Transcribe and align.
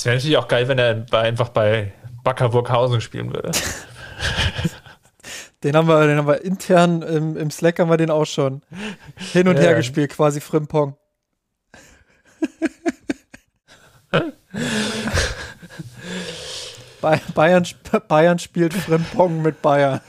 Es 0.00 0.06
wäre 0.06 0.16
natürlich 0.16 0.38
auch 0.38 0.48
geil, 0.48 0.66
wenn 0.66 0.78
er 0.78 0.94
bei, 0.94 1.20
einfach 1.20 1.50
bei 1.50 1.92
Backer 2.24 2.48
Burghausen 2.48 3.02
spielen 3.02 3.34
würde. 3.34 3.50
Den 5.62 5.76
haben 5.76 5.88
wir, 5.88 6.06
den 6.06 6.16
haben 6.16 6.26
wir 6.26 6.42
intern 6.42 7.02
im, 7.02 7.36
im 7.36 7.50
Slack 7.50 7.80
haben 7.80 7.90
wir 7.90 7.98
den 7.98 8.10
auch 8.10 8.24
schon 8.24 8.62
hin 9.18 9.46
und 9.46 9.56
ja. 9.56 9.62
her 9.64 9.74
gespielt, 9.74 10.10
quasi 10.10 10.40
Frimpong. 10.40 10.96
Bayern, 17.34 17.66
Bayern 18.08 18.38
spielt 18.38 18.72
Frimpong 18.72 19.42
mit 19.42 19.60
Bayern. 19.60 20.00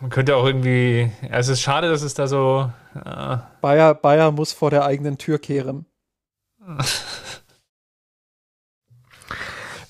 Man 0.00 0.10
könnte 0.10 0.34
auch 0.34 0.46
irgendwie. 0.46 1.12
es 1.30 1.46
ist 1.46 1.60
schade, 1.60 1.88
dass 1.88 2.02
es 2.02 2.14
da 2.14 2.26
so. 2.26 2.72
Äh 2.94 3.38
Bayer, 3.60 3.94
Bayer 3.94 4.32
muss 4.32 4.52
vor 4.52 4.70
der 4.70 4.84
eigenen 4.84 5.18
Tür 5.18 5.38
kehren. 5.38 5.86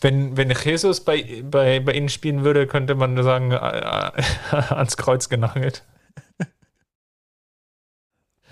wenn, 0.00 0.36
wenn 0.36 0.50
Jesus 0.50 1.04
bei, 1.04 1.42
bei, 1.44 1.80
bei 1.80 1.92
Ihnen 1.92 2.08
spielen 2.08 2.44
würde, 2.44 2.66
könnte 2.66 2.94
man 2.94 3.22
sagen, 3.22 3.52
äh, 3.52 3.56
äh, 3.56 4.22
ans 4.52 4.96
Kreuz 4.96 5.28
genagelt. 5.28 5.84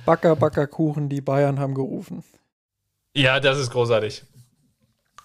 Backer, 0.05 0.37
Backer, 0.37 0.67
Kuchen, 0.67 1.09
die 1.09 1.21
Bayern 1.21 1.59
haben 1.59 1.75
gerufen. 1.75 2.25
Ja, 3.15 3.41
das 3.41 3.59
ist 3.59 3.71
großartig. 3.71 4.25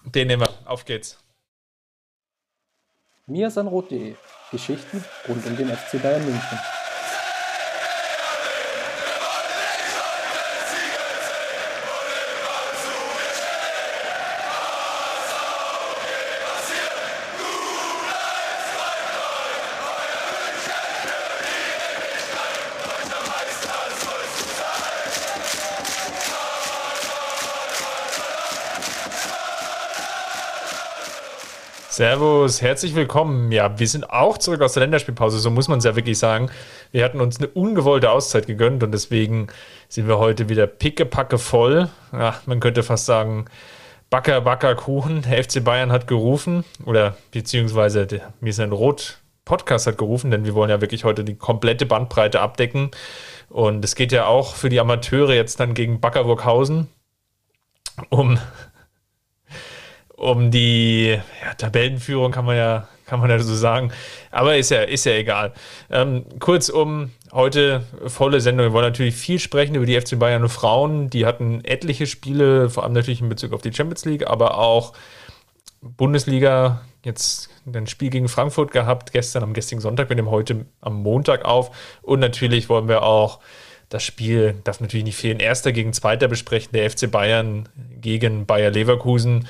Den 0.04 0.28
nehmen 0.28 0.42
wir. 0.42 0.50
Auf 0.66 0.84
geht's. 0.84 1.18
miasanrot.de 3.26 4.16
Geschichten 4.50 5.04
rund 5.28 5.46
um 5.46 5.56
den 5.56 5.68
FC 5.68 6.02
Bayern 6.02 6.24
München. 6.24 6.58
Servus, 31.94 32.60
herzlich 32.60 32.96
willkommen. 32.96 33.52
Ja, 33.52 33.78
wir 33.78 33.86
sind 33.86 34.10
auch 34.10 34.36
zurück 34.36 34.62
aus 34.62 34.72
der 34.72 34.80
Länderspielpause, 34.80 35.38
so 35.38 35.48
muss 35.48 35.68
man 35.68 35.78
es 35.78 35.84
ja 35.84 35.94
wirklich 35.94 36.18
sagen. 36.18 36.50
Wir 36.90 37.04
hatten 37.04 37.20
uns 37.20 37.38
eine 37.38 37.46
ungewollte 37.46 38.10
Auszeit 38.10 38.48
gegönnt 38.48 38.82
und 38.82 38.90
deswegen 38.90 39.46
sind 39.88 40.08
wir 40.08 40.18
heute 40.18 40.48
wieder 40.48 40.66
pickepacke 40.66 41.38
voll. 41.38 41.88
Ja, 42.12 42.34
man 42.46 42.58
könnte 42.58 42.82
fast 42.82 43.06
sagen, 43.06 43.44
Backer, 44.10 44.40
Backer, 44.40 44.74
Kuchen. 44.74 45.22
Der 45.22 45.44
FC 45.44 45.62
Bayern 45.62 45.92
hat 45.92 46.08
gerufen 46.08 46.64
oder 46.84 47.16
beziehungsweise 47.30 48.08
der 48.08 48.32
Mir 48.40 48.50
ist 48.50 48.58
ein 48.58 48.72
Rot 48.72 49.20
Podcast 49.44 49.86
hat 49.86 49.96
gerufen, 49.96 50.32
denn 50.32 50.44
wir 50.44 50.54
wollen 50.54 50.70
ja 50.70 50.80
wirklich 50.80 51.04
heute 51.04 51.22
die 51.22 51.36
komplette 51.36 51.86
Bandbreite 51.86 52.40
abdecken. 52.40 52.90
Und 53.50 53.84
es 53.84 53.94
geht 53.94 54.10
ja 54.10 54.26
auch 54.26 54.56
für 54.56 54.68
die 54.68 54.80
Amateure 54.80 55.34
jetzt 55.34 55.60
dann 55.60 55.74
gegen 55.74 56.00
Backerburghausen 56.00 56.88
um 58.08 58.40
um 60.16 60.50
die 60.50 61.18
ja, 61.42 61.54
Tabellenführung 61.54 62.32
kann 62.32 62.44
man 62.44 62.56
ja 62.56 62.88
kann 63.06 63.20
man 63.20 63.30
ja 63.30 63.38
so 63.38 63.54
sagen. 63.54 63.92
Aber 64.30 64.56
ist 64.56 64.70
ja, 64.70 64.82
ist 64.82 65.04
ja 65.04 65.12
egal. 65.12 65.52
Ähm, 65.90 66.24
kurzum, 66.38 67.10
heute 67.32 67.84
volle 68.06 68.40
Sendung. 68.40 68.66
Wir 68.66 68.72
wollen 68.72 68.86
natürlich 68.86 69.14
viel 69.14 69.38
sprechen 69.38 69.74
über 69.74 69.86
die 69.86 70.00
FC 70.00 70.18
Bayern 70.18 70.48
Frauen. 70.48 71.10
Die 71.10 71.26
hatten 71.26 71.62
etliche 71.64 72.06
Spiele, 72.06 72.70
vor 72.70 72.82
allem 72.82 72.92
natürlich 72.92 73.20
in 73.20 73.28
Bezug 73.28 73.52
auf 73.52 73.62
die 73.62 73.72
Champions 73.72 74.04
League, 74.04 74.26
aber 74.26 74.58
auch 74.58 74.94
Bundesliga. 75.82 76.80
Jetzt 77.04 77.50
ein 77.66 77.86
Spiel 77.86 78.08
gegen 78.08 78.28
Frankfurt 78.28 78.70
gehabt, 78.72 79.12
gestern 79.12 79.42
am 79.42 79.52
gestrigen 79.52 79.82
Sonntag. 79.82 80.08
Wir 80.08 80.16
nehmen 80.16 80.30
heute 80.30 80.64
am 80.80 81.02
Montag 81.02 81.44
auf. 81.44 81.70
Und 82.00 82.20
natürlich 82.20 82.70
wollen 82.70 82.88
wir 82.88 83.02
auch 83.02 83.40
das 83.90 84.02
Spiel, 84.02 84.54
darf 84.64 84.80
natürlich 84.80 85.04
nicht 85.04 85.16
fehlen, 85.16 85.38
Erster 85.38 85.72
gegen 85.72 85.92
Zweiter 85.92 86.28
besprechen. 86.28 86.72
Der 86.72 86.90
FC 86.90 87.10
Bayern 87.10 87.68
gegen 88.00 88.46
Bayer 88.46 88.70
Leverkusen. 88.70 89.46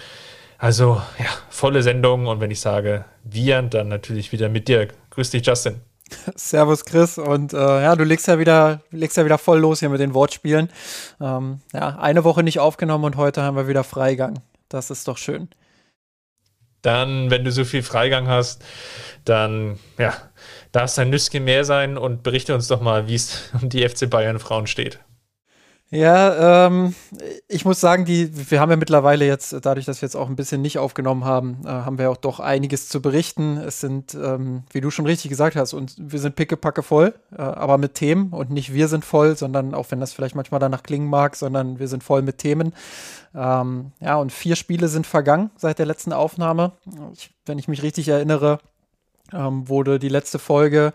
Also 0.64 1.02
ja, 1.18 1.26
volle 1.50 1.82
Sendung 1.82 2.26
und 2.26 2.40
wenn 2.40 2.50
ich 2.50 2.60
sage 2.60 3.04
wir, 3.22 3.60
dann 3.60 3.88
natürlich 3.88 4.32
wieder 4.32 4.48
mit 4.48 4.66
dir. 4.66 4.88
Grüß 5.10 5.28
dich, 5.28 5.46
Justin. 5.46 5.82
Servus 6.36 6.86
Chris 6.86 7.18
und 7.18 7.52
äh, 7.52 7.56
ja, 7.58 7.94
du 7.94 8.02
legst 8.02 8.26
ja 8.28 8.38
wieder, 8.38 8.80
legst 8.90 9.18
ja 9.18 9.26
wieder 9.26 9.36
voll 9.36 9.58
los 9.58 9.80
hier 9.80 9.90
mit 9.90 10.00
den 10.00 10.14
Wortspielen. 10.14 10.70
Ähm, 11.20 11.60
ja, 11.74 11.98
eine 11.98 12.24
Woche 12.24 12.42
nicht 12.42 12.60
aufgenommen 12.60 13.04
und 13.04 13.16
heute 13.18 13.42
haben 13.42 13.58
wir 13.58 13.68
wieder 13.68 13.84
Freigang. 13.84 14.40
Das 14.70 14.88
ist 14.88 15.06
doch 15.06 15.18
schön. 15.18 15.50
Dann, 16.80 17.30
wenn 17.30 17.44
du 17.44 17.52
so 17.52 17.66
viel 17.66 17.82
Freigang 17.82 18.28
hast, 18.28 18.64
dann 19.26 19.78
ja, 19.98 20.14
darf 20.72 20.84
es 20.84 20.98
ein 20.98 21.10
Nüsschen 21.10 21.44
mehr 21.44 21.66
sein 21.66 21.98
und 21.98 22.22
berichte 22.22 22.54
uns 22.54 22.68
doch 22.68 22.80
mal, 22.80 23.06
wie 23.06 23.16
es 23.16 23.50
um 23.60 23.68
die 23.68 23.86
FC 23.86 24.08
Bayern 24.08 24.38
Frauen 24.38 24.66
steht. 24.66 24.98
Ja, 25.90 26.66
ähm, 26.66 26.94
ich 27.46 27.64
muss 27.64 27.78
sagen, 27.78 28.04
die, 28.04 28.50
wir 28.50 28.58
haben 28.60 28.70
ja 28.70 28.76
mittlerweile 28.76 29.26
jetzt, 29.26 29.54
dadurch, 29.62 29.86
dass 29.86 30.00
wir 30.00 30.06
jetzt 30.06 30.16
auch 30.16 30.28
ein 30.28 30.34
bisschen 30.34 30.60
nicht 30.60 30.78
aufgenommen 30.78 31.24
haben, 31.24 31.58
äh, 31.64 31.68
haben 31.68 31.98
wir 31.98 32.10
auch 32.10 32.16
doch 32.16 32.40
einiges 32.40 32.88
zu 32.88 33.00
berichten. 33.00 33.58
Es 33.58 33.80
sind, 33.80 34.14
ähm, 34.14 34.64
wie 34.72 34.80
du 34.80 34.90
schon 34.90 35.06
richtig 35.06 35.28
gesagt 35.28 35.56
hast, 35.56 35.72
und 35.72 35.94
wir 35.98 36.18
sind 36.18 36.36
pickepacke 36.36 36.82
voll, 36.82 37.14
äh, 37.32 37.42
aber 37.42 37.78
mit 37.78 37.94
Themen 37.94 38.30
und 38.30 38.50
nicht 38.50 38.72
wir 38.72 38.88
sind 38.88 39.04
voll, 39.04 39.36
sondern 39.36 39.74
auch 39.74 39.90
wenn 39.90 40.00
das 40.00 40.12
vielleicht 40.12 40.34
manchmal 40.34 40.58
danach 40.58 40.82
klingen 40.82 41.08
mag, 41.08 41.36
sondern 41.36 41.78
wir 41.78 41.86
sind 41.86 42.02
voll 42.02 42.22
mit 42.22 42.38
Themen. 42.38 42.74
Ähm, 43.34 43.92
ja, 44.00 44.16
und 44.16 44.32
vier 44.32 44.56
Spiele 44.56 44.88
sind 44.88 45.06
vergangen 45.06 45.50
seit 45.56 45.78
der 45.78 45.86
letzten 45.86 46.12
Aufnahme. 46.12 46.72
Ich, 47.12 47.30
wenn 47.46 47.58
ich 47.58 47.68
mich 47.68 47.82
richtig 47.82 48.08
erinnere, 48.08 48.58
ähm, 49.32 49.68
wurde 49.68 49.98
die 49.98 50.08
letzte 50.08 50.38
Folge 50.38 50.92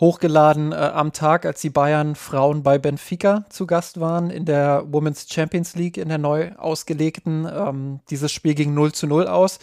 hochgeladen 0.00 0.72
äh, 0.72 0.76
am 0.76 1.12
Tag, 1.12 1.46
als 1.46 1.60
die 1.60 1.70
Bayern 1.70 2.14
Frauen 2.14 2.62
bei 2.62 2.78
Benfica 2.78 3.44
zu 3.48 3.66
Gast 3.66 3.98
waren 4.00 4.30
in 4.30 4.44
der 4.44 4.84
Women's 4.86 5.26
Champions 5.30 5.74
League 5.74 5.96
in 5.96 6.08
der 6.08 6.18
neu 6.18 6.52
ausgelegten. 6.56 7.48
Ähm, 7.50 8.00
dieses 8.10 8.32
Spiel 8.32 8.54
ging 8.54 8.74
0 8.74 8.92
zu 8.92 9.06
0 9.06 9.26
aus. 9.26 9.58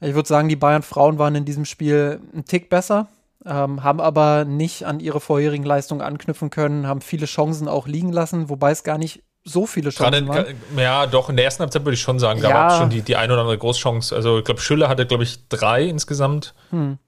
Ich 0.00 0.14
würde 0.14 0.28
sagen, 0.28 0.48
die 0.48 0.56
Bayern 0.56 0.82
Frauen 0.82 1.18
waren 1.18 1.34
in 1.34 1.44
diesem 1.44 1.64
Spiel 1.64 2.20
ein 2.32 2.44
Tick 2.44 2.70
besser, 2.70 3.08
ähm, 3.44 3.82
haben 3.82 4.00
aber 4.00 4.44
nicht 4.44 4.84
an 4.84 5.00
ihre 5.00 5.18
vorherigen 5.18 5.64
Leistungen 5.64 6.02
anknüpfen 6.02 6.50
können, 6.50 6.86
haben 6.86 7.00
viele 7.00 7.26
Chancen 7.26 7.66
auch 7.66 7.88
liegen 7.88 8.12
lassen, 8.12 8.48
wobei 8.48 8.70
es 8.70 8.84
gar 8.84 8.98
nicht 8.98 9.24
so 9.44 9.66
viele 9.66 9.90
Chancen 9.90 10.26
Gerade, 10.26 10.46
waren. 10.46 10.78
Ja, 10.78 11.06
doch, 11.06 11.28
in 11.30 11.36
der 11.36 11.46
ersten 11.46 11.62
Halbzeit 11.62 11.84
würde 11.84 11.94
ich 11.94 12.00
schon 12.00 12.18
sagen, 12.18 12.40
gab 12.40 12.50
ja. 12.50 12.78
schon 12.78 12.90
die, 12.90 13.02
die 13.02 13.16
ein 13.16 13.30
oder 13.30 13.40
andere 13.40 13.58
Großchance. 13.58 14.14
Also 14.14 14.38
ich 14.38 14.44
glaube, 14.44 14.60
Schüller 14.60 14.88
hatte, 14.88 15.06
glaube 15.06 15.24
ich, 15.24 15.48
drei 15.48 15.84
insgesamt. 15.84 16.54
Hm. 16.70 16.98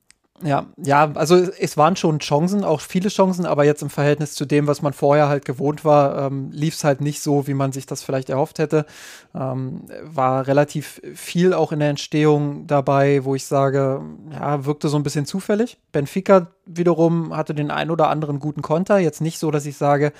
Ja, 0.43 0.67
ja, 0.83 1.13
also 1.15 1.37
es 1.37 1.77
waren 1.77 1.97
schon 1.97 2.19
Chancen, 2.19 2.65
auch 2.65 2.81
viele 2.81 3.11
Chancen, 3.11 3.45
aber 3.45 3.65
jetzt 3.65 3.83
im 3.83 3.91
Verhältnis 3.91 4.33
zu 4.35 4.47
dem, 4.47 4.67
was 4.67 4.81
man 4.81 4.95
vorher 4.95 5.29
halt 5.29 5.45
gewohnt 5.45 5.85
war, 5.85 6.27
ähm, 6.27 6.51
lief 6.51 6.75
es 6.75 6.85
halt 6.85 7.03
nicht 7.03 7.21
so, 7.21 7.47
wie 7.47 7.53
man 7.53 7.73
sich 7.73 7.85
das 7.85 8.03
vielleicht 8.03 8.31
erhofft 8.31 8.59
hätte. 8.59 8.87
Ähm, 9.35 9.83
war 10.03 10.47
relativ 10.47 11.03
viel 11.15 11.53
auch 11.53 11.73
in 11.73 11.81
der 11.81 11.91
Entstehung 11.91 12.67
dabei, 12.67 13.25
wo 13.25 13.35
ich 13.35 13.45
sage, 13.45 14.01
ja, 14.33 14.65
wirkte 14.65 14.89
so 14.89 14.97
ein 14.97 15.03
bisschen 15.03 15.27
zufällig. 15.27 15.79
Benfica 15.93 16.49
wiederum 16.77 17.37
hatte 17.37 17.55
den 17.55 17.71
ein 17.71 17.91
oder 17.91 18.09
anderen 18.09 18.39
guten 18.41 18.63
Konter. 18.63 18.99
Jetzt 18.99 19.21
nicht 19.21 19.39
so, 19.39 19.51
dass 19.51 19.67
ich 19.67 19.77
sage, 19.77 20.13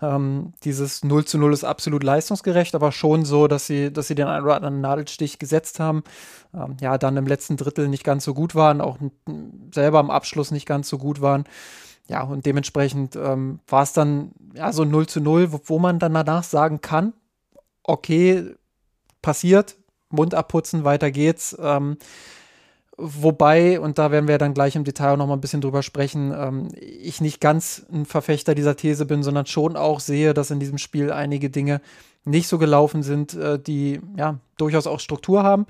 ähm, 0.00 0.52
dieses 0.64 1.04
0 1.04 1.24
zu 1.24 1.38
0 1.38 1.52
ist 1.52 1.64
absolut 1.64 2.02
leistungsgerecht, 2.02 2.74
aber 2.74 2.92
schon 2.92 3.24
so, 3.24 3.48
dass 3.48 3.66
sie, 3.66 3.92
dass 3.92 4.08
sie 4.08 4.14
den 4.14 4.26
ein 4.26 4.42
oder 4.42 4.56
anderen 4.56 4.80
Nadelstich 4.80 5.38
gesetzt 5.38 5.80
haben. 5.80 6.04
Ähm, 6.54 6.76
ja, 6.80 6.98
dann 6.98 7.16
im 7.16 7.26
letzten 7.26 7.56
Drittel 7.56 7.88
nicht 7.88 8.04
ganz 8.04 8.24
so 8.24 8.34
gut 8.34 8.54
waren, 8.54 8.80
auch 8.80 8.98
selber 9.72 9.98
am 9.98 10.10
Abschluss 10.10 10.50
nicht 10.50 10.66
ganz 10.66 10.88
so 10.88 10.98
gut 10.98 11.20
waren. 11.20 11.44
Ja, 12.08 12.22
und 12.22 12.46
dementsprechend 12.46 13.16
ähm, 13.16 13.60
war 13.66 13.82
es 13.82 13.92
dann 13.92 14.30
ja 14.54 14.72
so 14.72 14.84
0 14.84 15.06
zu 15.06 15.20
0, 15.20 15.52
wo, 15.52 15.60
wo 15.64 15.78
man 15.78 15.98
dann 15.98 16.14
danach 16.14 16.44
sagen 16.44 16.80
kann, 16.80 17.12
okay, 17.82 18.54
passiert, 19.22 19.76
Mund 20.10 20.34
abputzen, 20.34 20.84
weiter 20.84 21.10
geht's. 21.10 21.56
Ähm, 21.60 21.96
Wobei, 22.98 23.78
und 23.78 23.98
da 23.98 24.10
werden 24.10 24.26
wir 24.26 24.38
dann 24.38 24.54
gleich 24.54 24.74
im 24.74 24.84
Detail 24.84 25.18
noch 25.18 25.26
mal 25.26 25.34
ein 25.34 25.40
bisschen 25.40 25.60
drüber 25.60 25.82
sprechen, 25.82 26.32
ähm, 26.34 26.68
ich 26.80 27.20
nicht 27.20 27.42
ganz 27.42 27.84
ein 27.92 28.06
Verfechter 28.06 28.54
dieser 28.54 28.76
These 28.76 29.04
bin, 29.04 29.22
sondern 29.22 29.44
schon 29.44 29.76
auch 29.76 30.00
sehe, 30.00 30.32
dass 30.32 30.50
in 30.50 30.60
diesem 30.60 30.78
Spiel 30.78 31.12
einige 31.12 31.50
Dinge 31.50 31.82
nicht 32.24 32.48
so 32.48 32.56
gelaufen 32.56 33.02
sind, 33.02 33.34
äh, 33.34 33.58
die 33.58 34.00
ja 34.16 34.38
durchaus 34.56 34.86
auch 34.86 35.00
Struktur 35.00 35.42
haben. 35.42 35.66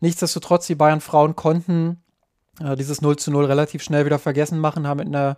Nichtsdestotrotz, 0.00 0.66
die 0.66 0.74
Bayern 0.74 1.02
Frauen 1.02 1.36
konnten 1.36 1.98
äh, 2.60 2.76
dieses 2.76 3.02
0 3.02 3.16
zu 3.16 3.30
0 3.30 3.44
relativ 3.44 3.82
schnell 3.82 4.06
wieder 4.06 4.18
vergessen 4.18 4.58
machen, 4.58 4.86
haben 4.86 5.00
in 5.00 5.12
der 5.12 5.36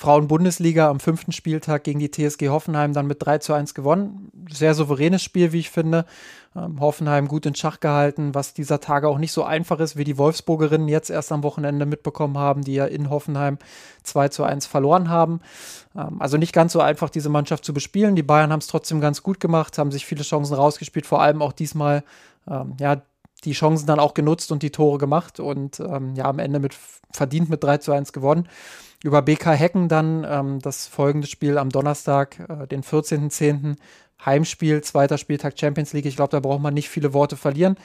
Frauen-Bundesliga 0.00 0.88
am 0.88 0.98
fünften 0.98 1.30
Spieltag 1.30 1.84
gegen 1.84 1.98
die 1.98 2.10
TSG 2.10 2.48
Hoffenheim 2.48 2.94
dann 2.94 3.06
mit 3.06 3.22
3 3.22 3.36
zu 3.36 3.52
1 3.52 3.74
gewonnen. 3.74 4.32
sehr 4.50 4.72
souveränes 4.72 5.22
Spiel, 5.22 5.52
wie 5.52 5.58
ich 5.58 5.68
finde. 5.68 6.06
Ähm, 6.56 6.80
Hoffenheim 6.80 7.28
gut 7.28 7.44
in 7.44 7.54
Schach 7.54 7.80
gehalten, 7.80 8.34
was 8.34 8.54
dieser 8.54 8.80
Tage 8.80 9.08
auch 9.08 9.18
nicht 9.18 9.32
so 9.32 9.44
einfach 9.44 9.78
ist, 9.78 9.98
wie 9.98 10.04
die 10.04 10.16
Wolfsburgerinnen 10.16 10.88
jetzt 10.88 11.10
erst 11.10 11.32
am 11.32 11.42
Wochenende 11.42 11.84
mitbekommen 11.84 12.38
haben, 12.38 12.62
die 12.62 12.72
ja 12.72 12.86
in 12.86 13.10
Hoffenheim 13.10 13.58
2 14.04 14.28
zu 14.28 14.42
1 14.42 14.64
verloren 14.64 15.10
haben. 15.10 15.40
Ähm, 15.94 16.16
also 16.18 16.38
nicht 16.38 16.54
ganz 16.54 16.72
so 16.72 16.80
einfach, 16.80 17.10
diese 17.10 17.28
Mannschaft 17.28 17.66
zu 17.66 17.74
bespielen. 17.74 18.16
Die 18.16 18.22
Bayern 18.22 18.52
haben 18.52 18.60
es 18.60 18.68
trotzdem 18.68 19.02
ganz 19.02 19.22
gut 19.22 19.38
gemacht, 19.38 19.76
haben 19.76 19.92
sich 19.92 20.06
viele 20.06 20.22
Chancen 20.22 20.54
rausgespielt, 20.54 21.04
vor 21.04 21.20
allem 21.20 21.42
auch 21.42 21.52
diesmal 21.52 22.04
ähm, 22.48 22.74
ja, 22.80 23.02
die 23.44 23.52
Chancen 23.52 23.86
dann 23.86 24.00
auch 24.00 24.14
genutzt 24.14 24.50
und 24.50 24.62
die 24.62 24.70
Tore 24.70 24.96
gemacht 24.96 25.40
und 25.40 25.78
ähm, 25.78 26.14
ja, 26.14 26.24
am 26.24 26.38
Ende 26.38 26.58
mit 26.58 26.74
verdient 27.12 27.50
mit 27.50 27.62
3 27.62 27.78
zu 27.78 27.92
1 27.92 28.14
gewonnen. 28.14 28.48
Über 29.02 29.22
BK 29.22 29.52
Hecken 29.52 29.88
dann 29.88 30.26
ähm, 30.28 30.58
das 30.60 30.86
folgende 30.86 31.26
Spiel 31.26 31.56
am 31.58 31.70
Donnerstag, 31.70 32.38
äh, 32.48 32.66
den 32.66 32.82
14.10. 32.82 33.76
Heimspiel, 34.24 34.82
zweiter 34.82 35.16
Spieltag 35.16 35.58
Champions 35.58 35.94
League. 35.94 36.04
Ich 36.04 36.16
glaube, 36.16 36.30
da 36.30 36.40
braucht 36.40 36.60
man 36.60 36.74
nicht 36.74 36.90
viele 36.90 37.14
Worte 37.14 37.36
verlieren. 37.36 37.76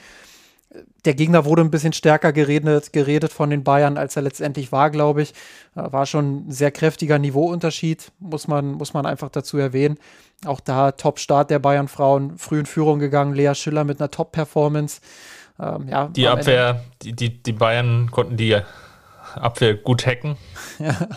Der 1.06 1.14
Gegner 1.14 1.44
wurde 1.46 1.62
ein 1.62 1.70
bisschen 1.70 1.94
stärker 1.94 2.32
geredet, 2.32 2.92
geredet 2.92 3.32
von 3.32 3.48
den 3.48 3.64
Bayern, 3.64 3.96
als 3.96 4.16
er 4.16 4.22
letztendlich 4.22 4.72
war, 4.72 4.90
glaube 4.90 5.22
ich. 5.22 5.32
War 5.74 6.04
schon 6.04 6.48
ein 6.48 6.50
sehr 6.50 6.70
kräftiger 6.72 7.18
Niveauunterschied, 7.18 8.12
muss 8.18 8.48
man, 8.48 8.72
muss 8.72 8.92
man 8.92 9.06
einfach 9.06 9.30
dazu 9.30 9.56
erwähnen. 9.56 9.96
Auch 10.44 10.60
da 10.60 10.92
Top-Start 10.92 11.50
der 11.50 11.60
Bayern-Frauen, 11.60 12.36
früh 12.36 12.58
in 12.58 12.66
Führung 12.66 12.98
gegangen, 12.98 13.32
Lea 13.32 13.54
Schiller 13.54 13.84
mit 13.84 14.00
einer 14.00 14.10
Top-Performance. 14.10 15.00
Ähm, 15.58 15.88
ja, 15.88 16.08
die 16.08 16.28
Abwehr, 16.28 16.82
die, 17.00 17.12
die, 17.14 17.42
die 17.42 17.52
Bayern 17.52 18.10
konnten 18.10 18.36
die 18.36 18.60
Abwehr 19.36 19.74
gut 19.74 20.06
hacken. 20.06 20.36
ja. 20.78 21.08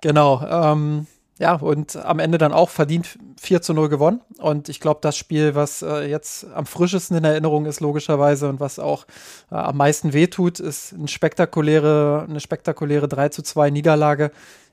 genau. 0.00 0.44
Ähm, 0.46 1.06
ja, 1.40 1.54
und 1.54 1.96
am 1.96 2.18
Ende 2.18 2.36
dann 2.36 2.52
auch 2.52 2.68
verdient 2.68 3.18
4 3.40 3.62
zu 3.62 3.72
0 3.72 3.88
gewonnen. 3.88 4.20
Und 4.36 4.68
ich 4.68 4.78
glaube, 4.78 5.00
das 5.02 5.16
Spiel, 5.16 5.54
was 5.54 5.80
äh, 5.80 6.02
jetzt 6.02 6.46
am 6.54 6.66
frischesten 6.66 7.16
in 7.16 7.24
Erinnerung 7.24 7.64
ist, 7.64 7.80
logischerweise, 7.80 8.48
und 8.50 8.60
was 8.60 8.78
auch 8.78 9.06
äh, 9.50 9.54
am 9.54 9.78
meisten 9.78 10.12
wehtut, 10.12 10.60
ist 10.60 10.92
eine 10.92 11.08
spektakuläre, 11.08 12.26
eine 12.28 12.40
spektakuläre 12.40 13.08
3 13.08 13.30
zu 13.30 13.42
2 13.42 13.70
Niederlage 13.70 14.32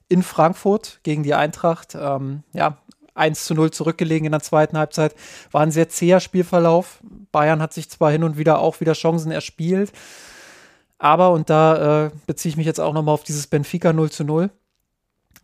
in 0.10 0.24
Frankfurt 0.24 1.00
gegen 1.04 1.24
die 1.24 1.34
Eintracht. 1.34 1.96
Ähm, 1.96 2.44
ja, 2.52 2.78
1 3.18 3.46
zu 3.46 3.54
0 3.54 3.72
zurückgelegen 3.72 4.26
in 4.26 4.32
der 4.32 4.42
zweiten 4.42 4.78
Halbzeit. 4.78 5.16
War 5.52 5.62
ein 5.62 5.72
sehr 5.72 5.88
zäher 5.90 6.20
Spielverlauf. 6.20 7.00
Bayern 7.32 7.62
hat 7.62 7.74
sich 7.74 7.90
zwar 7.90 8.12
hin 8.12 8.24
und 8.24 8.38
wieder 8.38 8.60
auch 8.60 8.80
wieder 8.80 8.94
Chancen 8.94 9.32
erspielt, 9.32 9.92
aber, 11.00 11.32
und 11.32 11.50
da 11.50 12.08
äh, 12.08 12.12
beziehe 12.26 12.52
ich 12.52 12.58
mich 12.58 12.66
jetzt 12.66 12.80
auch 12.80 12.94
nochmal 12.94 13.14
auf 13.14 13.24
dieses 13.24 13.48
Benfica 13.48 13.94
0 13.94 14.12
zu 14.12 14.24
0, 14.24 14.50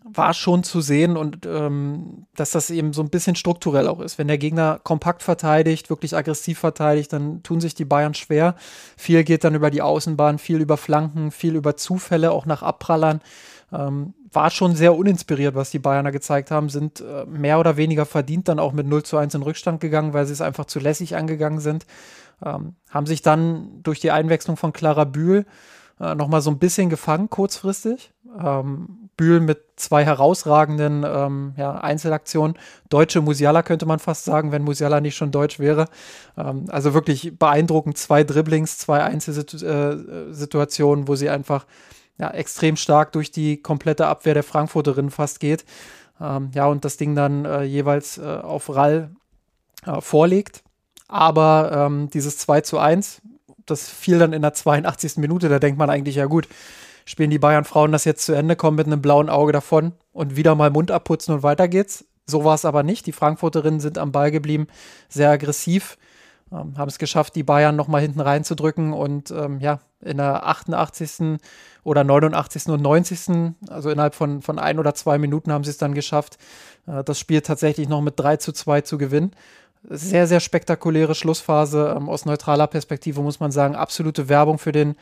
war 0.03 0.33
schon 0.33 0.63
zu 0.63 0.81
sehen 0.81 1.17
und 1.17 1.45
ähm, 1.45 2.25
dass 2.35 2.51
das 2.51 2.69
eben 2.69 2.93
so 2.93 3.01
ein 3.01 3.09
bisschen 3.09 3.35
strukturell 3.35 3.87
auch 3.87 3.99
ist. 3.99 4.17
Wenn 4.17 4.27
der 4.27 4.37
Gegner 4.37 4.79
kompakt 4.83 5.23
verteidigt, 5.23 5.89
wirklich 5.89 6.15
aggressiv 6.15 6.59
verteidigt, 6.59 7.13
dann 7.13 7.41
tun 7.43 7.61
sich 7.61 7.75
die 7.75 7.85
Bayern 7.85 8.13
schwer. 8.13 8.55
Viel 8.97 9.23
geht 9.23 9.43
dann 9.43 9.55
über 9.55 9.71
die 9.71 9.81
Außenbahn, 9.81 10.39
viel 10.39 10.59
über 10.61 10.77
Flanken, 10.77 11.31
viel 11.31 11.55
über 11.55 11.77
Zufälle, 11.77 12.31
auch 12.31 12.45
nach 12.45 12.63
Abprallern. 12.63 13.21
Ähm, 13.71 14.13
war 14.31 14.49
schon 14.49 14.75
sehr 14.75 14.95
uninspiriert, 14.95 15.55
was 15.55 15.71
die 15.71 15.79
Bayerner 15.79 16.11
gezeigt 16.11 16.51
haben, 16.51 16.69
sind 16.69 17.01
äh, 17.01 17.25
mehr 17.25 17.59
oder 17.59 17.77
weniger 17.77 18.05
verdient 18.05 18.47
dann 18.47 18.59
auch 18.59 18.73
mit 18.73 18.87
0 18.87 19.03
zu 19.03 19.17
1 19.17 19.35
in 19.35 19.43
Rückstand 19.43 19.79
gegangen, 19.79 20.13
weil 20.13 20.25
sie 20.25 20.33
es 20.33 20.41
einfach 20.41 20.65
zu 20.65 20.79
lässig 20.79 21.15
angegangen 21.15 21.59
sind. 21.59 21.85
Ähm, 22.43 22.75
haben 22.89 23.05
sich 23.05 23.21
dann 23.21 23.81
durch 23.83 23.99
die 23.99 24.11
Einwechslung 24.11 24.57
von 24.57 24.73
Clara 24.73 25.05
Bühl 25.05 25.45
äh, 25.99 26.15
nochmal 26.15 26.41
so 26.41 26.49
ein 26.51 26.59
bisschen 26.59 26.89
gefangen, 26.89 27.29
kurzfristig. 27.29 28.11
Ähm, 28.39 29.09
Bühl 29.15 29.39
mit 29.39 29.61
zwei 29.75 30.03
herausragenden 30.03 31.05
ähm, 31.07 31.53
ja, 31.55 31.75
Einzelaktionen. 31.75 32.57
Deutsche 32.89 33.21
Musiala 33.21 33.61
könnte 33.61 33.85
man 33.85 33.99
fast 33.99 34.25
sagen, 34.25 34.51
wenn 34.51 34.63
Musiala 34.63 35.01
nicht 35.01 35.15
schon 35.15 35.31
deutsch 35.31 35.59
wäre. 35.59 35.87
Ähm, 36.35 36.65
also 36.69 36.95
wirklich 36.95 37.37
beeindruckend. 37.37 37.95
Zwei 37.97 38.23
Dribblings, 38.23 38.79
zwei 38.79 39.03
Einzelsituationen, 39.03 41.07
wo 41.07 41.15
sie 41.15 41.29
einfach 41.29 41.67
ja, 42.17 42.31
extrem 42.31 42.75
stark 42.75 43.11
durch 43.11 43.29
die 43.31 43.61
komplette 43.61 44.07
Abwehr 44.07 44.33
der 44.33 44.43
Frankfurterin 44.43 45.11
fast 45.11 45.39
geht. 45.39 45.63
Ähm, 46.19 46.49
ja, 46.53 46.65
und 46.65 46.85
das 46.85 46.97
Ding 46.97 47.15
dann 47.15 47.45
äh, 47.45 47.61
jeweils 47.63 48.17
äh, 48.17 48.23
auf 48.23 48.73
Rall 48.73 49.11
äh, 49.85 50.01
vorlegt. 50.01 50.63
Aber 51.07 51.71
ähm, 51.71 52.09
dieses 52.09 52.39
2 52.39 52.61
zu 52.61 52.79
1, 52.79 53.21
das 53.65 53.89
fiel 53.89 54.19
dann 54.19 54.33
in 54.33 54.41
der 54.41 54.53
82. 54.53 55.17
Minute, 55.17 55.49
da 55.49 55.59
denkt 55.59 55.77
man 55.77 55.89
eigentlich, 55.89 56.15
ja 56.15 56.25
gut, 56.25 56.47
spielen 57.05 57.29
die 57.29 57.39
Bayern-Frauen 57.39 57.91
das 57.91 58.05
jetzt 58.05 58.25
zu 58.25 58.33
Ende, 58.33 58.55
kommen 58.55 58.77
mit 58.77 58.87
einem 58.87 59.01
blauen 59.01 59.29
Auge 59.29 59.51
davon 59.51 59.93
und 60.11 60.35
wieder 60.35 60.55
mal 60.55 60.69
Mund 60.69 60.91
abputzen 60.91 61.33
und 61.33 61.43
weiter 61.43 61.67
geht's. 61.67 62.05
So 62.25 62.45
war 62.45 62.55
es 62.55 62.65
aber 62.65 62.83
nicht. 62.83 63.05
Die 63.05 63.11
Frankfurterinnen 63.11 63.79
sind 63.79 63.97
am 63.97 64.11
Ball 64.11 64.31
geblieben, 64.31 64.67
sehr 65.09 65.29
aggressiv, 65.29 65.97
ähm, 66.51 66.77
haben 66.77 66.87
es 66.87 66.97
geschafft, 66.97 67.35
die 67.35 67.43
Bayern 67.43 67.75
nochmal 67.75 68.01
hinten 68.01 68.21
reinzudrücken 68.21 68.93
und 68.93 69.31
ähm, 69.31 69.59
ja, 69.59 69.79
in 69.99 70.17
der 70.17 70.47
88. 70.47 71.39
oder 71.83 72.03
89. 72.03 72.67
und 72.67 72.81
90. 72.81 73.55
also 73.69 73.89
innerhalb 73.89 74.15
von, 74.15 74.41
von 74.41 74.59
ein 74.59 74.79
oder 74.79 74.93
zwei 74.95 75.17
Minuten 75.17 75.51
haben 75.51 75.63
sie 75.63 75.71
es 75.71 75.77
dann 75.77 75.93
geschafft, 75.93 76.37
äh, 76.87 77.03
das 77.03 77.19
Spiel 77.19 77.41
tatsächlich 77.41 77.89
noch 77.89 78.01
mit 78.01 78.17
3 78.17 78.37
zu 78.37 78.53
2 78.53 78.81
zu 78.81 78.97
gewinnen 78.97 79.31
sehr, 79.89 80.27
sehr 80.27 80.39
spektakuläre 80.39 81.15
Schlussphase. 81.15 81.93
Ähm, 81.97 82.09
aus 82.09 82.25
neutraler 82.25 82.67
Perspektive 82.67 83.21
muss 83.21 83.39
man 83.39 83.51
sagen, 83.51 83.75
absolute 83.75 84.29
Werbung 84.29 84.57
für 84.57 84.71
den, 84.71 84.95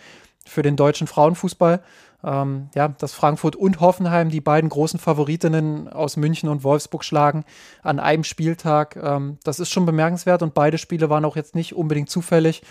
für 0.46 0.62
den 0.62 0.76
deutschen 0.76 1.08
Frauenfußball. 1.08 1.82
Ähm, 2.24 2.70
ja, 2.76 2.90
dass 2.90 3.14
Frankfurt 3.14 3.56
und 3.56 3.80
Hoffenheim 3.80 4.30
die 4.30 4.42
beiden 4.42 4.70
großen 4.70 5.00
Favoritinnen 5.00 5.88
aus 5.88 6.18
München 6.18 6.50
und 6.50 6.64
Wolfsburg 6.64 7.04
schlagen 7.04 7.46
an 7.82 8.00
einem 8.00 8.24
Spieltag. 8.24 8.96
Ähm, 8.96 9.40
das 9.44 9.60
ist 9.60 9.72
schon 9.72 9.86
bemerkenswert 9.86 10.44
und 10.44 10.54
beide 10.54 10.78
Spiele 10.78 11.10
waren 11.10 11.26
auch 11.26 11.36
jetzt 11.36 11.56
nicht 11.56 11.74
unbedingt 11.74 12.10
zufällig 12.10 12.62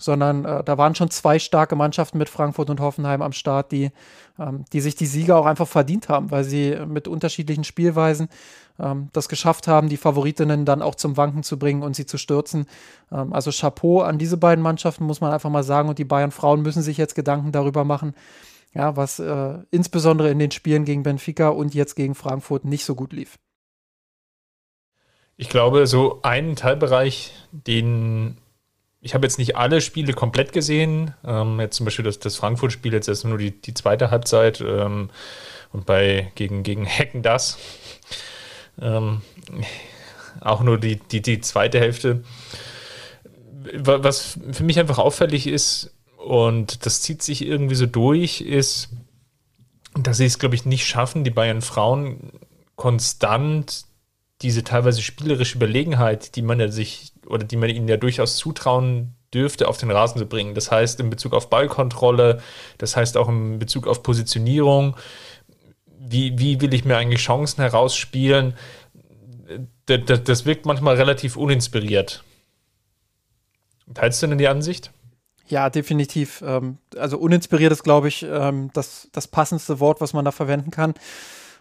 sondern 0.00 0.44
äh, 0.44 0.64
da 0.64 0.78
waren 0.78 0.94
schon 0.94 1.10
zwei 1.10 1.38
starke 1.38 1.76
Mannschaften 1.76 2.18
mit 2.18 2.28
Frankfurt 2.28 2.70
und 2.70 2.80
Hoffenheim 2.80 3.20
am 3.20 3.32
Start, 3.32 3.72
die, 3.72 3.90
ähm, 4.38 4.64
die 4.72 4.80
sich 4.80 4.94
die 4.94 5.06
Sieger 5.06 5.36
auch 5.36 5.46
einfach 5.46 5.66
verdient 5.66 6.08
haben, 6.08 6.30
weil 6.30 6.44
sie 6.44 6.76
mit 6.86 7.08
unterschiedlichen 7.08 7.64
Spielweisen 7.64 8.28
ähm, 8.78 9.08
das 9.12 9.28
geschafft 9.28 9.66
haben, 9.66 9.88
die 9.88 9.96
Favoritinnen 9.96 10.64
dann 10.64 10.82
auch 10.82 10.94
zum 10.94 11.16
Wanken 11.16 11.42
zu 11.42 11.58
bringen 11.58 11.82
und 11.82 11.96
sie 11.96 12.06
zu 12.06 12.16
stürzen. 12.16 12.66
Ähm, 13.10 13.32
also 13.32 13.50
Chapeau 13.50 14.00
an 14.00 14.18
diese 14.18 14.36
beiden 14.36 14.62
Mannschaften, 14.62 15.04
muss 15.04 15.20
man 15.20 15.32
einfach 15.32 15.50
mal 15.50 15.64
sagen. 15.64 15.88
Und 15.88 15.98
die 15.98 16.04
Bayern-Frauen 16.04 16.62
müssen 16.62 16.82
sich 16.82 16.96
jetzt 16.96 17.14
Gedanken 17.14 17.50
darüber 17.50 17.84
machen, 17.84 18.14
ja, 18.74 18.96
was 18.96 19.18
äh, 19.18 19.58
insbesondere 19.70 20.30
in 20.30 20.38
den 20.38 20.52
Spielen 20.52 20.84
gegen 20.84 21.02
Benfica 21.02 21.48
und 21.48 21.74
jetzt 21.74 21.96
gegen 21.96 22.14
Frankfurt 22.14 22.64
nicht 22.64 22.84
so 22.84 22.94
gut 22.94 23.12
lief. 23.12 23.38
Ich 25.36 25.48
glaube, 25.48 25.86
so 25.86 26.20
einen 26.22 26.56
Teilbereich, 26.56 27.32
den 27.52 28.38
ich 29.08 29.14
habe 29.14 29.26
jetzt 29.26 29.38
nicht 29.38 29.56
alle 29.56 29.80
Spiele 29.80 30.12
komplett 30.12 30.52
gesehen. 30.52 31.14
Ähm, 31.24 31.58
jetzt 31.60 31.76
zum 31.76 31.86
Beispiel 31.86 32.04
das, 32.04 32.18
das 32.18 32.36
Frankfurt-Spiel, 32.36 32.92
jetzt 32.92 33.08
ist 33.08 33.24
nur 33.24 33.38
die, 33.38 33.58
die 33.58 33.72
zweite 33.72 34.10
Halbzeit 34.10 34.60
ähm, 34.60 35.08
und 35.72 35.86
bei 35.86 36.30
gegen, 36.34 36.62
gegen 36.62 36.84
Hecken 36.84 37.22
das. 37.22 37.56
Ähm, 38.78 39.22
auch 40.42 40.60
nur 40.60 40.76
die, 40.76 40.96
die, 40.96 41.22
die 41.22 41.40
zweite 41.40 41.80
Hälfte. 41.80 42.22
Was 43.72 44.38
für 44.52 44.64
mich 44.64 44.78
einfach 44.78 44.98
auffällig 44.98 45.46
ist, 45.46 45.94
und 46.18 46.84
das 46.84 47.00
zieht 47.00 47.22
sich 47.22 47.46
irgendwie 47.46 47.76
so 47.76 47.86
durch, 47.86 48.42
ist, 48.42 48.90
dass 49.94 50.18
sie 50.18 50.26
es, 50.26 50.38
glaube 50.38 50.54
ich, 50.54 50.66
nicht 50.66 50.86
schaffen, 50.86 51.24
die 51.24 51.30
Bayern 51.30 51.62
Frauen 51.62 52.30
konstant 52.76 53.86
diese 54.42 54.64
teilweise 54.64 55.00
spielerische 55.00 55.56
Überlegenheit, 55.56 56.36
die 56.36 56.42
man 56.42 56.60
ja 56.60 56.68
sich 56.68 57.12
oder 57.28 57.44
die 57.44 57.56
man 57.56 57.70
ihnen 57.70 57.88
ja 57.88 57.96
durchaus 57.96 58.36
zutrauen 58.36 59.14
dürfte, 59.32 59.68
auf 59.68 59.78
den 59.78 59.90
Rasen 59.90 60.18
zu 60.18 60.26
bringen. 60.26 60.54
Das 60.54 60.70
heißt 60.70 61.00
in 61.00 61.10
Bezug 61.10 61.34
auf 61.34 61.50
Ballkontrolle, 61.50 62.42
das 62.78 62.96
heißt 62.96 63.16
auch 63.16 63.28
in 63.28 63.58
Bezug 63.58 63.86
auf 63.86 64.02
Positionierung. 64.02 64.96
Wie, 65.98 66.38
wie 66.38 66.60
will 66.60 66.72
ich 66.72 66.84
mir 66.84 66.96
eigentlich 66.96 67.20
Chancen 67.20 67.60
herausspielen? 67.60 68.54
Das, 69.86 70.00
das, 70.06 70.24
das 70.24 70.46
wirkt 70.46 70.66
manchmal 70.66 70.96
relativ 70.96 71.36
uninspiriert. 71.36 72.24
Teilst 73.94 74.22
du 74.22 74.26
denn 74.26 74.38
die 74.38 74.48
Ansicht? 74.48 74.90
Ja, 75.48 75.70
definitiv. 75.70 76.42
Ähm, 76.46 76.78
also 76.96 77.18
uninspiriert 77.18 77.72
ist, 77.72 77.82
glaube 77.82 78.08
ich, 78.08 78.22
ähm, 78.22 78.70
das, 78.74 79.08
das 79.12 79.26
passendste 79.28 79.80
Wort, 79.80 80.00
was 80.00 80.12
man 80.12 80.24
da 80.24 80.30
verwenden 80.30 80.70
kann. 80.70 80.94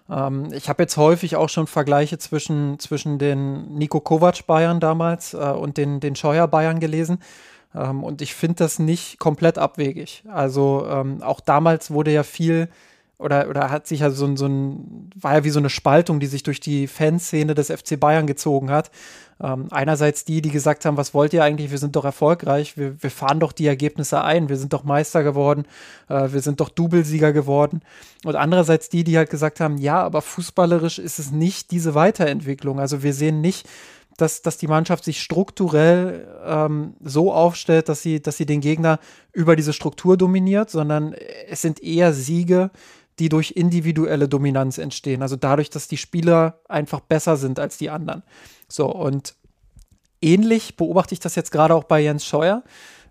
Ähm, 0.10 0.52
ich 0.54 0.70
habe 0.70 0.84
jetzt 0.84 0.98
häufig 0.98 1.36
auch 1.36 1.50
schon 1.50 1.68
Vergleiche 1.68 2.18
zwischen, 2.18 2.80
zwischen 2.80 3.20
den 3.20 3.74
Nico 3.76 4.00
Kovac-Bayern 4.00 4.80
damals 4.80 5.34
äh, 5.34 5.38
und 5.38 5.78
den, 5.78 6.00
den 6.00 6.16
Scheuer-Bayern 6.16 6.80
gelesen. 6.80 7.20
Ähm, 7.76 8.04
und 8.04 8.22
ich 8.22 8.34
finde 8.34 8.56
das 8.58 8.80
nicht 8.80 9.20
komplett 9.20 9.58
abwegig. 9.58 10.24
Also 10.32 10.86
ähm, 10.90 11.22
auch 11.22 11.40
damals 11.40 11.92
wurde 11.92 12.12
ja 12.12 12.24
viel 12.24 12.70
oder, 13.20 13.50
oder 13.50 13.72
hat 13.72 13.88
sich 13.88 14.02
ja 14.02 14.12
so, 14.12 14.36
so 14.36 14.46
ein, 14.46 15.10
war 15.16 15.34
ja 15.34 15.44
wie 15.44 15.50
so 15.50 15.60
eine 15.60 15.72
Spaltung, 15.72 16.20
die 16.20 16.28
sich 16.28 16.44
durch 16.44 16.60
die 16.60 16.88
Fanszene 16.88 17.56
des 17.56 17.72
FC 17.72 18.00
Bayern 18.00 18.28
gezogen 18.28 18.70
hat. 18.70 18.92
Ähm, 19.42 19.68
einerseits 19.72 20.24
die, 20.24 20.42
die 20.42 20.52
gesagt 20.52 20.86
haben, 20.86 20.98
was 20.98 21.14
wollt 21.14 21.34
ihr 21.34 21.44
eigentlich? 21.44 21.72
Wir 21.72 21.80
sind 21.80 21.96
doch 21.96 22.06
erfolgreich, 22.06 22.78
wir, 22.78 23.02
wir 23.02 23.12
fahren 23.12 23.40
doch 23.40 23.52
die 23.52 23.68
Ergebnisse 23.68 24.24
ein, 24.24 24.50
wir 24.50 24.58
sind 24.58 24.74
doch 24.74 24.84
Meister 24.84 25.24
geworden, 25.24 25.66
äh, 26.10 26.32
wir 26.32 26.42
sind 26.42 26.60
doch 26.60 26.70
Doublesieger 26.70 27.34
geworden. 27.34 27.82
Und 28.24 28.36
andererseits 28.36 28.90
die, 28.90 29.04
die 29.04 29.18
halt 29.18 29.30
gesagt 29.30 29.60
haben, 29.60 29.78
ja, 29.78 30.02
aber 30.02 30.22
fußballerisch 30.22 31.00
ist 31.00 31.18
es 31.18 31.32
nicht 31.32 31.72
diese 31.72 31.96
Weiterentwicklung. 31.96 32.80
Also 32.80 33.02
wir 33.02 33.14
sehen 33.14 33.42
nicht 33.42 33.68
dass, 34.18 34.42
dass 34.42 34.58
die 34.58 34.68
Mannschaft 34.68 35.04
sich 35.04 35.22
strukturell 35.22 36.28
ähm, 36.44 36.96
so 37.04 37.32
aufstellt, 37.32 37.88
dass 37.88 38.02
sie, 38.02 38.20
dass 38.20 38.36
sie 38.36 38.48
den 38.48 38.62
Gegner 38.62 39.00
über 39.32 39.56
diese 39.56 39.74
Struktur 39.74 40.18
dominiert, 40.18 40.72
sondern 40.72 41.14
es 41.48 41.62
sind 41.62 41.84
eher 41.84 42.14
Siege, 42.14 42.72
die 43.20 43.30
durch 43.30 43.52
individuelle 43.52 44.28
Dominanz 44.28 44.78
entstehen. 44.78 45.22
Also 45.22 45.36
dadurch, 45.36 45.70
dass 45.70 45.88
die 45.88 45.98
Spieler 45.98 46.60
einfach 46.68 47.00
besser 47.00 47.38
sind 47.38 47.60
als 47.60 47.78
die 47.78 47.90
anderen. 47.90 48.24
So, 48.68 48.88
und 48.88 49.36
ähnlich 50.22 50.78
beobachte 50.78 51.14
ich 51.14 51.20
das 51.20 51.36
jetzt 51.36 51.52
gerade 51.52 51.74
auch 51.74 51.86
bei 51.86 52.00
Jens 52.00 52.26
Scheuer 52.26 52.64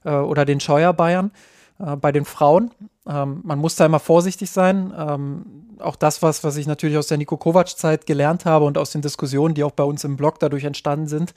äh, 0.05 0.11
oder 0.11 0.45
den 0.45 0.61
Scheuer 0.61 0.93
Bayern, 0.93 1.31
äh, 1.79 1.97
bei 1.97 2.13
den 2.13 2.25
Frauen. 2.25 2.71
Ähm, 3.07 3.41
man 3.45 3.59
muss 3.59 3.77
da 3.77 3.87
immer 3.87 4.01
vorsichtig 4.01 4.51
sein. 4.51 4.93
Ähm, 4.97 5.67
auch 5.79 5.97
das, 5.97 6.23
was, 6.23 6.43
was 6.43 6.57
ich 6.57 6.67
natürlich 6.67 6.97
aus 6.97 7.09
der 7.09 7.19
Nico 7.19 7.37
Kovac-Zeit 7.37 8.07
gelernt 8.07 8.45
habe 8.45 8.65
und 8.65 8.79
aus 8.79 8.91
den 8.91 9.03
Diskussionen, 9.03 9.55
die 9.55 9.65
auch 9.65 9.73
bei 9.73 9.85
uns 9.85 10.05
im 10.05 10.17
Blog 10.17 10.39
dadurch 10.39 10.65
entstanden 10.65 11.07
sind, 11.07 11.35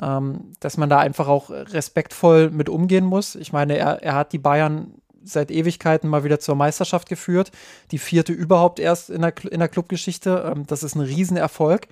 ähm, 0.00 0.52
dass 0.60 0.76
man 0.76 0.88
da 0.88 0.98
einfach 0.98 1.28
auch 1.28 1.50
respektvoll 1.50 2.50
mit 2.50 2.68
umgehen 2.68 3.04
muss. 3.04 3.34
Ich 3.34 3.52
meine, 3.52 3.76
er, 3.76 4.02
er 4.02 4.14
hat 4.14 4.32
die 4.32 4.38
Bayern 4.38 4.94
seit 5.24 5.50
Ewigkeiten 5.50 6.08
mal 6.08 6.24
wieder 6.24 6.40
zur 6.40 6.54
Meisterschaft 6.54 7.08
geführt. 7.08 7.52
Die 7.90 7.98
vierte 7.98 8.32
überhaupt 8.32 8.78
erst 8.80 9.10
in 9.10 9.22
der, 9.22 9.32
in 9.50 9.60
der 9.60 9.68
Clubgeschichte. 9.68 10.52
Ähm, 10.54 10.66
das 10.66 10.82
ist 10.82 10.94
ein 10.94 11.02
Riesenerfolg. 11.02 11.88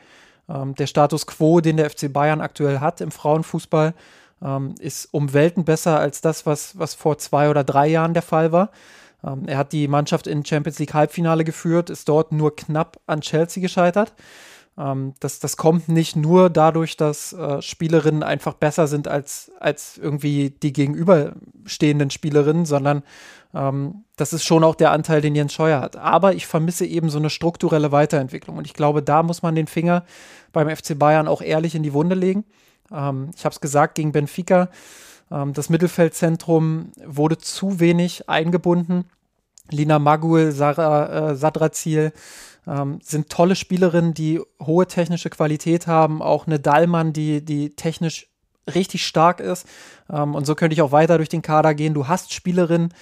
Ähm, 0.48 0.74
der 0.74 0.86
Status 0.86 1.26
quo, 1.26 1.60
den 1.60 1.76
der 1.76 1.90
FC 1.90 2.12
Bayern 2.12 2.40
aktuell 2.40 2.80
hat 2.80 3.00
im 3.00 3.10
Frauenfußball, 3.10 3.94
ähm, 4.42 4.74
ist 4.80 5.08
um 5.12 5.32
Welten 5.32 5.64
besser 5.64 5.98
als 5.98 6.20
das, 6.20 6.46
was, 6.46 6.78
was 6.78 6.94
vor 6.94 7.18
zwei 7.18 7.50
oder 7.50 7.64
drei 7.64 7.86
Jahren 7.88 8.14
der 8.14 8.22
Fall 8.22 8.52
war. 8.52 8.70
Ähm, 9.24 9.44
er 9.46 9.58
hat 9.58 9.72
die 9.72 9.88
Mannschaft 9.88 10.26
in 10.26 10.44
Champions 10.44 10.78
League 10.78 10.94
Halbfinale 10.94 11.44
geführt, 11.44 11.90
ist 11.90 12.08
dort 12.08 12.32
nur 12.32 12.56
knapp 12.56 12.98
an 13.06 13.20
Chelsea 13.20 13.60
gescheitert. 13.60 14.12
Ähm, 14.78 15.14
das, 15.20 15.38
das 15.40 15.56
kommt 15.56 15.88
nicht 15.88 16.16
nur 16.16 16.50
dadurch, 16.50 16.96
dass 16.96 17.32
äh, 17.32 17.60
Spielerinnen 17.62 18.22
einfach 18.22 18.54
besser 18.54 18.86
sind 18.86 19.08
als, 19.08 19.50
als 19.60 19.98
irgendwie 19.98 20.50
die 20.50 20.72
gegenüberstehenden 20.72 22.10
Spielerinnen, 22.10 22.64
sondern 22.64 23.02
ähm, 23.54 24.04
das 24.16 24.32
ist 24.32 24.44
schon 24.44 24.64
auch 24.64 24.74
der 24.74 24.92
Anteil, 24.92 25.20
den 25.20 25.34
Jens 25.34 25.52
Scheuer 25.52 25.80
hat. 25.80 25.96
Aber 25.96 26.34
ich 26.34 26.46
vermisse 26.46 26.86
eben 26.86 27.10
so 27.10 27.18
eine 27.18 27.30
strukturelle 27.30 27.92
Weiterentwicklung. 27.92 28.56
Und 28.56 28.66
ich 28.66 28.74
glaube, 28.74 29.02
da 29.02 29.22
muss 29.22 29.42
man 29.42 29.54
den 29.54 29.66
Finger 29.66 30.04
beim 30.52 30.74
FC 30.74 30.98
Bayern 30.98 31.28
auch 31.28 31.42
ehrlich 31.42 31.74
in 31.74 31.82
die 31.82 31.92
Wunde 31.92 32.14
legen. 32.14 32.44
Ähm, 32.92 33.30
ich 33.36 33.44
habe 33.44 33.52
es 33.52 33.60
gesagt, 33.60 33.96
gegen 33.96 34.12
Benfica, 34.12 34.68
ähm, 35.30 35.52
das 35.52 35.68
Mittelfeldzentrum 35.68 36.92
wurde 37.04 37.38
zu 37.38 37.80
wenig 37.80 38.28
eingebunden. 38.28 39.04
Lina 39.70 39.98
Magul, 39.98 40.52
Sarah 40.52 41.30
äh, 41.30 41.36
Sadrazil 41.36 42.12
ähm, 42.66 42.98
sind 43.02 43.30
tolle 43.30 43.56
Spielerinnen, 43.56 44.14
die 44.14 44.40
hohe 44.62 44.86
technische 44.86 45.30
Qualität 45.30 45.86
haben. 45.86 46.22
Auch 46.22 46.46
eine 46.46 46.60
Dallmann, 46.60 47.12
die, 47.12 47.44
die 47.44 47.70
technisch 47.70 48.28
richtig 48.74 49.06
stark 49.06 49.40
ist. 49.40 49.66
Ähm, 50.10 50.34
und 50.34 50.46
so 50.46 50.54
könnte 50.54 50.74
ich 50.74 50.82
auch 50.82 50.92
weiter 50.92 51.16
durch 51.16 51.28
den 51.28 51.42
Kader 51.42 51.74
gehen. 51.74 51.94
Du 51.94 52.08
hast 52.08 52.32
Spielerinnen, 52.32 52.94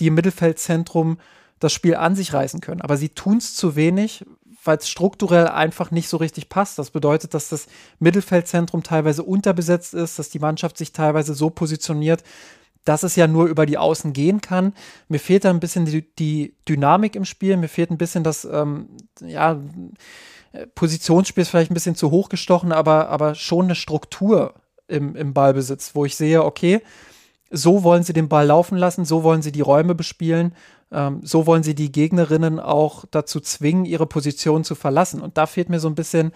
die 0.00 0.08
im 0.08 0.14
Mittelfeldzentrum 0.14 1.18
das 1.60 1.72
Spiel 1.72 1.94
an 1.94 2.16
sich 2.16 2.32
reißen 2.34 2.60
können. 2.60 2.80
Aber 2.80 2.96
sie 2.96 3.10
tun 3.10 3.38
es 3.38 3.54
zu 3.54 3.76
wenig, 3.76 4.24
weil 4.64 4.78
es 4.78 4.88
strukturell 4.88 5.48
einfach 5.48 5.90
nicht 5.90 6.08
so 6.08 6.16
richtig 6.16 6.48
passt. 6.48 6.78
Das 6.78 6.90
bedeutet, 6.90 7.34
dass 7.34 7.48
das 7.48 7.66
Mittelfeldzentrum 7.98 8.82
teilweise 8.82 9.22
unterbesetzt 9.22 9.94
ist, 9.94 10.18
dass 10.18 10.30
die 10.30 10.38
Mannschaft 10.38 10.78
sich 10.78 10.92
teilweise 10.92 11.34
so 11.34 11.50
positioniert, 11.50 12.22
dass 12.84 13.02
es 13.02 13.16
ja 13.16 13.26
nur 13.26 13.46
über 13.46 13.66
die 13.66 13.78
Außen 13.78 14.12
gehen 14.12 14.40
kann. 14.40 14.74
Mir 15.08 15.18
fehlt 15.18 15.44
da 15.44 15.50
ein 15.50 15.60
bisschen 15.60 15.86
die, 15.86 16.14
die 16.16 16.54
Dynamik 16.68 17.16
im 17.16 17.24
Spiel, 17.24 17.56
mir 17.56 17.68
fehlt 17.68 17.90
ein 17.90 17.98
bisschen 17.98 18.24
das, 18.24 18.44
ähm, 18.44 18.88
ja, 19.20 19.58
Positionsspiel 20.74 21.42
ist 21.42 21.48
vielleicht 21.48 21.70
ein 21.70 21.74
bisschen 21.74 21.96
zu 21.96 22.10
hoch 22.10 22.28
gestochen, 22.28 22.72
aber, 22.72 23.08
aber 23.08 23.34
schon 23.34 23.66
eine 23.66 23.74
Struktur 23.74 24.54
im, 24.86 25.16
im 25.16 25.34
Ballbesitz, 25.34 25.94
wo 25.94 26.04
ich 26.04 26.16
sehe, 26.16 26.44
okay, 26.44 26.80
so 27.50 27.82
wollen 27.82 28.02
sie 28.02 28.12
den 28.12 28.28
Ball 28.28 28.46
laufen 28.46 28.76
lassen, 28.76 29.04
so 29.04 29.22
wollen 29.22 29.42
sie 29.42 29.52
die 29.52 29.60
Räume 29.60 29.94
bespielen, 29.94 30.54
ähm, 30.92 31.20
so 31.22 31.46
wollen 31.46 31.62
sie 31.62 31.74
die 31.74 31.92
Gegnerinnen 31.92 32.60
auch 32.60 33.04
dazu 33.10 33.40
zwingen, 33.40 33.84
ihre 33.84 34.06
Position 34.06 34.64
zu 34.64 34.74
verlassen. 34.74 35.20
Und 35.20 35.36
da 35.38 35.46
fehlt 35.46 35.68
mir 35.68 35.80
so 35.80 35.88
ein 35.88 35.94
bisschen 35.94 36.32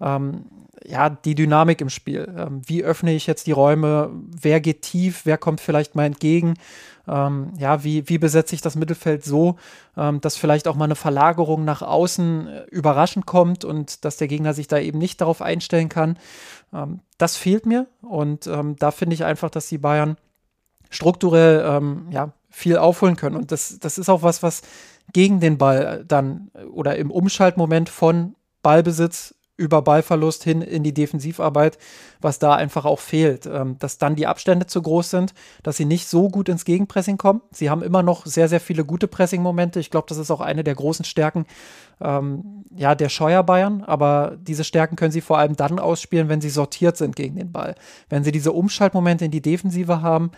ähm, 0.00 0.44
ja, 0.84 1.10
die 1.10 1.34
Dynamik 1.34 1.80
im 1.80 1.90
Spiel. 1.90 2.32
Ähm, 2.36 2.62
wie 2.66 2.82
öffne 2.82 3.12
ich 3.12 3.26
jetzt 3.26 3.46
die 3.46 3.52
Räume? 3.52 4.10
Wer 4.40 4.60
geht 4.60 4.82
tief? 4.82 5.22
Wer 5.24 5.38
kommt 5.38 5.60
vielleicht 5.60 5.94
mal 5.94 6.04
entgegen? 6.04 6.54
Ähm, 7.08 7.52
ja, 7.58 7.82
wie, 7.84 8.08
wie 8.08 8.18
besetze 8.18 8.54
ich 8.54 8.60
das 8.60 8.76
Mittelfeld 8.76 9.24
so, 9.24 9.56
ähm, 9.96 10.20
dass 10.20 10.36
vielleicht 10.36 10.68
auch 10.68 10.76
mal 10.76 10.84
eine 10.84 10.94
Verlagerung 10.94 11.64
nach 11.64 11.82
außen 11.82 12.46
äh, 12.46 12.62
überraschend 12.70 13.26
kommt 13.26 13.64
und 13.64 14.04
dass 14.04 14.16
der 14.16 14.28
Gegner 14.28 14.54
sich 14.54 14.68
da 14.68 14.78
eben 14.78 14.98
nicht 14.98 15.20
darauf 15.20 15.42
einstellen 15.42 15.88
kann? 15.88 16.18
Ähm, 16.72 17.00
das 17.18 17.36
fehlt 17.36 17.66
mir 17.66 17.86
und 18.02 18.46
ähm, 18.46 18.76
da 18.76 18.90
finde 18.90 19.14
ich 19.14 19.24
einfach, 19.24 19.50
dass 19.50 19.68
die 19.68 19.78
Bayern 19.78 20.16
strukturell 20.88 21.64
ähm, 21.66 22.06
ja, 22.10 22.32
viel 22.48 22.76
aufholen 22.76 23.16
können. 23.16 23.36
Und 23.36 23.52
das, 23.52 23.78
das 23.80 23.98
ist 23.98 24.08
auch 24.08 24.22
was, 24.22 24.42
was 24.42 24.62
gegen 25.12 25.40
den 25.40 25.58
Ball 25.58 26.04
dann 26.06 26.50
oder 26.72 26.96
im 26.96 27.10
Umschaltmoment 27.10 27.88
von 27.88 28.34
Ballbesitz 28.62 29.34
über 29.60 29.82
Ballverlust 29.82 30.42
hin 30.42 30.62
in 30.62 30.82
die 30.82 30.94
Defensivarbeit, 30.94 31.76
was 32.20 32.38
da 32.38 32.54
einfach 32.54 32.84
auch 32.84 33.00
fehlt. 33.00 33.46
Ähm, 33.46 33.76
dass 33.78 33.98
dann 33.98 34.16
die 34.16 34.26
Abstände 34.26 34.66
zu 34.66 34.82
groß 34.82 35.10
sind, 35.10 35.34
dass 35.62 35.76
sie 35.76 35.84
nicht 35.84 36.08
so 36.08 36.28
gut 36.28 36.48
ins 36.48 36.64
Gegenpressing 36.64 37.18
kommen. 37.18 37.42
Sie 37.50 37.70
haben 37.70 37.82
immer 37.82 38.02
noch 38.02 38.26
sehr, 38.26 38.48
sehr 38.48 38.60
viele 38.60 38.84
gute 38.84 39.08
Pressing-Momente. 39.08 39.80
Ich 39.80 39.90
glaube, 39.90 40.06
das 40.08 40.18
ist 40.18 40.30
auch 40.30 40.40
eine 40.40 40.64
der 40.64 40.74
großen 40.74 41.04
Stärken 41.04 41.46
ähm, 42.00 42.64
ja, 42.74 42.94
der 42.94 43.08
Scheuer 43.08 43.42
Bayern. 43.42 43.82
Aber 43.82 44.36
diese 44.40 44.64
Stärken 44.64 44.96
können 44.96 45.12
sie 45.12 45.20
vor 45.20 45.38
allem 45.38 45.56
dann 45.56 45.78
ausspielen, 45.78 46.28
wenn 46.28 46.40
sie 46.40 46.50
sortiert 46.50 46.96
sind 46.96 47.16
gegen 47.16 47.36
den 47.36 47.52
Ball. 47.52 47.74
Wenn 48.08 48.24
sie 48.24 48.32
diese 48.32 48.52
Umschaltmomente 48.52 49.24
in 49.24 49.30
die 49.30 49.42
Defensive 49.42 50.02
haben, 50.02 50.30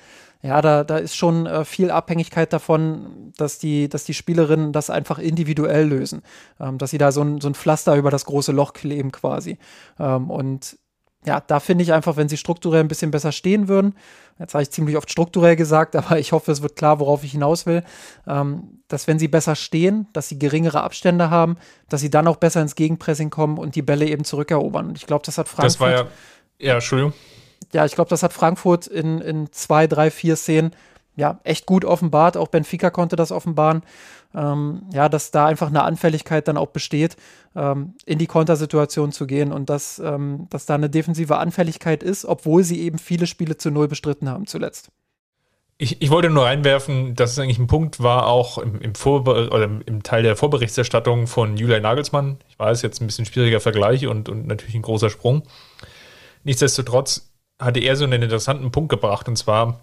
ja, 0.42 0.60
da, 0.60 0.82
da 0.82 0.96
ist 0.96 1.14
schon 1.14 1.46
äh, 1.46 1.64
viel 1.64 1.92
Abhängigkeit 1.92 2.52
davon, 2.52 3.32
dass 3.36 3.60
die, 3.60 3.88
dass 3.88 4.02
die 4.02 4.14
Spielerinnen 4.14 4.72
das 4.72 4.90
einfach 4.90 5.20
individuell 5.20 5.86
lösen. 5.86 6.22
Ähm, 6.58 6.78
dass 6.78 6.90
sie 6.90 6.98
da 6.98 7.12
so 7.12 7.22
ein, 7.22 7.40
so 7.40 7.48
ein 7.48 7.54
Pflaster 7.54 7.94
über 7.94 8.10
das 8.10 8.24
große 8.24 8.50
Loch 8.50 8.72
kleben 8.72 9.12
quasi. 9.12 9.58
Ähm, 10.00 10.30
und 10.30 10.78
ja, 11.24 11.40
da 11.40 11.60
finde 11.60 11.84
ich 11.84 11.92
einfach, 11.92 12.16
wenn 12.16 12.28
sie 12.28 12.36
strukturell 12.36 12.80
ein 12.80 12.88
bisschen 12.88 13.10
besser 13.10 13.32
stehen 13.32 13.68
würden, 13.68 13.94
jetzt 14.38 14.54
habe 14.54 14.62
ich 14.62 14.70
ziemlich 14.70 14.96
oft 14.96 15.10
strukturell 15.10 15.56
gesagt, 15.56 15.94
aber 15.96 16.18
ich 16.18 16.32
hoffe, 16.32 16.52
es 16.52 16.62
wird 16.62 16.76
klar, 16.76 17.00
worauf 17.00 17.24
ich 17.24 17.32
hinaus 17.32 17.66
will, 17.66 17.84
ähm, 18.26 18.80
dass 18.88 19.06
wenn 19.06 19.18
sie 19.18 19.28
besser 19.28 19.54
stehen, 19.54 20.08
dass 20.12 20.28
sie 20.28 20.38
geringere 20.38 20.82
Abstände 20.82 21.30
haben, 21.30 21.56
dass 21.88 22.00
sie 22.00 22.10
dann 22.10 22.26
auch 22.26 22.36
besser 22.36 22.60
ins 22.60 22.74
Gegenpressing 22.74 23.30
kommen 23.30 23.58
und 23.58 23.74
die 23.74 23.82
Bälle 23.82 24.06
eben 24.06 24.24
zurückerobern. 24.24 24.88
Und 24.88 24.98
ich 24.98 25.06
glaube, 25.06 25.24
das 25.24 25.38
hat 25.38 25.48
Frankfurt. 25.48 25.74
Das 25.74 25.80
war 25.80 25.90
ja, 25.90 26.06
ja, 26.58 26.74
Entschuldigung 26.74 27.14
ja, 27.72 27.84
ich 27.84 27.94
glaube, 27.94 28.10
das 28.10 28.22
hat 28.22 28.32
Frankfurt 28.32 28.86
in, 28.86 29.20
in 29.20 29.52
zwei, 29.52 29.86
drei, 29.86 30.10
vier 30.10 30.36
Szenen 30.36 30.72
ja 31.16 31.40
echt 31.44 31.66
gut 31.66 31.84
offenbart. 31.84 32.36
Auch 32.36 32.48
Benfica 32.48 32.90
konnte 32.90 33.16
das 33.16 33.32
offenbaren. 33.32 33.82
Ähm, 34.34 34.82
ja, 34.92 35.08
dass 35.08 35.30
da 35.30 35.46
einfach 35.46 35.68
eine 35.68 35.82
Anfälligkeit 35.82 36.48
dann 36.48 36.56
auch 36.56 36.68
besteht, 36.68 37.16
ähm, 37.54 37.94
in 38.06 38.18
die 38.18 38.26
Kontersituation 38.26 39.12
zu 39.12 39.26
gehen 39.26 39.52
und 39.52 39.68
dass, 39.68 39.98
ähm, 39.98 40.46
dass 40.50 40.66
da 40.66 40.74
eine 40.74 40.88
defensive 40.88 41.36
Anfälligkeit 41.36 42.02
ist, 42.02 42.24
obwohl 42.24 42.64
sie 42.64 42.80
eben 42.80 42.98
viele 42.98 43.26
Spiele 43.26 43.56
zu 43.56 43.70
null 43.70 43.88
bestritten 43.88 44.28
haben 44.28 44.46
zuletzt. 44.46 44.90
Ich, 45.78 46.00
ich 46.00 46.10
wollte 46.10 46.30
nur 46.30 46.44
reinwerfen, 46.44 47.14
dass 47.14 47.32
es 47.32 47.38
eigentlich 47.38 47.58
ein 47.58 47.66
Punkt 47.66 48.00
war, 48.00 48.28
auch 48.28 48.58
im, 48.58 48.80
im, 48.80 48.92
oder 49.04 49.64
im 49.84 50.02
Teil 50.02 50.22
der 50.22 50.36
Vorberichterstattung 50.36 51.26
von 51.26 51.56
Julian 51.56 51.82
Nagelsmann. 51.82 52.38
Ich 52.48 52.58
weiß, 52.58 52.82
jetzt 52.82 53.00
ein 53.00 53.06
bisschen 53.06 53.26
schwieriger 53.26 53.60
Vergleich 53.60 54.06
und, 54.06 54.28
und 54.28 54.46
natürlich 54.46 54.76
ein 54.76 54.82
großer 54.82 55.10
Sprung. 55.10 55.42
Nichtsdestotrotz 56.44 57.32
hatte 57.60 57.80
er 57.80 57.96
so 57.96 58.04
einen 58.04 58.22
interessanten 58.22 58.70
Punkt 58.70 58.90
gebracht. 58.90 59.28
Und 59.28 59.36
zwar 59.36 59.80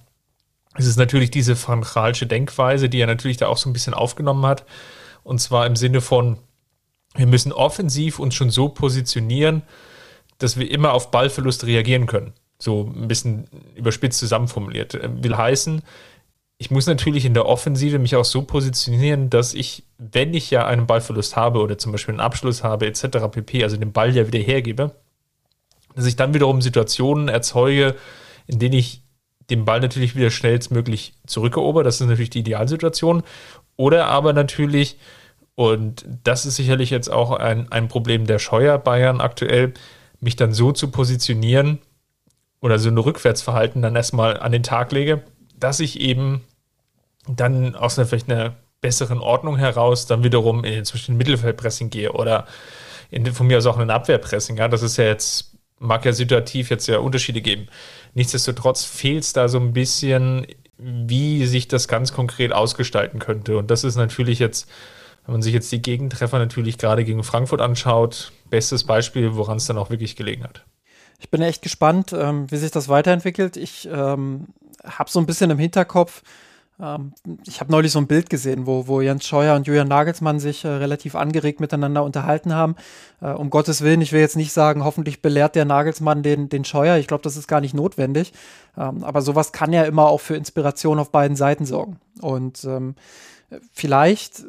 ist 0.78 0.88
es 0.88 0.98
natürlich 0.98 1.32
diese 1.32 1.56
franchalsche 1.56 2.28
Denkweise, 2.28 2.90
die 2.90 3.00
er 3.00 3.08
natürlich 3.08 3.38
da 3.38 3.48
auch 3.48 3.58
so 3.58 3.70
ein 3.70 3.74
bisschen 3.74 3.94
aufgenommen 3.94 4.46
hat. 4.46 4.66
Und 5.24 5.40
zwar 5.40 5.66
im 5.66 5.76
Sinne 5.76 6.02
von, 6.02 6.38
wir 7.16 7.28
müssen 7.28 7.52
offensiv 7.52 8.20
uns 8.20 8.36
schon 8.36 8.50
so 8.50 8.70
positionieren, 8.70 9.64
dass 10.38 10.58
wir 10.58 10.70
immer 10.70 10.94
auf 10.94 11.12
Ballverlust 11.12 11.66
reagieren 11.66 12.06
können. 12.06 12.34
So 12.60 12.92
ein 12.96 13.08
bisschen 13.08 13.48
überspitzt 13.76 14.20
zusammenformuliert. 14.20 14.96
Äh, 14.96 15.24
will 15.24 15.36
heißen, 15.36 15.82
ich 16.62 16.72
muss 16.72 16.88
natürlich 16.88 17.26
in 17.26 17.34
der 17.34 17.46
Offensive 17.46 18.00
mich 18.00 18.16
auch 18.18 18.26
so 18.26 18.42
positionieren, 18.42 19.30
dass 19.30 19.54
ich, 19.54 19.84
wenn 19.98 20.34
ich 20.34 20.52
ja 20.52 20.66
einen 20.66 20.88
Ballverlust 20.88 21.38
habe 21.38 21.60
oder 21.60 21.78
zum 21.78 21.94
Beispiel 21.94 22.14
einen 22.14 22.20
Abschluss 22.20 22.64
habe, 22.64 22.86
etc. 22.86 23.30
pp., 23.32 23.64
also 23.64 23.78
den 23.78 23.94
Ball 23.94 24.14
ja 24.14 24.28
wieder 24.28 24.40
hergebe, 24.40 24.92
dass 25.96 26.06
ich 26.06 26.18
dann 26.18 26.34
wiederum 26.34 26.62
Situationen 26.62 27.30
erzeuge, 27.30 27.96
in 28.46 28.60
denen 28.60 28.74
ich 28.74 29.04
den 29.50 29.66
Ball 29.66 29.80
natürlich 29.80 30.16
wieder 30.16 30.30
schnellstmöglich 30.30 31.14
zurückerober. 31.26 31.84
Das 31.84 32.00
ist 32.00 32.08
natürlich 32.08 32.30
die 32.30 32.40
Idealsituation. 32.40 33.24
Oder 33.76 34.08
aber 34.08 34.34
natürlich, 34.34 34.98
und 35.56 36.06
das 36.24 36.46
ist 36.46 36.56
sicherlich 36.56 36.90
jetzt 36.90 37.12
auch 37.12 37.32
ein, 37.32 37.72
ein 37.72 37.88
Problem 37.88 38.26
der 38.26 38.40
Scheuer 38.40 38.78
Bayern 38.78 39.22
aktuell, 39.22 39.74
mich 40.20 40.36
dann 40.36 40.54
so 40.54 40.72
zu 40.72 40.92
positionieren 40.92 41.80
oder 42.62 42.78
so 42.78 42.90
ein 42.90 42.98
Rückwärtsverhalten 42.98 43.82
dann 43.82 43.96
erstmal 43.96 44.40
an 44.40 44.52
den 44.52 44.64
Tag 44.64 44.92
lege, 44.92 45.24
dass 45.58 45.80
ich 45.80 46.00
eben 46.00 46.42
dann 47.28 47.76
aus 47.76 47.98
einer 47.98 48.08
vielleicht 48.08 48.30
einer 48.30 48.56
besseren 48.82 49.20
Ordnung 49.20 49.58
heraus 49.58 50.08
dann 50.08 50.24
wiederum 50.24 50.64
in, 50.64 50.86
zum 50.86 50.98
Beispiel 50.98 51.16
Mittelfeldpressing 51.16 51.90
gehe 51.90 52.12
oder 52.12 52.48
in, 53.12 53.26
von 53.34 53.48
mir 53.48 53.58
aus 53.58 53.66
auch 53.66 53.76
in 53.76 53.84
ein 53.84 53.90
Abwehrpressing. 53.90 54.58
Ja, 54.58 54.68
das 54.68 54.82
ist 54.84 54.98
ja 54.98 55.06
jetzt 55.06 55.50
mag 55.80 56.06
ja 56.06 56.14
situativ 56.14 56.70
jetzt 56.70 56.88
ja 56.88 57.00
Unterschiede 57.00 57.42
geben. 57.42 57.68
Nichtsdestotrotz 58.14 58.84
fehlt 58.84 59.24
es 59.24 59.34
da 59.34 59.48
so 59.48 59.60
ein 59.60 59.74
bisschen, 59.74 60.48
wie 60.78 61.46
sich 61.46 61.68
das 61.68 61.88
ganz 61.88 62.14
konkret 62.14 62.54
ausgestalten 62.54 63.20
könnte. 63.20 63.58
Und 63.58 63.70
das 63.70 63.84
ist 63.84 63.96
natürlich 63.96 64.40
jetzt, 64.40 64.70
wenn 65.26 65.34
man 65.34 65.42
sich 65.42 65.54
jetzt 65.54 65.72
die 65.72 65.82
Gegentreffer 65.82 66.40
natürlich 66.40 66.78
gerade 66.78 67.04
gegen 67.04 67.24
Frankfurt 67.24 67.62
anschaut, 67.62 68.32
bestes 68.50 68.84
Beispiel, 68.84 69.36
woran 69.36 69.58
es 69.58 69.66
dann 69.66 69.78
auch 69.78 69.90
wirklich 69.90 70.16
gelegen 70.16 70.44
hat. 70.44 70.64
Ich 71.20 71.30
bin 71.30 71.42
echt 71.42 71.62
gespannt, 71.62 72.14
ähm, 72.14 72.50
wie 72.50 72.58
sich 72.58 72.72
das 72.72 72.88
weiterentwickelt. 72.88 73.58
Ich 73.58 73.88
ähm, 73.92 74.48
habe 74.84 75.10
so 75.10 75.20
ein 75.20 75.26
bisschen 75.26 75.52
im 75.52 75.60
Hinterkopf, 75.60 76.24
ähm, 76.82 77.14
ich 77.46 77.60
habe 77.60 77.72
neulich 77.72 77.92
so 77.92 78.00
ein 78.00 78.08
Bild 78.08 78.30
gesehen, 78.30 78.66
wo, 78.66 78.88
wo 78.88 79.02
Jens 79.02 79.26
Scheuer 79.26 79.56
und 79.56 79.68
Julian 79.68 79.88
Nagelsmann 79.88 80.40
sich 80.40 80.64
äh, 80.64 80.70
relativ 80.70 81.16
angeregt 81.16 81.60
miteinander 81.60 82.04
unterhalten 82.04 82.54
haben. 82.54 82.76
Äh, 83.22 83.32
um 83.32 83.50
Gottes 83.50 83.82
Willen, 83.82 84.02
ich 84.02 84.14
will 84.14 84.22
jetzt 84.22 84.38
nicht 84.38 84.54
sagen, 84.54 84.84
hoffentlich 84.84 85.22
belehrt 85.22 85.56
der 85.56 85.66
Nagelsmann 85.66 86.24
den, 86.24 86.50
den 86.50 86.66
Scheuer. 86.66 86.98
Ich 86.98 87.08
glaube, 87.08 87.24
das 87.24 87.38
ist 87.38 87.48
gar 87.48 87.62
nicht 87.62 87.74
notwendig. 87.74 88.34
Ähm, 88.78 89.04
aber 89.04 89.22
sowas 89.22 89.52
kann 89.52 89.74
ja 89.74 89.84
immer 89.84 90.08
auch 90.08 90.22
für 90.22 90.36
Inspiration 90.36 91.00
auf 91.00 91.12
beiden 91.12 91.36
Seiten 91.36 91.66
sorgen. 91.66 92.00
Und 92.22 92.64
ähm, 92.64 92.96
vielleicht 93.72 94.46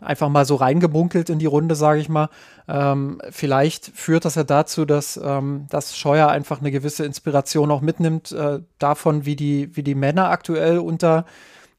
einfach 0.00 0.28
mal 0.28 0.44
so 0.44 0.56
reingebunkelt 0.56 1.30
in 1.30 1.38
die 1.38 1.46
Runde, 1.46 1.74
sage 1.74 2.00
ich 2.00 2.08
mal. 2.08 2.28
Ähm, 2.68 3.20
vielleicht 3.30 3.86
führt 3.86 4.24
das 4.24 4.36
ja 4.36 4.44
dazu, 4.44 4.84
dass, 4.84 5.18
ähm, 5.22 5.66
dass 5.70 5.96
Scheuer 5.96 6.28
einfach 6.28 6.60
eine 6.60 6.70
gewisse 6.70 7.04
Inspiration 7.04 7.70
auch 7.70 7.80
mitnimmt 7.80 8.32
äh, 8.32 8.60
davon, 8.78 9.24
wie 9.24 9.36
die, 9.36 9.74
wie 9.76 9.82
die 9.82 9.94
Männer 9.94 10.30
aktuell 10.30 10.78
unter, 10.78 11.24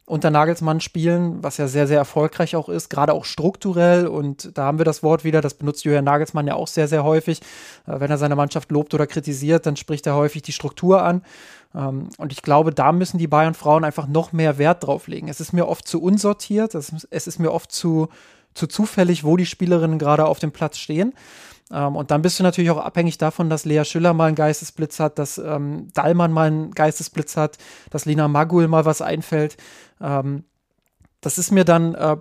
unter 0.06 0.32
Nagelsmann 0.32 0.82
spielen, 0.82 1.44
was 1.44 1.58
ja 1.58 1.68
sehr, 1.68 1.88
sehr 1.88 2.00
erfolgreich 2.00 2.56
auch 2.56 2.68
ist, 2.68 2.90
gerade 2.90 3.14
auch 3.14 3.26
strukturell. 3.26 4.08
Und 4.08 4.58
da 4.58 4.64
haben 4.64 4.80
wir 4.80 4.86
das 4.86 5.04
Wort 5.04 5.24
wieder, 5.24 5.40
das 5.40 5.54
benutzt 5.54 5.86
Julian 5.86 6.06
Nagelsmann 6.06 6.48
ja 6.48 6.56
auch 6.56 6.68
sehr, 6.68 6.88
sehr 6.88 7.04
häufig. 7.04 7.42
Äh, 7.88 8.00
wenn 8.00 8.12
er 8.12 8.18
seine 8.18 8.36
Mannschaft 8.36 8.72
lobt 8.72 8.94
oder 8.94 9.08
kritisiert, 9.08 9.66
dann 9.66 9.76
spricht 9.76 10.08
er 10.08 10.16
häufig 10.16 10.42
die 10.42 10.52
Struktur 10.52 11.04
an. 11.04 11.22
Ähm, 11.76 12.10
und 12.18 12.32
ich 12.32 12.42
glaube, 12.42 12.74
da 12.74 12.92
müssen 12.92 13.18
die 13.18 13.28
Bayern-Frauen 13.28 13.84
einfach 13.84 14.08
noch 14.08 14.32
mehr 14.32 14.58
Wert 14.58 14.84
drauf 14.84 15.08
legen. 15.08 15.28
Es 15.28 15.40
ist 15.40 15.54
mir 15.54 15.68
oft 15.68 15.88
zu 15.88 16.02
unsortiert, 16.02 16.76
es, 16.76 16.92
ist 17.10 17.40
mir 17.40 17.52
oft 17.52 17.72
zu, 17.72 18.10
zu 18.54 18.68
zufällig, 18.68 19.24
wo 19.24 19.38
die 19.38 19.46
Spielerinnen 19.46 20.00
gerade 20.00 20.26
auf 20.26 20.40
dem 20.40 20.52
Platz 20.52 20.78
stehen. 20.78 21.14
Ähm, 21.72 21.96
und 21.96 22.12
dann 22.12 22.22
bist 22.22 22.40
du 22.40 22.44
natürlich 22.44 22.72
auch 22.72 22.78
abhängig 22.84 23.18
davon, 23.18 23.50
dass 23.50 23.66
Lea 23.66 23.84
Schüller 23.86 24.14
mal 24.14 24.28
einen 24.28 24.36
Geistesblitz 24.36 25.00
hat, 25.00 25.20
dass 25.20 25.38
ähm, 25.38 25.90
Dallmann 25.94 26.32
mal 26.32 26.48
einen 26.48 26.72
Geistesblitz 26.72 27.38
hat, 27.38 27.58
dass 27.92 28.06
Lina 28.06 28.28
Magul 28.28 28.68
mal 28.68 28.86
was 28.86 29.02
einfällt. 29.02 29.58
Ähm, 30.02 30.44
das 31.22 31.38
ist 31.38 31.52
mir 31.52 31.66
dann 31.66 31.96
äh, 31.96 32.18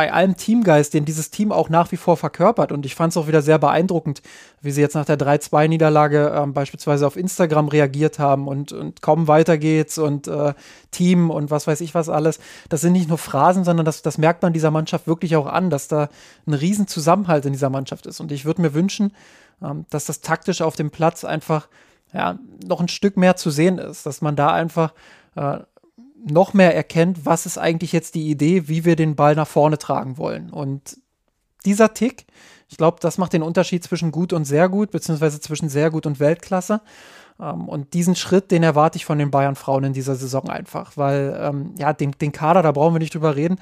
bei 0.00 0.14
allem 0.14 0.34
Teamgeist, 0.34 0.94
den 0.94 1.04
dieses 1.04 1.30
Team 1.30 1.52
auch 1.52 1.68
nach 1.68 1.92
wie 1.92 1.98
vor 1.98 2.16
verkörpert. 2.16 2.72
Und 2.72 2.86
ich 2.86 2.94
fand 2.94 3.10
es 3.12 3.18
auch 3.18 3.26
wieder 3.26 3.42
sehr 3.42 3.58
beeindruckend, 3.58 4.22
wie 4.62 4.70
sie 4.70 4.80
jetzt 4.80 4.94
nach 4.94 5.04
der 5.04 5.18
3-2-Niederlage 5.18 6.32
ähm, 6.34 6.54
beispielsweise 6.54 7.06
auf 7.06 7.18
Instagram 7.18 7.68
reagiert 7.68 8.18
haben 8.18 8.48
und, 8.48 8.72
und 8.72 9.02
kaum 9.02 9.28
weiter 9.28 9.58
geht's 9.58 9.98
und 9.98 10.26
äh, 10.26 10.54
Team 10.90 11.28
und 11.28 11.50
was 11.50 11.66
weiß 11.66 11.82
ich 11.82 11.94
was 11.94 12.08
alles. 12.08 12.40
Das 12.70 12.80
sind 12.80 12.94
nicht 12.94 13.10
nur 13.10 13.18
Phrasen, 13.18 13.62
sondern 13.62 13.84
das, 13.84 14.00
das 14.00 14.16
merkt 14.16 14.42
man 14.42 14.54
dieser 14.54 14.70
Mannschaft 14.70 15.06
wirklich 15.06 15.36
auch 15.36 15.44
an, 15.44 15.68
dass 15.68 15.86
da 15.86 16.08
ein 16.46 16.54
riesen 16.54 16.86
Zusammenhalt 16.86 17.44
in 17.44 17.52
dieser 17.52 17.68
Mannschaft 17.68 18.06
ist. 18.06 18.20
Und 18.20 18.32
ich 18.32 18.46
würde 18.46 18.62
mir 18.62 18.72
wünschen, 18.72 19.12
ähm, 19.62 19.84
dass 19.90 20.06
das 20.06 20.22
taktisch 20.22 20.62
auf 20.62 20.76
dem 20.76 20.90
Platz 20.90 21.26
einfach 21.26 21.68
ja, 22.14 22.38
noch 22.66 22.80
ein 22.80 22.88
Stück 22.88 23.18
mehr 23.18 23.36
zu 23.36 23.50
sehen 23.50 23.76
ist, 23.76 24.06
dass 24.06 24.22
man 24.22 24.34
da 24.34 24.50
einfach 24.50 24.94
äh, 25.36 25.58
noch 26.24 26.54
mehr 26.54 26.74
erkennt, 26.74 27.24
was 27.24 27.46
ist 27.46 27.58
eigentlich 27.58 27.92
jetzt 27.92 28.14
die 28.14 28.28
Idee, 28.28 28.68
wie 28.68 28.84
wir 28.84 28.96
den 28.96 29.16
Ball 29.16 29.34
nach 29.34 29.48
vorne 29.48 29.78
tragen 29.78 30.18
wollen. 30.18 30.50
Und 30.50 30.98
dieser 31.64 31.94
Tick, 31.94 32.26
ich 32.68 32.76
glaube, 32.76 32.98
das 33.00 33.18
macht 33.18 33.32
den 33.32 33.42
Unterschied 33.42 33.84
zwischen 33.84 34.12
gut 34.12 34.32
und 34.32 34.44
sehr 34.44 34.68
gut, 34.68 34.90
beziehungsweise 34.90 35.40
zwischen 35.40 35.68
sehr 35.68 35.90
gut 35.90 36.06
und 36.06 36.20
Weltklasse. 36.20 36.80
Ähm, 37.40 37.68
und 37.68 37.94
diesen 37.94 38.14
Schritt, 38.16 38.50
den 38.50 38.62
erwarte 38.62 38.96
ich 38.96 39.04
von 39.04 39.18
den 39.18 39.30
Bayern-Frauen 39.30 39.84
in 39.84 39.92
dieser 39.92 40.14
Saison 40.14 40.48
einfach, 40.48 40.96
weil 40.96 41.36
ähm, 41.40 41.74
ja, 41.78 41.92
den, 41.92 42.12
den 42.12 42.32
Kader, 42.32 42.62
da 42.62 42.72
brauchen 42.72 42.94
wir 42.94 43.00
nicht 43.00 43.14
drüber 43.14 43.36
reden, 43.36 43.58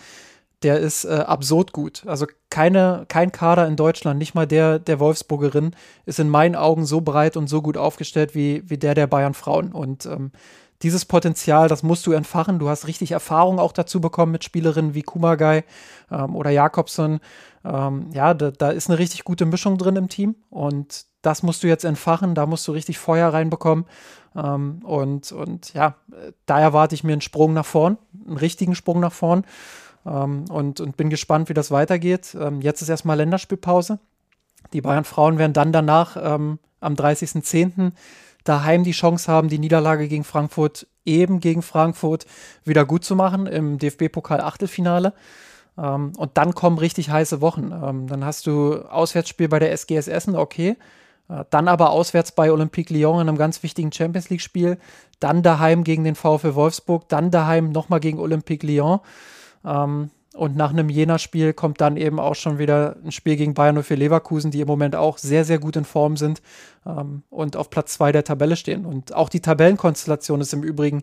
der 0.63 0.81
ist 0.81 1.05
äh, 1.05 1.25
absurd 1.27 1.73
gut. 1.73 2.03
Also 2.07 2.27
keine, 2.51 3.05
kein 3.09 3.31
Kader 3.31 3.67
in 3.69 3.77
Deutschland, 3.77 4.19
nicht 4.19 4.35
mal 4.35 4.47
der 4.47 4.81
der 4.81 4.99
Wolfsburgerin, 4.99 5.71
ist 6.05 6.19
in 6.19 6.29
meinen 6.29 6.57
Augen 6.57 6.85
so 6.85 7.01
breit 7.01 7.37
und 7.37 7.49
so 7.49 7.63
gut 7.63 7.77
aufgestellt 7.77 8.35
wie, 8.35 8.69
wie 8.69 8.79
der 8.79 8.95
der 8.95 9.07
Bayern-Frauen. 9.07 9.73
Und 9.73 10.07
ähm, 10.07 10.33
dieses 10.83 11.05
Potenzial, 11.05 11.69
das 11.69 11.83
musst 11.83 12.07
du 12.07 12.13
entfachen. 12.13 12.59
Du 12.59 12.69
hast 12.69 12.87
richtig 12.87 13.13
Erfahrung 13.13 13.59
auch 13.59 13.73
dazu 13.73 14.01
bekommen 14.01 14.33
mit 14.33 14.45
Spielerinnen 14.45 14.95
wie 14.95 15.03
Kumagai 15.03 15.65
ähm, 16.11 16.37
oder 16.37 16.51
Jakobson. 16.51 17.21
Ähm, 17.65 18.11
ja, 18.13 18.35
da, 18.35 18.51
da, 18.51 18.71
ist 18.71 18.89
eine 18.89 18.99
richtig 18.99 19.25
gute 19.25 19.45
Mischung 19.45 19.77
drin 19.77 19.97
im 19.97 20.09
Team 20.09 20.37
und 20.51 21.07
das 21.23 21.43
musst 21.43 21.63
du 21.63 21.67
jetzt 21.67 21.85
entfachen. 21.85 22.35
Da 22.35 22.47
musst 22.47 22.67
du 22.69 22.73
richtig 22.73 22.99
Feuer 22.99 23.33
reinbekommen. 23.33 23.87
Ähm, 24.37 24.81
und, 24.85 25.33
und 25.33 25.75
ja, 25.75 25.97
da 26.47 26.61
erwarte 26.61 26.95
ich 26.95 27.03
mir 27.03 27.13
einen 27.13 27.21
Sprung 27.21 27.53
nach 27.55 27.67
vorn, 27.67 27.99
einen 28.27 28.37
richtigen 28.37 28.75
Sprung 28.77 29.01
nach 29.01 29.13
vorn. 29.13 29.45
Ähm, 30.07 30.45
und, 30.49 30.81
und 30.81 30.97
bin 30.97 31.11
gespannt, 31.11 31.49
wie 31.49 31.55
das 31.55 31.73
weitergeht. 31.73 32.37
Ähm, 32.41 32.61
jetzt 32.61 32.83
ist 32.83 32.89
erstmal 32.89 33.17
Länderspielpause. 33.17 33.99
Die 34.73 34.81
Bayern 34.81 35.05
Frauen 35.05 35.39
werden 35.39 35.53
dann 35.53 35.73
danach 35.73 36.17
ähm, 36.21 36.59
am 36.81 36.95
30.10 36.95 37.93
daheim 38.49 38.85
die 38.85 38.93
Chance 38.93 39.31
haben, 39.31 39.49
die 39.49 39.59
Niederlage 39.59 40.09
gegen 40.09 40.25
Frankfurt 40.25 40.87
eben 41.05 41.41
gegen 41.41 41.63
Frankfurt 41.63 42.27
wieder 42.65 42.85
gut 42.85 43.05
zu 43.05 43.17
machen 43.17 43.47
im 43.47 43.79
DFB-Pokal-Achtelfinale. 43.79 45.15
Ähm, 45.77 46.13
und 46.17 46.37
dann 46.37 46.55
kommen 46.55 46.79
richtig 46.79 47.11
heiße 47.11 47.41
Wochen. 47.41 47.73
Ähm, 47.73 48.07
dann 48.07 48.25
hast 48.25 48.47
du 48.47 48.75
Auswärtsspiel 48.75 49.49
bei 49.49 49.59
der 49.59 49.73
SGS 49.73 50.09
Essen, 50.09 50.37
okay. 50.37 50.77
Äh, 51.29 51.45
dann 51.51 51.69
aber 51.69 51.91
auswärts 51.91 52.33
bei 52.33 52.53
Olympique 52.53 52.93
Lyon 52.93 53.21
in 53.21 53.29
einem 53.29 53.39
ganz 53.39 53.63
wichtigen 53.63 53.93
Champions 53.93 54.31
League-Spiel. 54.31 54.79
Dann 55.21 55.43
daheim 55.43 55.85
gegen 55.85 56.05
den 56.05 56.15
VfL 56.15 56.55
Wolfsburg. 56.55 57.09
Dann 57.09 57.31
daheim 57.31 57.71
nochmal 57.71 58.01
gegen 58.01 58.19
Olympique 58.19 58.67
Lyon. 58.67 59.01
Ähm, 59.65 60.11
und 60.39 60.55
nach 60.55 60.71
einem 60.71 60.89
Jena-Spiel 60.89 61.53
kommt 61.53 61.81
dann 61.81 61.97
eben 61.97 62.21
auch 62.21 62.37
schon 62.37 62.59
wieder 62.59 62.95
ein 63.05 63.11
Spiel 63.11 63.35
gegen 63.35 63.55
Bayern 63.55 63.83
für 63.83 63.97
Leverkusen, 63.97 64.53
die 64.53 64.61
im 64.61 64.69
Moment 64.69 64.95
auch 64.95 65.19
sehr, 65.19 65.45
sehr 65.45 65.59
gut 65.59 65.75
in 65.75 65.85
Form 65.85 66.17
sind 66.17 66.43
ähm, 66.87 67.25
und 67.29 67.57
auf 67.57 67.71
Platz 67.71 67.95
zwei 67.95 68.13
der 68.13 68.23
Tabelle 68.23 68.55
stehen. 68.55 68.87
Und 68.87 69.13
auch 69.13 69.31
die 69.31 69.41
Tabellenkonstellation 69.41 70.41
ist 70.41 70.55
im 70.55 70.63
Übrigen 70.63 71.03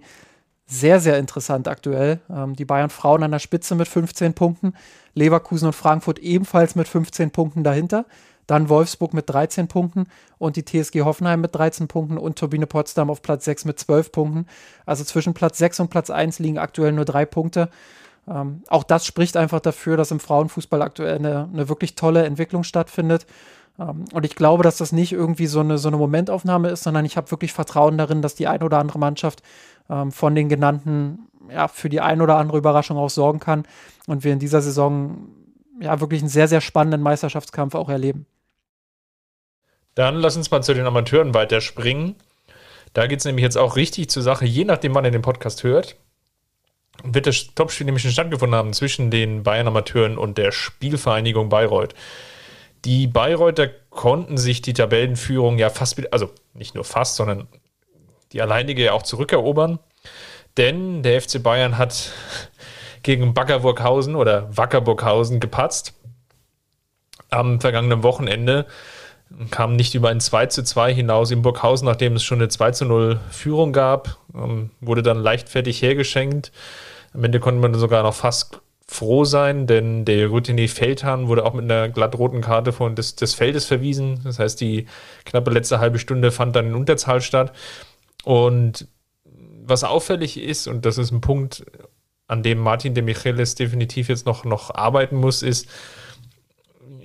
sehr, 0.66 1.02
sehr 1.02 1.20
interessant 1.20 1.68
aktuell. 1.68 2.22
Ähm, 2.30 2.56
die 2.56 2.64
Bayern 2.64 2.90
Frauen 2.90 3.24
an 3.24 3.32
der 3.32 3.40
Spitze 3.40 3.76
mit 3.76 3.90
15 3.90 4.34
Punkten, 4.36 4.74
Leverkusen 5.16 5.68
und 5.68 5.74
Frankfurt 5.74 6.20
ebenfalls 6.20 6.76
mit 6.76 6.88
15 6.88 7.32
Punkten 7.32 7.66
dahinter. 7.66 8.06
Dann 8.48 8.70
Wolfsburg 8.70 9.14
mit 9.14 9.30
13 9.30 9.68
Punkten 9.68 10.06
und 10.38 10.56
die 10.56 10.64
TSG 10.64 11.02
Hoffenheim 11.02 11.42
mit 11.42 11.54
13 11.54 11.90
Punkten 11.90 12.18
und 12.18 12.40
Turbine 12.40 12.68
Potsdam 12.68 13.10
auf 13.10 13.22
Platz 13.22 13.44
6 13.44 13.66
mit 13.66 13.80
12 13.80 14.14
Punkten. 14.14 14.46
Also 14.86 15.04
zwischen 15.04 15.34
Platz 15.34 15.58
6 15.58 15.82
und 15.82 15.90
Platz 15.90 16.10
1 16.10 16.40
liegen 16.40 16.58
aktuell 16.58 16.94
nur 16.94 17.04
drei 17.04 17.26
Punkte. 17.26 17.70
Ähm, 18.28 18.64
auch 18.68 18.84
das 18.84 19.06
spricht 19.06 19.38
einfach 19.38 19.60
dafür, 19.60 19.98
dass 19.98 20.12
im 20.12 20.20
Frauenfußball 20.20 20.82
aktuell 20.82 21.16
eine, 21.16 21.50
eine 21.52 21.70
wirklich 21.70 21.96
tolle 21.96 22.26
Entwicklung 22.26 22.64
stattfindet. 22.64 23.26
Ähm, 23.80 24.06
und 24.14 24.26
ich 24.26 24.36
glaube, 24.36 24.64
dass 24.64 24.78
das 24.78 24.92
nicht 24.92 25.12
irgendwie 25.12 25.48
so 25.48 25.60
eine, 25.60 25.78
so 25.78 25.88
eine 25.88 25.98
Momentaufnahme 25.98 26.70
ist, 26.70 26.84
sondern 26.84 27.06
ich 27.06 27.18
habe 27.18 27.32
wirklich 27.32 27.54
Vertrauen 27.54 27.98
darin, 27.98 28.22
dass 28.22 28.36
die 28.36 28.48
ein 28.48 28.64
oder 28.64 28.80
andere 28.80 29.00
Mannschaft 29.00 29.44
ähm, 29.90 30.12
von 30.12 30.34
den 30.36 30.50
genannten 30.50 31.28
ja, 31.52 31.68
für 31.68 31.90
die 31.90 32.02
ein 32.02 32.22
oder 32.22 32.38
andere 32.38 32.58
Überraschung 32.58 32.98
auch 32.98 33.10
sorgen 33.10 33.40
kann 33.40 33.68
und 34.08 34.24
wir 34.24 34.34
in 34.34 34.40
dieser 34.40 34.62
Saison 34.62 35.30
ja 35.80 36.00
wirklich 36.00 36.22
einen 36.22 36.30
sehr, 36.30 36.48
sehr 36.48 36.62
spannenden 36.62 37.02
Meisterschaftskampf 37.02 37.76
auch 37.76 37.90
erleben. 37.90 38.26
Dann 39.94 40.16
lass 40.16 40.36
uns 40.36 40.50
mal 40.50 40.64
zu 40.64 40.74
den 40.74 40.88
Amateuren 40.88 41.36
weiterspringen. 41.36 42.16
Da 42.94 43.08
geht 43.08 43.20
es 43.20 43.26
nämlich 43.26 43.44
jetzt 43.44 43.58
auch 43.58 43.76
richtig 43.76 44.10
zur 44.10 44.24
Sache, 44.24 44.46
je 44.46 44.66
nachdem, 44.66 44.96
wann 44.96 45.06
ihr 45.06 45.12
den 45.12 45.22
Podcast 45.22 45.64
hört 45.64 45.98
wird 47.04 47.28
das 47.28 47.54
Topspiel 47.56 47.86
nämlich 47.86 48.04
schon 48.04 48.12
stattgefunden 48.12 48.58
haben 48.58 48.74
zwischen 48.74 49.12
den 49.12 49.44
Bayern-Amateuren 49.44 50.18
und 50.18 50.38
der 50.38 50.52
Spielvereinigung 50.52 51.50
Bayreuth. 51.50 51.94
Die 52.86 53.08
Bayreuther 53.08 53.70
konnten 53.90 54.38
sich 54.38 54.62
die 54.62 54.74
Tabellenführung 54.74 55.58
ja 55.58 55.70
fast, 55.70 56.02
also 56.14 56.32
nicht 56.54 56.76
nur 56.76 56.84
fast, 56.84 57.16
sondern 57.16 57.48
die 58.32 58.42
alleinige 58.42 58.84
ja 58.84 58.94
auch 58.94 59.04
zurückerobern. 59.04 59.80
Denn 60.58 61.04
der 61.04 61.22
FC 61.22 61.42
Bayern 61.42 61.78
hat 61.78 62.12
gegen 63.04 63.34
Backerburghausen 63.34 64.16
oder 64.16 64.56
Wackerburghausen 64.56 65.40
gepatzt. 65.40 65.94
Am 67.30 67.60
vergangenen 67.60 68.04
Wochenende 68.04 68.68
kam 69.52 69.76
nicht 69.76 69.96
über 69.96 70.10
ein 70.10 70.20
2 70.20 70.48
zu 70.48 70.64
2 70.64 70.94
hinaus 70.94 71.32
in 71.32 71.42
Burghausen, 71.42 71.86
nachdem 71.86 72.16
es 72.16 72.24
schon 72.24 72.40
eine 72.40 72.50
2 72.50 72.72
zu 72.72 72.86
0 72.86 73.20
Führung 73.32 73.74
gab. 73.74 74.18
Ähm, 74.34 74.70
wurde 74.82 75.04
dann 75.04 75.18
leichtfertig 75.18 75.82
hergeschenkt. 75.82 76.52
Am 77.14 77.24
Ende 77.24 77.40
konnte 77.40 77.62
man 77.62 77.74
sogar 77.74 78.04
noch 78.04 78.14
fast 78.14 78.62
froh 78.88 79.26
sein, 79.26 79.66
denn 79.66 80.06
der 80.06 80.28
Routinier 80.28 80.70
Feldhahn 80.70 81.28
wurde 81.28 81.44
auch 81.46 81.54
mit 81.54 81.64
einer 81.64 81.90
glattroten 81.90 82.42
Karte 82.42 82.72
von 82.72 82.96
des, 82.96 83.16
des 83.16 83.34
Feldes 83.34 83.66
verwiesen. 83.66 84.22
Das 84.24 84.38
heißt, 84.38 84.62
die 84.62 84.86
knappe 85.26 85.50
letzte 85.50 85.80
halbe 85.80 85.98
Stunde 85.98 86.32
fand 86.32 86.56
dann 86.56 86.68
in 86.68 86.76
Unterzahl 86.76 87.22
statt. 87.22 87.52
Und 88.24 88.88
was 89.66 89.84
auffällig 89.84 90.40
ist, 90.40 90.68
und 90.68 90.86
das 90.86 90.98
ist 90.98 91.12
ein 91.12 91.22
Punkt, 91.22 91.66
an 92.28 92.44
dem 92.44 92.60
Martin 92.60 92.94
de 92.94 93.04
Michelis 93.04 93.56
definitiv 93.56 94.10
jetzt 94.10 94.26
noch, 94.26 94.46
noch 94.46 94.74
arbeiten 94.74 95.16
muss, 95.16 95.42
ist, 95.42 95.68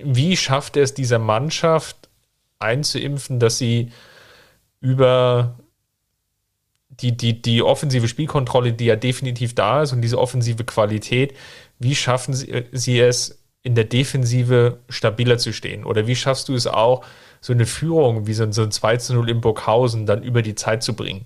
wie 0.03 0.37
schafft 0.37 0.77
er 0.77 0.83
es 0.83 0.93
dieser 0.93 1.19
Mannschaft 1.19 2.09
einzuimpfen, 2.61 3.39
dass 3.39 3.57
sie 3.57 3.91
über 4.79 5.55
die, 6.89 7.15
die, 7.15 7.41
die 7.41 7.63
offensive 7.63 8.07
Spielkontrolle, 8.07 8.73
die 8.73 8.85
ja 8.85 8.95
definitiv 8.95 9.55
da 9.55 9.81
ist 9.81 9.93
und 9.93 10.01
diese 10.01 10.19
offensive 10.19 10.63
Qualität, 10.63 11.35
wie 11.79 11.95
schaffen 11.95 12.33
sie, 12.33 12.65
sie 12.71 12.99
es, 12.99 13.41
in 13.63 13.75
der 13.75 13.83
Defensive 13.83 14.79
stabiler 14.89 15.37
zu 15.37 15.53
stehen? 15.53 15.83
Oder 15.83 16.07
wie 16.07 16.15
schaffst 16.15 16.49
du 16.49 16.55
es 16.55 16.67
auch, 16.67 17.05
so 17.41 17.53
eine 17.53 17.65
Führung 17.65 18.27
wie 18.27 18.33
so 18.33 18.43
ein, 18.43 18.51
so 18.51 18.63
ein 18.63 18.71
2 18.71 18.97
zu 18.97 19.13
0 19.13 19.29
in 19.29 19.41
Burghausen 19.41 20.05
dann 20.05 20.23
über 20.23 20.41
die 20.41 20.55
Zeit 20.55 20.83
zu 20.83 20.95
bringen? 20.95 21.25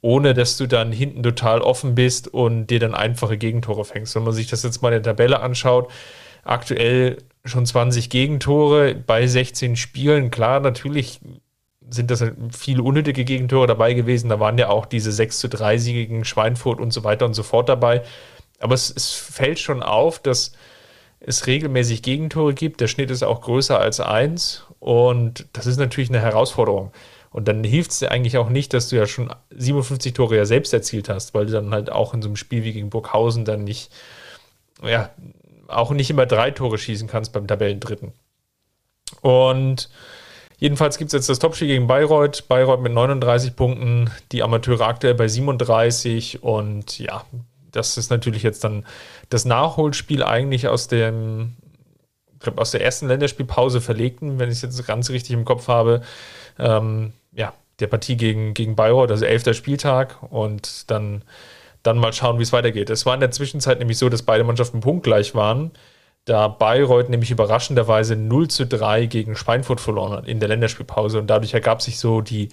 Ohne 0.00 0.32
dass 0.32 0.56
du 0.56 0.66
dann 0.66 0.92
hinten 0.92 1.22
total 1.22 1.60
offen 1.60 1.94
bist 1.94 2.28
und 2.28 2.68
dir 2.68 2.78
dann 2.78 2.94
einfache 2.94 3.36
Gegentore 3.36 3.84
fängst. 3.84 4.14
Wenn 4.14 4.24
man 4.24 4.32
sich 4.32 4.46
das 4.46 4.62
jetzt 4.62 4.80
mal 4.80 4.88
in 4.92 5.02
der 5.02 5.14
Tabelle 5.14 5.40
anschaut, 5.40 5.90
aktuell 6.44 7.18
schon 7.44 7.66
20 7.66 8.10
Gegentore 8.10 8.94
bei 8.94 9.26
16 9.26 9.76
Spielen. 9.76 10.30
Klar, 10.30 10.60
natürlich 10.60 11.20
sind 11.90 12.10
das 12.10 12.20
halt 12.20 12.36
viele 12.56 12.82
unnötige 12.82 13.24
Gegentore 13.24 13.66
dabei 13.66 13.94
gewesen. 13.94 14.28
Da 14.28 14.40
waren 14.40 14.58
ja 14.58 14.68
auch 14.68 14.86
diese 14.86 15.12
6 15.12 15.38
zu 15.38 15.48
3 15.48 15.78
Siege 15.78 16.06
gegen 16.06 16.24
Schweinfurt 16.24 16.80
und 16.80 16.92
so 16.92 17.04
weiter 17.04 17.24
und 17.24 17.34
so 17.34 17.42
fort 17.42 17.68
dabei. 17.68 18.02
Aber 18.60 18.74
es, 18.74 18.90
es 18.94 19.14
fällt 19.14 19.58
schon 19.58 19.82
auf, 19.82 20.18
dass 20.18 20.52
es 21.20 21.46
regelmäßig 21.46 22.02
Gegentore 22.02 22.54
gibt. 22.54 22.80
Der 22.80 22.88
Schnitt 22.88 23.10
ist 23.10 23.22
auch 23.22 23.40
größer 23.40 23.78
als 23.78 24.00
1 24.00 24.64
und 24.80 25.46
das 25.52 25.66
ist 25.66 25.78
natürlich 25.78 26.10
eine 26.10 26.20
Herausforderung. 26.20 26.92
Und 27.30 27.48
dann 27.48 27.62
hilft 27.62 27.90
es 27.90 27.98
dir 27.98 28.10
eigentlich 28.10 28.38
auch 28.38 28.48
nicht, 28.48 28.72
dass 28.72 28.88
du 28.88 28.96
ja 28.96 29.06
schon 29.06 29.32
57 29.50 30.12
Tore 30.14 30.36
ja 30.36 30.44
selbst 30.44 30.72
erzielt 30.72 31.08
hast, 31.08 31.34
weil 31.34 31.46
du 31.46 31.52
dann 31.52 31.72
halt 31.72 31.90
auch 31.90 32.14
in 32.14 32.22
so 32.22 32.28
einem 32.28 32.36
Spiel 32.36 32.64
wie 32.64 32.72
gegen 32.72 32.90
Burghausen 32.90 33.44
dann 33.44 33.64
nicht, 33.64 33.92
ja, 34.82 35.10
auch 35.68 35.90
nicht 35.92 36.10
immer 36.10 36.26
drei 36.26 36.50
Tore 36.50 36.78
schießen 36.78 37.08
kannst 37.08 37.32
beim 37.32 37.46
Tabellendritten. 37.46 38.12
Und 39.20 39.88
Jedenfalls 40.58 40.98
gibt 40.98 41.08
es 41.08 41.12
jetzt 41.12 41.28
das 41.28 41.38
Topspiel 41.38 41.68
gegen 41.68 41.86
Bayreuth. 41.86 42.48
Bayreuth 42.48 42.80
mit 42.80 42.92
39 42.92 43.54
Punkten, 43.54 44.10
die 44.32 44.42
Amateure 44.42 44.88
aktuell 44.88 45.14
bei 45.14 45.28
37. 45.28 46.42
Und 46.42 46.98
ja, 46.98 47.24
das 47.70 47.96
ist 47.96 48.10
natürlich 48.10 48.42
jetzt 48.42 48.64
dann 48.64 48.84
das 49.30 49.44
Nachholspiel 49.44 50.24
eigentlich 50.24 50.66
aus 50.66 50.88
dem, 50.88 51.54
ich 52.34 52.40
glaube, 52.40 52.60
aus 52.60 52.72
der 52.72 52.82
ersten 52.82 53.06
Länderspielpause 53.06 53.80
verlegten, 53.80 54.40
wenn 54.40 54.48
ich 54.48 54.56
es 54.56 54.62
jetzt 54.62 54.84
ganz 54.84 55.10
richtig 55.10 55.34
im 55.34 55.44
Kopf 55.44 55.68
habe. 55.68 56.02
Ähm, 56.58 57.12
ja, 57.32 57.54
der 57.78 57.86
Partie 57.86 58.16
gegen, 58.16 58.52
gegen 58.52 58.74
Bayreuth, 58.74 59.12
also 59.12 59.26
elfter 59.26 59.54
Spieltag. 59.54 60.20
Und 60.28 60.90
dann, 60.90 61.22
dann 61.88 61.98
mal 61.98 62.12
schauen, 62.12 62.38
wie 62.38 62.42
es 62.42 62.52
weitergeht. 62.52 62.90
Es 62.90 63.06
war 63.06 63.14
in 63.14 63.20
der 63.20 63.30
Zwischenzeit 63.30 63.78
nämlich 63.78 63.98
so, 63.98 64.08
dass 64.08 64.22
beide 64.22 64.44
Mannschaften 64.44 64.80
punktgleich 64.80 65.34
waren 65.34 65.72
da 66.28 66.48
Bayreuth 66.48 67.08
nämlich 67.08 67.30
überraschenderweise 67.30 68.14
0 68.14 68.48
zu 68.48 68.66
3 68.66 69.06
gegen 69.06 69.34
Schweinfurt 69.34 69.80
verloren 69.80 70.12
hat 70.12 70.28
in 70.28 70.40
der 70.40 70.48
Länderspielpause 70.48 71.18
und 71.18 71.28
dadurch 71.28 71.54
ergab 71.54 71.80
sich 71.80 71.98
so 71.98 72.20
die, 72.20 72.50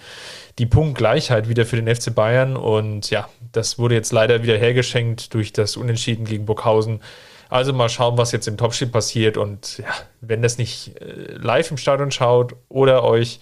die 0.59 0.65
Punktgleichheit 0.65 1.49
wieder 1.49 1.65
für 1.65 1.81
den 1.81 1.93
FC 1.93 2.13
Bayern 2.13 2.55
und 2.55 3.09
ja, 3.09 3.27
das 3.51 3.77
wurde 3.77 3.95
jetzt 3.95 4.13
leider 4.13 4.43
wieder 4.43 4.57
hergeschenkt 4.57 5.33
durch 5.33 5.51
das 5.51 5.77
Unentschieden 5.77 6.25
gegen 6.25 6.45
Burghausen. 6.45 7.01
Also 7.49 7.73
mal 7.73 7.89
schauen, 7.89 8.17
was 8.17 8.31
jetzt 8.31 8.47
im 8.47 8.57
Topspiel 8.57 8.87
passiert 8.87 9.37
und 9.37 9.77
ja, 9.79 9.93
wenn 10.21 10.41
das 10.41 10.57
nicht 10.57 10.99
äh, 11.01 11.33
live 11.33 11.69
im 11.71 11.77
Stadion 11.77 12.11
schaut 12.11 12.55
oder 12.69 13.03
euch 13.03 13.39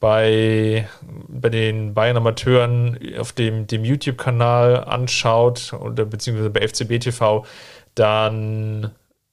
bei, 0.00 0.88
bei 1.28 1.48
den 1.48 1.94
Bayern 1.94 2.16
Amateuren 2.16 2.98
auf 3.18 3.32
dem, 3.32 3.66
dem 3.66 3.84
YouTube-Kanal 3.84 4.84
anschaut 4.84 5.72
oder 5.72 6.04
beziehungsweise 6.04 6.50
bei 6.50 6.66
FCB 6.66 7.00
TV, 7.00 7.44
dann 7.94 8.92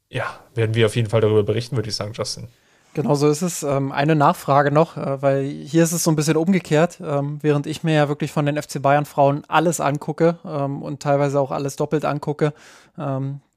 ja, 0.10 0.25
werden 0.56 0.75
wir 0.75 0.86
auf 0.88 0.95
jeden 0.95 1.10
Fall 1.10 1.21
darüber 1.21 1.43
berichten, 1.43 1.75
würde 1.75 1.89
ich 1.89 1.95
sagen, 1.95 2.13
Justin. 2.13 2.47
Genau 2.95 3.13
so 3.15 3.28
ist 3.28 3.41
es. 3.41 3.62
Ähm, 3.62 3.91
eine 3.91 4.15
Nachfrage 4.15 4.71
noch, 4.71 4.95
äh, 4.95 5.21
weil 5.21 5.43
hier 5.43 5.84
ist 5.84 5.91
es 5.91 6.04
so 6.04 6.12
ein 6.12 6.15
bisschen 6.15 6.38
umgekehrt, 6.38 6.99
ähm, 7.06 7.39
während 7.41 7.67
ich 7.67 7.84
mir 7.84 7.93
ja 7.93 8.08
wirklich 8.08 8.32
von 8.32 8.45
den 8.45 8.62
FC 8.62 8.82
Bayern 8.82 9.06
Frauen 9.06 9.43
alles 9.49 9.82
angucke 9.82 10.39
ähm, 10.45 10.82
und 10.82 11.01
teilweise 11.01 11.39
auch 11.39 11.51
alles 11.51 11.75
doppelt 11.75 12.06
angucke, 12.06 12.54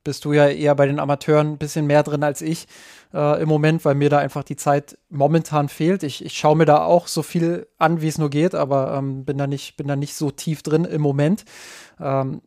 bist 0.03 0.25
du 0.25 0.33
ja 0.33 0.49
eher 0.49 0.75
bei 0.75 0.87
den 0.87 0.99
Amateuren 0.99 1.53
ein 1.53 1.59
bisschen 1.59 1.87
mehr 1.87 2.03
drin 2.03 2.25
als 2.25 2.43
ich 2.43 2.67
äh, 3.13 3.43
im 3.43 3.49
Moment, 3.49 3.85
weil 3.85 3.95
mir 3.95 4.11
da 4.11 4.19
einfach 4.19 4.45
die 4.45 4.57
Zeit 4.57 4.99
momentan 5.09 5.69
fehlt. 5.69 6.03
Ich, 6.03 6.25
ich 6.25 6.37
schaue 6.37 6.57
mir 6.57 6.67
da 6.67 6.83
auch 6.83 7.07
so 7.07 7.23
viel 7.23 7.67
an, 7.79 8.01
wie 8.01 8.09
es 8.09 8.19
nur 8.19 8.31
geht, 8.31 8.55
aber 8.55 8.95
ähm, 8.95 9.25
bin, 9.25 9.39
da 9.39 9.47
nicht, 9.47 9.77
bin 9.77 9.89
da 9.89 9.97
nicht 9.97 10.15
so 10.15 10.31
tief 10.31 10.63
drin 10.63 10.85
im 10.85 11.01
Moment. 11.01 11.45
Ähm, 12.01 12.43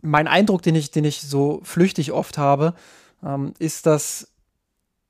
mein 0.00 0.28
Eindruck, 0.28 0.62
den 0.62 0.74
ich, 0.74 0.90
den 0.90 1.04
ich 1.04 1.22
so 1.22 1.60
flüchtig 1.64 2.12
oft 2.12 2.38
habe, 2.38 2.74
ähm, 3.24 3.54
ist, 3.58 3.86
dass 3.86 4.28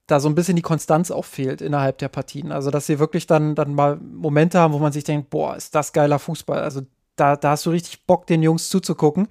da 0.07 0.21
so 0.21 0.29
ein 0.29 0.35
bisschen 0.35 0.57
die 0.57 0.63
Konstanz 0.63 1.11
auch 1.11 1.27
fehlt 1.27 1.61
innerhalb 1.61 1.99
der 1.99 2.09
Partien. 2.09 2.51
Also, 2.51 2.71
dass 2.71 2.87
sie 2.87 2.99
wirklich 2.99 3.27
dann, 3.27 3.55
dann 3.55 3.75
mal 3.75 3.97
Momente 3.97 4.59
haben, 4.59 4.73
wo 4.73 4.79
man 4.79 4.93
sich 4.93 5.05
denkt, 5.05 5.29
boah, 5.29 5.55
ist 5.55 5.75
das 5.75 5.93
geiler 5.93 6.19
Fußball. 6.19 6.61
Also, 6.61 6.83
da, 7.17 7.37
da 7.37 7.51
hast 7.51 7.67
du 7.67 7.71
richtig 7.71 8.07
Bock, 8.07 8.27
den 8.27 8.43
Jungs 8.43 8.71
zuzugucken. 8.71 9.29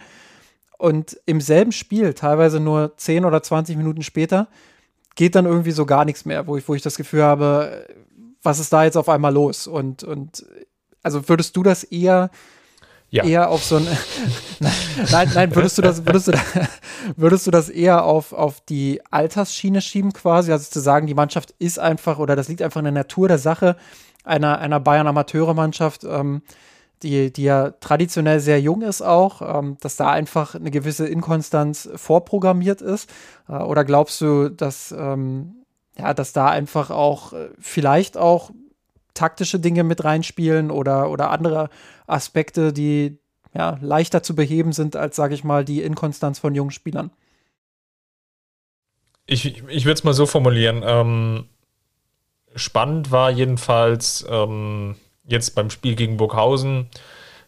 Und 0.78 1.20
im 1.26 1.42
selben 1.42 1.72
Spiel, 1.72 2.14
teilweise 2.14 2.60
nur 2.60 2.96
10 2.96 3.26
oder 3.26 3.42
20 3.42 3.76
Minuten 3.78 4.04
später, 4.04 4.48
geht 5.18 5.36
dann 5.36 5.46
irgendwie 5.46 5.72
so 5.72 5.86
gar 5.86 6.06
nichts 6.06 6.24
mehr, 6.24 6.48
wo 6.48 6.56
ich, 6.56 6.66
wo 6.70 6.76
ich 6.76 6.82
das 6.82 6.96
Gefühl 6.96 7.24
habe, 7.24 7.86
was 8.42 8.60
ist 8.60 8.72
da 8.72 8.86
jetzt 8.86 8.96
auf 8.96 9.10
einmal 9.10 9.34
los? 9.34 9.68
Und, 9.68 10.04
und 10.04 10.46
also 11.04 11.28
würdest 11.28 11.58
du 11.58 11.64
das 11.64 11.84
eher 11.84 12.30
ja. 13.10 13.24
eher 13.24 13.50
auf 13.50 13.64
so 13.64 13.78
ein. 13.78 13.88
nein, 15.12 15.32
nein, 15.34 15.56
würdest 15.56 15.78
du 15.78 15.82
das, 15.82 16.06
würdest 16.06 16.28
du, 16.28 16.34
würdest 17.16 17.48
du 17.48 17.52
das 17.52 17.70
eher 17.70 18.04
auf, 18.04 18.34
auf 18.34 18.62
die 18.62 19.02
Altersschiene 19.12 19.82
schieben 19.82 20.14
quasi? 20.14 20.52
Also 20.52 20.70
zu 20.70 20.80
sagen, 20.80 21.08
die 21.08 21.14
Mannschaft 21.14 21.54
ist 21.60 21.80
einfach 21.80 22.20
oder 22.20 22.36
das 22.36 22.48
liegt 22.48 22.62
einfach 22.62 22.80
in 22.80 22.86
der 22.86 22.94
Natur 22.94 23.28
der 23.28 23.38
Sache 23.38 23.76
einer, 24.24 24.60
einer 24.60 24.80
Bayern-Amateure-Mannschaft, 24.80 26.04
ähm, 26.04 26.42
die, 27.04 27.32
die 27.32 27.44
ja 27.44 27.72
traditionell 27.72 28.40
sehr 28.40 28.60
jung 28.60 28.82
ist 28.82 29.02
auch, 29.02 29.42
ähm, 29.42 29.78
dass 29.82 29.96
da 29.96 30.10
einfach 30.10 30.56
eine 30.56 30.72
gewisse 30.72 31.08
Inkonstanz 31.08 31.90
vorprogrammiert 31.96 32.82
ist? 32.82 33.10
Äh, 33.48 33.54
oder 33.54 33.84
glaubst 33.84 34.20
du, 34.22 34.50
dass, 34.50 34.94
ähm, 34.98 35.56
ja, 35.98 36.14
dass 36.14 36.34
da 36.34 36.48
einfach 36.48 36.90
auch 36.90 37.34
äh, 37.34 37.50
vielleicht 37.60 38.18
auch 38.18 38.52
taktische 39.14 39.60
Dinge 39.60 39.84
mit 39.84 40.04
reinspielen 40.04 40.72
oder, 40.72 41.10
oder 41.10 41.32
andere 41.32 41.70
Aspekte, 42.06 42.72
die 42.72 43.18
ja, 43.54 43.78
leichter 43.82 44.22
zu 44.22 44.36
beheben 44.36 44.72
sind 44.72 44.96
als, 44.96 45.16
sage 45.16 45.34
ich 45.34 45.44
mal, 45.44 45.66
die 45.66 45.82
Inkonstanz 45.82 46.40
von 46.40 46.54
jungen 46.54 46.72
Spielern. 46.72 47.12
Ich, 49.26 49.46
ich 49.68 49.86
würde 49.86 49.94
es 49.94 50.04
mal 50.04 50.14
so 50.14 50.26
formulieren. 50.26 50.84
Ähm, 50.86 51.46
spannend 52.56 53.12
war 53.12 53.32
jedenfalls 53.32 54.26
ähm, 54.30 54.96
jetzt 55.28 55.56
beim 55.56 55.70
Spiel 55.70 55.96
gegen 55.96 56.18
Burghausen, 56.18 56.90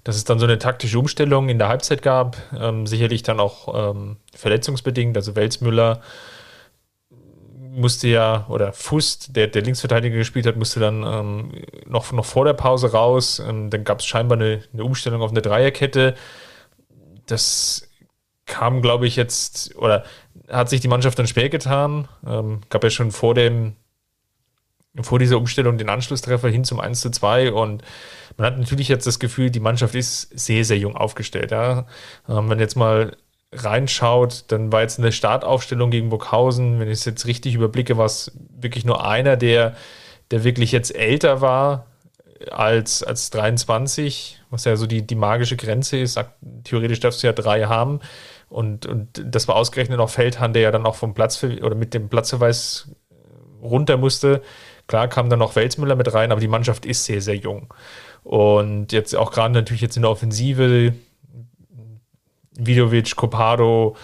dass 0.03 0.15
es 0.15 0.23
dann 0.23 0.39
so 0.39 0.45
eine 0.45 0.59
taktische 0.59 0.99
Umstellung 0.99 1.49
in 1.49 1.59
der 1.59 1.69
Halbzeit 1.69 2.01
gab. 2.01 2.37
Ähm, 2.57 2.87
sicherlich 2.87 3.23
dann 3.23 3.39
auch 3.39 3.91
ähm, 3.91 4.17
verletzungsbedingt. 4.35 5.15
Also 5.17 5.35
Welsmüller 5.35 6.01
musste 7.71 8.07
ja, 8.07 8.45
oder 8.49 8.73
Fust, 8.73 9.35
der, 9.35 9.47
der 9.47 9.61
Linksverteidiger 9.61 10.17
gespielt 10.17 10.45
hat, 10.45 10.57
musste 10.57 10.79
dann 10.79 11.03
ähm, 11.03 11.51
noch, 11.85 12.11
noch 12.11 12.25
vor 12.25 12.45
der 12.45 12.53
Pause 12.53 12.91
raus. 12.91 13.39
Ähm, 13.39 13.69
dann 13.69 13.83
gab 13.83 13.99
es 13.99 14.05
scheinbar 14.05 14.37
eine, 14.37 14.63
eine 14.73 14.83
Umstellung 14.83 15.21
auf 15.21 15.31
eine 15.31 15.41
Dreierkette. 15.41 16.15
Das 17.25 17.89
kam, 18.45 18.81
glaube 18.81 19.05
ich, 19.05 19.15
jetzt, 19.15 19.75
oder 19.77 20.03
hat 20.49 20.69
sich 20.69 20.81
die 20.81 20.87
Mannschaft 20.87 21.19
dann 21.19 21.27
schwer 21.27 21.49
getan. 21.49 22.07
Ähm, 22.25 22.61
gab 22.69 22.83
ja 22.83 22.89
schon 22.89 23.11
vor 23.11 23.35
dem, 23.35 23.75
vor 25.01 25.19
dieser 25.19 25.37
Umstellung 25.37 25.77
den 25.77 25.89
Anschlusstreffer 25.89 26.49
hin 26.49 26.63
zum 26.63 26.79
1 26.79 27.01
zu 27.01 27.09
2 27.11 27.51
und 27.51 27.83
man 28.37 28.47
hat 28.47 28.57
natürlich 28.57 28.87
jetzt 28.87 29.05
das 29.05 29.19
Gefühl, 29.19 29.49
die 29.49 29.59
Mannschaft 29.59 29.95
ist 29.95 30.29
sehr, 30.37 30.65
sehr 30.65 30.77
jung 30.77 30.95
aufgestellt. 30.95 31.51
Ja? 31.51 31.85
Ähm, 32.27 32.49
wenn 32.49 32.59
jetzt 32.59 32.75
mal 32.75 33.15
reinschaut, 33.51 34.45
dann 34.47 34.71
war 34.71 34.81
jetzt 34.81 34.99
eine 34.99 35.11
Startaufstellung 35.11 35.91
gegen 35.91 36.09
Burghausen, 36.09 36.79
wenn 36.79 36.87
ich 36.87 36.99
es 36.99 37.05
jetzt 37.05 37.25
richtig 37.25 37.55
überblicke, 37.55 37.97
war 37.97 38.05
es 38.05 38.31
wirklich 38.49 38.85
nur 38.85 39.05
einer, 39.05 39.37
der, 39.37 39.75
der 40.31 40.43
wirklich 40.43 40.71
jetzt 40.71 40.95
älter 40.95 41.41
war 41.41 41.87
als, 42.51 43.03
als 43.03 43.29
23, 43.31 44.41
was 44.49 44.65
ja 44.65 44.75
so 44.75 44.85
die, 44.85 45.05
die 45.05 45.15
magische 45.15 45.57
Grenze 45.57 45.97
ist. 45.97 46.19
Theoretisch 46.63 46.99
darfst 46.99 47.23
du 47.23 47.27
ja 47.27 47.33
drei 47.33 47.65
haben. 47.65 47.99
Und, 48.47 48.85
und 48.85 49.21
das 49.23 49.47
war 49.47 49.55
ausgerechnet 49.55 49.99
auch 49.99 50.09
Feldhahn, 50.09 50.53
der 50.53 50.63
ja 50.63 50.71
dann 50.71 50.85
auch 50.85 50.95
vom 50.95 51.13
Platz 51.13 51.43
oder 51.43 51.75
mit 51.75 51.93
dem 51.93 52.09
Platzverweis 52.09 52.89
runter 53.61 53.97
musste. 53.97 54.41
Klar 54.89 55.07
kam 55.07 55.29
dann 55.29 55.37
noch 55.37 55.55
Welsmüller 55.55 55.95
mit 55.95 56.11
rein, 56.15 56.31
aber 56.31 56.41
die 56.41 56.47
Mannschaft 56.47 56.83
ist 56.83 57.05
sehr, 57.05 57.21
sehr 57.21 57.35
jung. 57.35 57.71
Und 58.23 58.91
jetzt 58.91 59.15
auch 59.15 59.31
gerade 59.31 59.53
natürlich 59.53 59.81
jetzt 59.81 59.95
in 59.95 60.01
der 60.01 60.09
Offensive, 60.09 60.95
Vidovic, 62.57 63.15
Copado, 63.15 63.95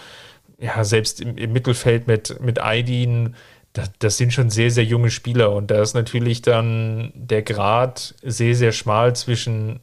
ja, 0.60 0.84
selbst 0.84 1.20
im, 1.20 1.36
im, 1.36 1.52
Mittelfeld 1.52 2.06
mit, 2.06 2.40
mit 2.40 2.60
Aydin, 2.60 3.34
das, 3.72 3.90
das, 3.98 4.16
sind 4.16 4.32
schon 4.32 4.48
sehr, 4.48 4.70
sehr 4.70 4.84
junge 4.84 5.10
Spieler. 5.10 5.52
Und 5.52 5.72
da 5.72 5.82
ist 5.82 5.94
natürlich 5.94 6.40
dann 6.40 7.10
der 7.16 7.42
Grad 7.42 8.14
sehr, 8.22 8.54
sehr 8.54 8.70
schmal 8.70 9.16
zwischen 9.16 9.80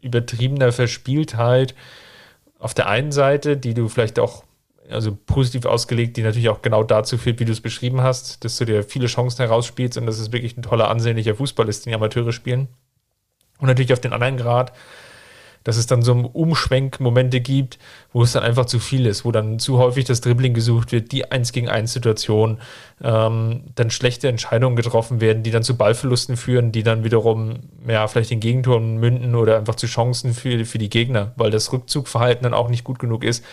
übertriebener 0.00 0.72
Verspieltheit 0.72 1.74
auf 2.58 2.72
der 2.72 2.88
einen 2.88 3.12
Seite, 3.12 3.58
die 3.58 3.74
du 3.74 3.86
vielleicht 3.90 4.18
auch 4.18 4.44
also 4.90 5.16
positiv 5.26 5.64
ausgelegt, 5.64 6.16
die 6.16 6.22
natürlich 6.22 6.48
auch 6.48 6.62
genau 6.62 6.82
dazu 6.82 7.18
führt, 7.18 7.40
wie 7.40 7.44
du 7.44 7.52
es 7.52 7.60
beschrieben 7.60 8.02
hast, 8.02 8.44
dass 8.44 8.56
du 8.58 8.64
dir 8.64 8.82
viele 8.82 9.06
Chancen 9.06 9.42
herausspielst 9.42 9.98
und 9.98 10.06
dass 10.06 10.18
es 10.18 10.32
wirklich 10.32 10.56
ein 10.56 10.62
toller, 10.62 10.88
ansehnlicher 10.88 11.34
Fußball 11.34 11.68
ist, 11.68 11.86
den 11.86 11.90
die 11.90 11.96
Amateure 11.96 12.32
spielen. 12.32 12.68
Und 13.58 13.68
natürlich 13.68 13.92
auf 13.92 14.00
den 14.00 14.12
anderen 14.12 14.36
Grad, 14.36 14.72
dass 15.64 15.76
es 15.76 15.86
dann 15.86 16.02
so 16.02 16.12
Umschwenkmomente 16.12 17.40
gibt, 17.40 17.78
wo 18.12 18.22
es 18.22 18.32
dann 18.32 18.42
einfach 18.42 18.66
zu 18.66 18.78
viel 18.78 19.06
ist, 19.06 19.24
wo 19.24 19.32
dann 19.32 19.58
zu 19.58 19.78
häufig 19.78 20.04
das 20.04 20.20
Dribbling 20.20 20.54
gesucht 20.54 20.92
wird, 20.92 21.12
die 21.12 21.30
1 21.30 21.52
gegen 21.52 21.68
1 21.68 21.92
Situation, 21.92 22.60
ähm, 23.02 23.64
dann 23.74 23.90
schlechte 23.90 24.28
Entscheidungen 24.28 24.76
getroffen 24.76 25.20
werden, 25.20 25.42
die 25.42 25.50
dann 25.50 25.62
zu 25.62 25.76
Ballverlusten 25.76 26.36
führen, 26.36 26.72
die 26.72 26.82
dann 26.82 27.04
wiederum 27.04 27.60
ja, 27.86 28.08
vielleicht 28.08 28.32
in 28.32 28.40
Gegentoren 28.40 28.96
münden 28.96 29.34
oder 29.34 29.56
einfach 29.58 29.76
zu 29.76 29.86
Chancen 29.86 30.34
für, 30.34 30.64
für 30.64 30.78
die 30.78 30.90
Gegner, 30.90 31.32
weil 31.36 31.50
das 31.50 31.72
Rückzugverhalten 31.72 32.42
dann 32.42 32.54
auch 32.54 32.68
nicht 32.68 32.84
gut 32.84 32.98
genug 32.98 33.22
ist. 33.24 33.44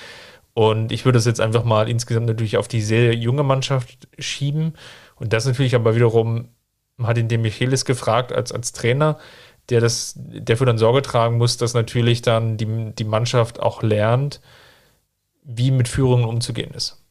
Und 0.54 0.92
ich 0.92 1.06
würde 1.06 1.18
das 1.18 1.26
jetzt 1.26 1.42
einfach 1.42 1.64
mal 1.64 1.90
insgesamt 1.90 2.28
natürlich 2.28 2.58
auf 2.58 2.68
die 2.68 2.82
sehr 2.82 3.14
junge 3.16 3.44
Mannschaft 3.44 4.08
schieben. 4.18 4.74
Und 5.16 5.34
das 5.34 5.46
natürlich 5.46 5.76
aber 5.76 5.96
wiederum 5.96 6.50
hat 7.02 7.18
ihn 7.18 7.28
dem 7.28 7.42
Michelis 7.42 7.86
gefragt 7.86 8.34
als, 8.34 8.52
als 8.52 8.74
Trainer, 8.74 9.18
der 9.70 9.82
das, 9.82 10.16
der 10.18 10.58
für 10.58 10.66
dann 10.66 10.78
Sorge 10.78 11.02
tragen 11.02 11.38
muss, 11.38 11.58
dass 11.58 11.74
natürlich 11.74 12.22
dann 12.22 12.58
die, 12.58 12.94
die 12.94 13.04
Mannschaft 13.04 13.60
auch 13.60 13.84
lernt, 13.84 14.42
wie 15.44 15.72
mit 15.72 15.88
Führungen 15.88 16.26
umzugehen 16.26 16.72
ist. 16.72 17.04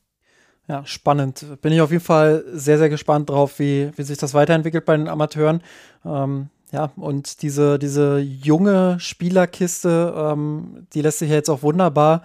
Ja, 0.67 0.85
spannend. 0.85 1.47
Bin 1.63 1.73
ich 1.73 1.81
auf 1.81 1.91
jeden 1.91 2.05
Fall 2.05 2.45
sehr, 2.53 2.77
sehr 2.77 2.91
gespannt 2.91 3.31
drauf, 3.31 3.59
wie, 3.59 3.91
wie 3.97 4.03
sich 4.03 4.19
das 4.19 4.35
weiterentwickelt 4.35 4.85
bei 4.85 4.97
den 4.97 5.09
Amateuren. 5.09 5.63
Ähm, 6.05 6.51
ja, 6.71 6.93
und 6.97 7.41
diese, 7.41 7.79
diese 7.79 8.19
junge 8.19 9.01
Spielerkiste, 9.01 10.15
ähm, 10.15 10.87
die 10.93 11.01
lässt 11.01 11.21
sich 11.21 11.31
ja 11.31 11.37
jetzt 11.37 11.49
auch 11.49 11.63
wunderbar 11.63 12.23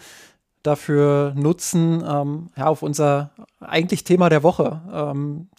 dafür 0.63 1.33
nutzen, 1.35 2.03
ähm, 2.07 2.49
ja, 2.57 2.67
auf 2.67 2.81
unser 2.81 3.31
eigentlich 3.59 4.03
Thema 4.03 4.29
der 4.29 4.43
Woche 4.43 4.81
ähm, 4.91 5.49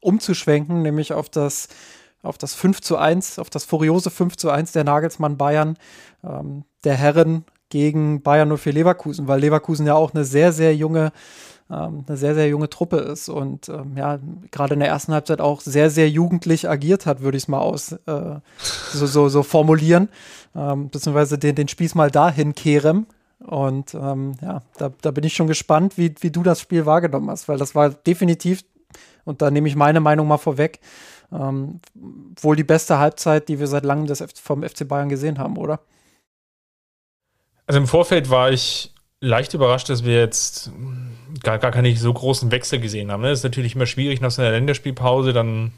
umzuschwenken, 0.00 0.82
nämlich 0.82 1.12
auf 1.12 1.28
das, 1.28 1.68
auf 2.22 2.38
das 2.38 2.54
5 2.54 2.80
zu 2.80 2.96
1, 2.96 3.38
auf 3.38 3.50
das 3.50 3.64
furiose 3.64 4.10
5 4.10 4.36
zu 4.36 4.50
1 4.50 4.72
der 4.72 4.84
Nagelsmann 4.84 5.36
Bayern, 5.36 5.76
ähm, 6.24 6.64
der 6.84 6.94
Herren 6.94 7.44
gegen 7.68 8.22
Bayern 8.22 8.48
nur 8.48 8.58
für 8.58 8.70
Leverkusen, 8.70 9.28
weil 9.28 9.40
Leverkusen 9.40 9.86
ja 9.86 9.94
auch 9.94 10.14
eine 10.14 10.24
sehr, 10.24 10.52
sehr 10.52 10.74
junge, 10.74 11.12
ähm, 11.70 12.04
eine 12.06 12.16
sehr, 12.16 12.34
sehr 12.34 12.48
junge 12.48 12.70
Truppe 12.70 12.96
ist 12.96 13.28
und 13.28 13.68
ähm, 13.68 13.96
ja, 13.96 14.18
gerade 14.50 14.74
in 14.74 14.80
der 14.80 14.88
ersten 14.88 15.12
Halbzeit 15.12 15.42
auch 15.42 15.60
sehr, 15.60 15.90
sehr 15.90 16.08
jugendlich 16.08 16.68
agiert 16.68 17.04
hat, 17.04 17.20
würde 17.20 17.36
ich 17.36 17.44
es 17.44 17.48
mal 17.48 17.58
aus 17.58 17.92
äh, 17.92 18.40
so, 18.92 19.06
so, 19.06 19.28
so 19.28 19.42
formulieren, 19.42 20.08
ähm, 20.56 20.88
beziehungsweise 20.88 21.38
den, 21.38 21.54
den 21.54 21.68
Spieß 21.68 21.94
mal 21.94 22.10
dahin 22.10 22.54
kehren, 22.54 23.06
und 23.48 23.94
ähm, 23.94 24.34
ja, 24.42 24.62
da, 24.76 24.92
da 25.00 25.10
bin 25.10 25.24
ich 25.24 25.34
schon 25.34 25.46
gespannt, 25.46 25.96
wie, 25.96 26.14
wie 26.20 26.30
du 26.30 26.42
das 26.42 26.60
Spiel 26.60 26.86
wahrgenommen 26.86 27.30
hast, 27.30 27.48
weil 27.48 27.58
das 27.58 27.74
war 27.74 27.90
definitiv, 27.90 28.62
und 29.24 29.42
da 29.42 29.50
nehme 29.50 29.68
ich 29.68 29.76
meine 29.76 30.00
Meinung 30.00 30.28
mal 30.28 30.38
vorweg, 30.38 30.80
ähm, 31.32 31.80
wohl 32.40 32.56
die 32.56 32.64
beste 32.64 32.98
Halbzeit, 32.98 33.48
die 33.48 33.58
wir 33.58 33.66
seit 33.66 33.84
langem 33.84 34.06
des, 34.06 34.24
vom 34.40 34.62
FC 34.62 34.86
Bayern 34.86 35.08
gesehen 35.08 35.38
haben, 35.38 35.56
oder? 35.56 35.80
Also 37.66 37.80
im 37.80 37.86
Vorfeld 37.86 38.30
war 38.30 38.50
ich 38.50 38.92
leicht 39.20 39.54
überrascht, 39.54 39.88
dass 39.88 40.04
wir 40.04 40.18
jetzt 40.18 40.70
gar, 41.42 41.58
gar 41.58 41.70
keine 41.70 41.94
so 41.96 42.12
großen 42.12 42.50
Wechsel 42.50 42.80
gesehen 42.80 43.10
haben. 43.10 43.22
Es 43.24 43.26
ne? 43.26 43.32
ist 43.32 43.44
natürlich 43.44 43.74
immer 43.74 43.86
schwierig 43.86 44.20
nach 44.20 44.30
so 44.30 44.42
einer 44.42 44.52
Länderspielpause 44.52 45.32
dann 45.32 45.72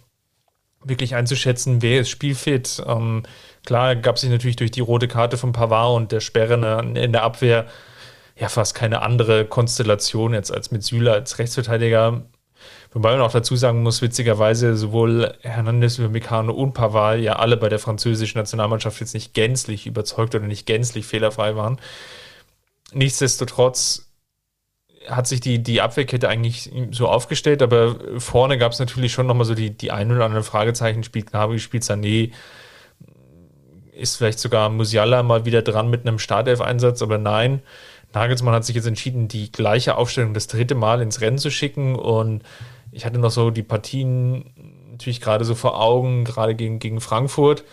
wirklich 0.85 1.15
einzuschätzen, 1.15 1.83
wer 1.83 2.01
ist 2.01 2.11
spielfit. 2.11 2.83
Ähm, 2.87 3.23
klar 3.65 3.97
gab 3.97 4.19
sich 4.19 4.31
natürlich 4.31 4.57
durch 4.57 4.71
die 4.71 4.81
rote 4.81 5.09
Karte 5.09 5.37
von 5.37 5.53
Pavard 5.53 5.97
und 5.97 6.13
der 6.13 6.21
Sperre 6.21 6.81
in 6.95 7.13
der 7.13 7.23
Abwehr 7.23 7.67
ja 8.37 8.49
fast 8.49 8.75
keine 8.75 9.03
andere 9.03 9.45
Konstellation 9.45 10.35
jetzt 10.35 10.53
als 10.53 10.71
mit 10.71 10.83
Süle 10.83 11.13
als 11.13 11.39
Rechtsverteidiger. 11.39 12.23
Wobei 12.93 13.13
man 13.13 13.21
auch 13.21 13.31
dazu 13.31 13.55
sagen 13.55 13.83
muss, 13.83 14.03
witzigerweise 14.03 14.77
sowohl 14.77 15.35
Hernandez 15.43 15.99
wie 15.99 16.09
Meccano 16.09 16.53
und 16.53 16.73
Pavard 16.73 17.21
ja 17.21 17.35
alle 17.35 17.57
bei 17.57 17.69
der 17.69 17.79
französischen 17.79 18.39
Nationalmannschaft 18.39 19.01
jetzt 19.01 19.15
nicht 19.15 19.33
gänzlich 19.33 19.87
überzeugt 19.87 20.35
oder 20.35 20.47
nicht 20.47 20.67
gänzlich 20.67 21.07
fehlerfrei 21.07 21.55
waren. 21.55 21.79
Nichtsdestotrotz 22.93 24.11
hat 25.09 25.27
sich 25.27 25.41
die, 25.41 25.63
die 25.63 25.81
Abwehrkette 25.81 26.29
eigentlich 26.29 26.71
so 26.91 27.09
aufgestellt, 27.09 27.63
aber 27.63 27.97
vorne 28.19 28.59
gab 28.59 28.73
es 28.73 28.81
natürlich 28.81 29.13
schon 29.13 29.27
nochmal 29.27 29.47
so 29.47 29.55
die, 29.55 29.71
die 29.71 29.93
ein 29.93 30.11
oder 30.11 30.25
anderen 30.25 30.45
Fragezeichen. 30.45 31.05
Spielt 31.05 31.31
Gnabry, 31.31 31.59
spielt 31.59 31.85
Sané, 31.85 32.33
ist 34.01 34.17
vielleicht 34.17 34.39
sogar 34.39 34.69
Musiala 34.71 35.23
mal 35.23 35.45
wieder 35.45 35.63
dran 35.63 35.91
mit 35.91 36.07
einem 36.07 36.19
Startelf-Einsatz, 36.19 37.03
aber 37.03 37.19
nein. 37.19 37.63
Nagelsmann 38.13 38.55
hat 38.55 38.65
sich 38.65 38.75
jetzt 38.75 38.87
entschieden, 38.87 39.29
die 39.29 39.53
gleiche 39.53 39.97
Aufstellung 39.97 40.35
das 40.35 40.47
dritte 40.47 40.75
Mal 40.75 41.01
ins 41.01 41.21
Rennen 41.21 41.39
zu 41.39 41.51
schicken 41.51 41.95
und 41.95 42.43
ich 42.93 43.05
hatte 43.05 43.19
noch 43.19 43.31
so 43.31 43.51
die 43.51 43.63
Partien 43.63 44.53
natürlich 44.91 45.21
gerade 45.21 45.45
so 45.45 45.55
vor 45.55 45.81
Augen, 45.81 46.25
gerade 46.25 46.55
gegen, 46.55 46.81
gegen 46.81 47.01
Frankfurt 47.01 47.65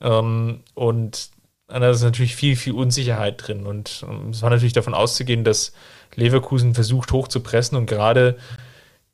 ähm, 0.00 0.60
und 0.74 1.30
da 1.68 1.90
ist 1.90 2.02
natürlich 2.02 2.36
viel, 2.36 2.56
viel 2.56 2.72
Unsicherheit 2.72 3.46
drin 3.46 3.66
und 3.66 4.04
ähm, 4.08 4.30
es 4.30 4.42
war 4.42 4.50
natürlich 4.50 4.72
davon 4.72 4.94
auszugehen, 4.94 5.44
dass 5.44 5.72
Leverkusen 6.14 6.74
versucht 6.74 7.12
hoch 7.12 7.28
zu 7.28 7.40
pressen 7.40 7.76
und 7.76 7.86
gerade 7.86 8.36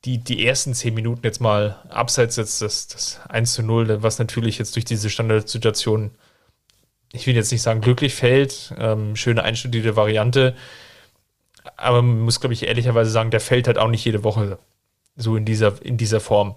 die, 0.05 0.19
die 0.19 0.47
ersten 0.47 0.75
zehn 0.75 0.95
Minuten 0.95 1.23
jetzt 1.25 1.41
mal 1.41 1.77
abseits 1.89 2.37
jetzt 2.37 2.63
das, 2.63 2.89
das 2.89 3.21
1 3.29 3.53
zu 3.53 3.63
0, 3.63 4.03
was 4.03 4.19
natürlich 4.19 4.59
jetzt 4.59 4.75
durch 4.77 4.85
diese 4.85 5.11
Standardsituation, 5.11 6.13
ich 7.13 7.27
will 7.27 7.35
jetzt 7.35 7.53
nicht 7.53 7.63
sagen 7.63 7.81
glücklich 7.81 8.15
fällt, 8.15 8.75
ähm, 8.79 9.17
schöne 9.17 9.43
einstudierte 9.43 9.97
Variante, 9.97 10.55
aber 11.77 12.03
man 12.03 12.21
muss, 12.21 12.41
glaube 12.41 12.55
ich, 12.55 12.67
ehrlicherweise 12.67 13.11
sagen, 13.11 13.31
der 13.31 13.41
fällt 13.41 13.67
halt 13.67 13.79
auch 13.79 13.89
nicht 13.89 14.05
jede 14.05 14.25
Woche 14.25 14.59
so 15.17 15.37
in 15.37 15.45
dieser, 15.45 15.85
in 15.85 15.97
dieser 15.97 16.21
Form. 16.21 16.55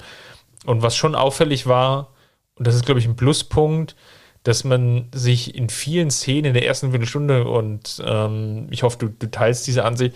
Und 0.66 0.82
was 0.82 0.96
schon 0.96 1.16
auffällig 1.16 1.68
war, 1.68 2.13
und 2.56 2.68
das 2.68 2.76
ist, 2.76 2.86
glaube 2.86 3.00
ich, 3.00 3.06
ein 3.06 3.16
Pluspunkt, 3.16 3.96
dass 4.44 4.63
man 4.63 5.10
sich 5.13 5.56
in 5.56 5.70
vielen 5.70 6.12
Szenen 6.12 6.46
in 6.46 6.54
der 6.54 6.66
ersten 6.66 6.92
Viertelstunde 6.92 7.46
und 7.46 8.02
ähm, 8.06 8.68
ich 8.72 8.84
hoffe, 8.84 8.98
du, 8.98 9.08
du, 9.08 9.32
teilst 9.32 9.66
diese 9.68 9.86
Ansicht, 9.86 10.16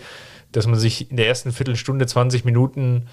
dass 0.52 0.66
man 0.66 0.78
sich 0.78 1.10
in 1.10 1.16
der 1.16 1.26
ersten 1.26 1.52
Viertelstunde, 1.52 2.06
20 2.06 2.44
Minuten 2.44 3.08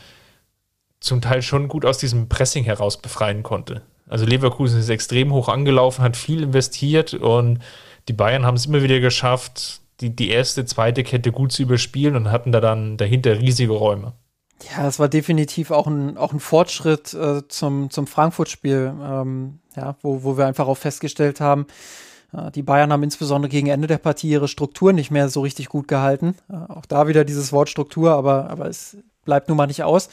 zum 1.00 1.22
Teil 1.22 1.42
schon 1.42 1.68
gut 1.68 1.86
aus 1.86 1.98
diesem 1.98 2.28
Pressing 2.28 2.66
heraus 2.66 3.02
befreien 3.02 3.44
konnte. 3.44 3.82
Also 4.08 4.26
Leverkusen 4.26 4.80
ist 4.80 4.90
extrem 4.90 5.34
hoch 5.34 5.50
angelaufen, 5.50 6.04
hat 6.04 6.18
viel 6.18 6.44
investiert 6.44 7.14
und 7.14 7.60
die 8.08 8.14
Bayern 8.14 8.46
haben 8.46 8.56
es 8.56 8.68
immer 8.68 8.84
wieder 8.84 9.00
geschafft, 9.00 9.82
die, 10.02 10.16
die 10.16 10.30
erste, 10.30 10.66
zweite 10.66 11.04
Kette 11.04 11.32
gut 11.32 11.52
zu 11.52 11.64
überspielen 11.64 12.16
und 12.16 12.32
hatten 12.32 12.52
da 12.52 12.62
dann 12.62 12.98
dahinter 12.98 13.40
riesige 13.40 13.74
Räume. 13.74 14.14
Ja, 14.76 14.88
es 14.88 15.00
war 15.00 15.10
definitiv 15.10 15.72
auch 15.72 15.88
ein, 15.88 16.18
auch 16.18 16.34
ein 16.34 16.40
Fortschritt 16.40 17.14
äh, 17.14 17.48
zum, 17.48 17.90
zum 17.90 18.08
Frankfurt-Spiel, 18.08 18.94
ähm, 19.04 19.60
ja, 19.76 19.96
wo, 20.02 20.24
wo 20.24 20.38
wir 20.38 20.46
einfach 20.46 20.68
auch 20.68 20.78
festgestellt 20.78 21.42
haben, 21.42 21.68
äh, 22.34 22.52
die 22.52 22.64
Bayern 22.64 22.92
haben 22.92 23.04
insbesondere 23.04 23.50
gegen 23.50 23.68
Ende 23.68 23.88
der 23.88 23.98
Partie 23.98 24.30
ihre 24.30 24.48
Struktur 24.48 24.94
nicht 24.94 25.12
mehr 25.12 25.30
so 25.30 25.42
richtig 25.42 25.70
gut 25.70 25.88
gehalten. 25.88 26.36
Äh, 26.50 26.72
auch 26.72 26.86
da 26.86 27.08
wieder 27.08 27.26
dieses 27.26 27.52
Wort 27.52 27.70
Struktur, 27.70 28.12
aber, 28.12 28.50
aber 28.50 28.68
es 28.68 28.98
bleibt 29.26 29.50
nun 29.50 29.58
mal 29.58 29.68
nicht 29.68 29.84
aus. 29.84 30.10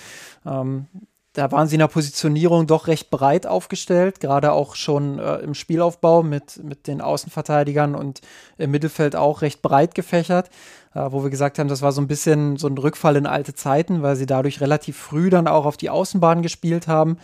Ähm, 0.47 0.87
da 1.35 1.51
waren 1.51 1.67
sie 1.67 1.77
in 1.77 1.81
der 1.81 1.89
Positionierung 1.89 2.67
doch 2.67 2.89
recht 2.89 3.11
breit 3.11 3.47
aufgestellt, 3.47 4.21
gerade 4.21 4.53
auch 4.53 4.75
schon 4.75 5.19
äh, 5.19 5.37
im 5.37 5.55
Spielaufbau 5.55 6.23
mit, 6.23 6.63
mit 6.63 6.87
den 6.87 7.01
Außenverteidigern 7.01 7.95
und 7.95 8.21
im 8.59 8.71
Mittelfeld 8.71 9.17
auch 9.17 9.41
recht 9.41 9.63
breit 9.63 9.95
gefächert, 9.95 10.51
äh, 10.95 11.01
wo 11.11 11.23
wir 11.23 11.31
gesagt 11.31 11.59
haben, 11.59 11.69
das 11.69 11.81
war 11.81 11.93
so 11.93 12.03
ein 12.03 12.07
bisschen 12.07 12.59
so 12.59 12.67
ein 12.69 12.77
Rückfall 12.77 13.17
in 13.17 13.27
alte 13.27 13.55
Zeiten, 13.55 14.03
weil 14.03 14.17
sie 14.17 14.27
dadurch 14.27 14.61
relativ 14.61 14.99
früh 14.99 15.31
dann 15.31 15.49
auch 15.49 15.65
auf 15.65 15.79
die 15.79 15.89
Außenbahn 15.89 16.43
gespielt 16.43 16.87
haben 16.87 17.17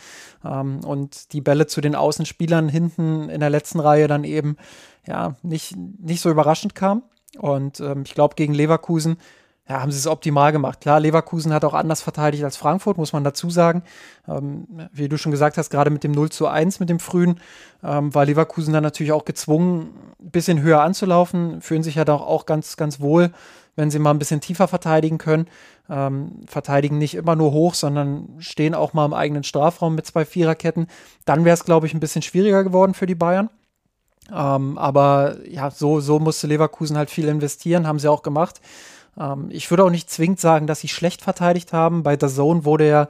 ähm, 0.42 0.80
und 0.84 1.34
die 1.34 1.42
Bälle 1.42 1.66
zu 1.66 1.82
den 1.82 1.94
Außenspielern 1.94 2.70
hinten 2.70 3.28
in 3.28 3.40
der 3.40 3.50
letzten 3.50 3.80
Reihe 3.80 4.08
dann 4.08 4.24
eben 4.24 4.56
ja 5.06 5.36
nicht, 5.42 5.76
nicht 5.76 6.22
so 6.22 6.30
überraschend 6.30 6.74
kamen. 6.74 7.02
Und 7.36 7.80
ähm, 7.80 8.02
ich 8.06 8.14
glaube, 8.14 8.36
gegen 8.36 8.54
Leverkusen 8.54 9.18
ja, 9.68 9.82
haben 9.82 9.92
sie 9.92 9.98
es 9.98 10.06
optimal 10.06 10.50
gemacht. 10.50 10.80
Klar, 10.80 10.98
Leverkusen 10.98 11.52
hat 11.52 11.64
auch 11.64 11.74
anders 11.74 12.00
verteidigt 12.00 12.42
als 12.42 12.56
Frankfurt, 12.56 12.96
muss 12.96 13.12
man 13.12 13.22
dazu 13.22 13.50
sagen. 13.50 13.82
Ähm, 14.26 14.66
wie 14.92 15.08
du 15.08 15.18
schon 15.18 15.30
gesagt 15.30 15.58
hast, 15.58 15.68
gerade 15.68 15.90
mit 15.90 16.04
dem 16.04 16.12
0 16.12 16.30
zu 16.30 16.46
1, 16.46 16.80
mit 16.80 16.88
dem 16.88 16.98
frühen, 16.98 17.38
ähm, 17.84 18.14
war 18.14 18.24
Leverkusen 18.24 18.72
dann 18.72 18.82
natürlich 18.82 19.12
auch 19.12 19.26
gezwungen, 19.26 19.90
ein 20.20 20.30
bisschen 20.30 20.62
höher 20.62 20.80
anzulaufen, 20.80 21.60
fühlen 21.60 21.82
sich 21.82 21.96
ja 21.96 22.06
doch 22.06 22.22
auch 22.22 22.46
ganz, 22.46 22.78
ganz 22.78 23.00
wohl, 23.00 23.30
wenn 23.76 23.90
sie 23.90 23.98
mal 23.98 24.10
ein 24.10 24.18
bisschen 24.18 24.40
tiefer 24.40 24.68
verteidigen 24.68 25.18
können. 25.18 25.46
Ähm, 25.90 26.40
verteidigen 26.46 26.96
nicht 26.96 27.14
immer 27.14 27.36
nur 27.36 27.52
hoch, 27.52 27.74
sondern 27.74 28.36
stehen 28.38 28.74
auch 28.74 28.94
mal 28.94 29.04
im 29.04 29.14
eigenen 29.14 29.44
Strafraum 29.44 29.94
mit 29.94 30.06
zwei 30.06 30.24
Viererketten. 30.24 30.86
Dann 31.26 31.44
wäre 31.44 31.54
es, 31.54 31.64
glaube 31.64 31.86
ich, 31.86 31.92
ein 31.92 32.00
bisschen 32.00 32.22
schwieriger 32.22 32.64
geworden 32.64 32.94
für 32.94 33.06
die 33.06 33.14
Bayern. 33.14 33.50
Ähm, 34.34 34.78
aber 34.78 35.36
ja, 35.46 35.70
so, 35.70 36.00
so 36.00 36.18
musste 36.18 36.46
Leverkusen 36.46 36.96
halt 36.96 37.10
viel 37.10 37.28
investieren, 37.28 37.86
haben 37.86 37.98
sie 37.98 38.10
auch 38.10 38.22
gemacht. 38.22 38.60
Ähm, 39.18 39.48
ich 39.50 39.70
würde 39.70 39.84
auch 39.84 39.90
nicht 39.90 40.10
zwingend 40.10 40.40
sagen, 40.40 40.66
dass 40.66 40.80
sie 40.80 40.88
schlecht 40.88 41.22
verteidigt 41.22 41.72
haben. 41.72 42.02
Bei 42.02 42.16
der 42.16 42.28
Zone 42.28 42.64
wurde 42.64 42.88
ja 42.88 43.08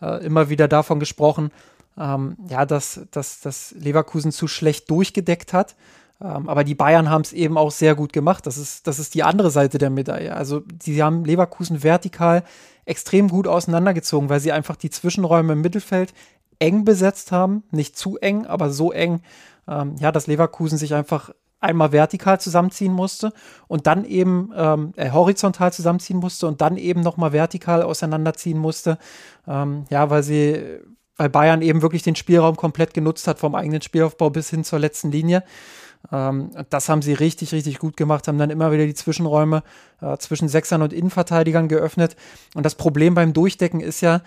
äh, 0.00 0.24
immer 0.24 0.48
wieder 0.48 0.68
davon 0.68 1.00
gesprochen, 1.00 1.50
ähm, 1.98 2.36
ja, 2.48 2.64
dass, 2.66 3.00
dass, 3.10 3.40
dass 3.40 3.72
Leverkusen 3.72 4.32
zu 4.32 4.48
schlecht 4.48 4.90
durchgedeckt 4.90 5.52
hat. 5.52 5.76
Ähm, 6.22 6.48
aber 6.48 6.64
die 6.64 6.74
Bayern 6.74 7.10
haben 7.10 7.22
es 7.22 7.32
eben 7.32 7.56
auch 7.56 7.70
sehr 7.70 7.94
gut 7.94 8.12
gemacht. 8.12 8.46
Das 8.46 8.58
ist, 8.58 8.86
das 8.86 8.98
ist 8.98 9.14
die 9.14 9.22
andere 9.22 9.50
Seite 9.50 9.78
der 9.78 9.90
Medaille. 9.90 10.34
Also 10.34 10.62
sie 10.82 11.02
haben 11.02 11.24
Leverkusen 11.24 11.82
vertikal 11.82 12.44
extrem 12.84 13.28
gut 13.28 13.46
auseinandergezogen, 13.46 14.28
weil 14.28 14.40
sie 14.40 14.52
einfach 14.52 14.76
die 14.76 14.90
Zwischenräume 14.90 15.54
im 15.54 15.60
Mittelfeld 15.60 16.12
eng 16.58 16.84
besetzt 16.84 17.32
haben. 17.32 17.62
Nicht 17.70 17.96
zu 17.96 18.18
eng, 18.18 18.46
aber 18.46 18.70
so 18.70 18.92
eng, 18.92 19.22
ähm, 19.66 19.96
ja, 19.98 20.12
dass 20.12 20.26
Leverkusen 20.26 20.76
sich 20.76 20.94
einfach 20.94 21.30
einmal 21.60 21.92
vertikal 21.92 22.40
zusammenziehen 22.40 22.92
musste 22.92 23.32
und 23.68 23.86
dann 23.86 24.04
eben 24.04 24.52
ähm, 24.56 24.92
äh, 24.96 25.10
horizontal 25.10 25.72
zusammenziehen 25.72 26.18
musste 26.18 26.46
und 26.46 26.60
dann 26.60 26.76
eben 26.76 27.00
nochmal 27.02 27.32
vertikal 27.32 27.82
auseinanderziehen 27.82 28.58
musste. 28.58 28.98
Ähm, 29.46 29.84
ja, 29.90 30.10
weil 30.10 30.22
sie, 30.22 30.80
weil 31.16 31.28
Bayern 31.28 31.62
eben 31.62 31.82
wirklich 31.82 32.02
den 32.02 32.16
Spielraum 32.16 32.56
komplett 32.56 32.94
genutzt 32.94 33.26
hat, 33.28 33.38
vom 33.38 33.54
eigenen 33.54 33.82
Spielaufbau 33.82 34.30
bis 34.30 34.50
hin 34.50 34.64
zur 34.64 34.78
letzten 34.78 35.12
Linie. 35.12 35.44
Ähm, 36.10 36.50
das 36.70 36.88
haben 36.88 37.02
sie 37.02 37.12
richtig, 37.12 37.52
richtig 37.52 37.78
gut 37.78 37.96
gemacht, 37.96 38.26
haben 38.26 38.38
dann 38.38 38.50
immer 38.50 38.72
wieder 38.72 38.86
die 38.86 38.94
Zwischenräume 38.94 39.62
äh, 40.00 40.16
zwischen 40.16 40.48
Sechsern 40.48 40.82
und 40.82 40.92
Innenverteidigern 40.92 41.68
geöffnet. 41.68 42.16
Und 42.54 42.64
das 42.64 42.74
Problem 42.74 43.14
beim 43.14 43.32
Durchdecken 43.32 43.80
ist 43.80 44.00
ja, 44.00 44.22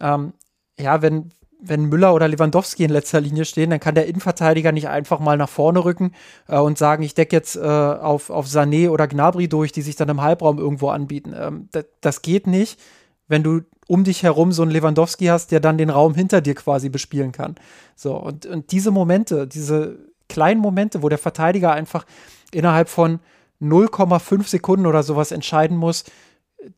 ähm, 0.00 0.32
ja, 0.78 1.02
wenn, 1.02 1.30
wenn 1.62 1.84
Müller 1.84 2.14
oder 2.14 2.28
Lewandowski 2.28 2.84
in 2.84 2.90
letzter 2.90 3.20
Linie 3.20 3.44
stehen, 3.44 3.70
dann 3.70 3.80
kann 3.80 3.94
der 3.94 4.06
Innenverteidiger 4.06 4.72
nicht 4.72 4.88
einfach 4.88 5.20
mal 5.20 5.36
nach 5.36 5.48
vorne 5.48 5.84
rücken 5.84 6.12
äh, 6.48 6.58
und 6.58 6.78
sagen, 6.78 7.02
ich 7.02 7.14
decke 7.14 7.36
jetzt 7.36 7.56
äh, 7.56 7.60
auf, 7.60 8.30
auf 8.30 8.46
Sané 8.46 8.90
oder 8.90 9.06
Gnabry 9.06 9.48
durch, 9.48 9.72
die 9.72 9.82
sich 9.82 9.96
dann 9.96 10.08
im 10.08 10.22
Halbraum 10.22 10.58
irgendwo 10.58 10.90
anbieten. 10.90 11.34
Ähm, 11.36 11.68
das 12.00 12.22
geht 12.22 12.46
nicht, 12.46 12.80
wenn 13.28 13.42
du 13.42 13.60
um 13.86 14.04
dich 14.04 14.22
herum 14.22 14.52
so 14.52 14.62
einen 14.62 14.70
Lewandowski 14.70 15.26
hast, 15.26 15.50
der 15.50 15.60
dann 15.60 15.78
den 15.78 15.90
Raum 15.90 16.14
hinter 16.14 16.40
dir 16.40 16.54
quasi 16.54 16.88
bespielen 16.88 17.32
kann. 17.32 17.56
So, 17.96 18.16
und, 18.16 18.46
und 18.46 18.70
diese 18.70 18.90
Momente, 18.92 19.48
diese 19.48 19.98
kleinen 20.28 20.60
Momente, 20.60 21.02
wo 21.02 21.08
der 21.08 21.18
Verteidiger 21.18 21.72
einfach 21.72 22.06
innerhalb 22.52 22.88
von 22.88 23.18
0,5 23.60 24.46
Sekunden 24.46 24.86
oder 24.86 25.02
sowas 25.02 25.32
entscheiden 25.32 25.76
muss, 25.76 26.04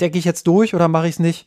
decke 0.00 0.18
ich 0.18 0.24
jetzt 0.24 0.46
durch 0.46 0.74
oder 0.74 0.88
mache 0.88 1.06
ich 1.06 1.14
es 1.16 1.18
nicht? 1.18 1.46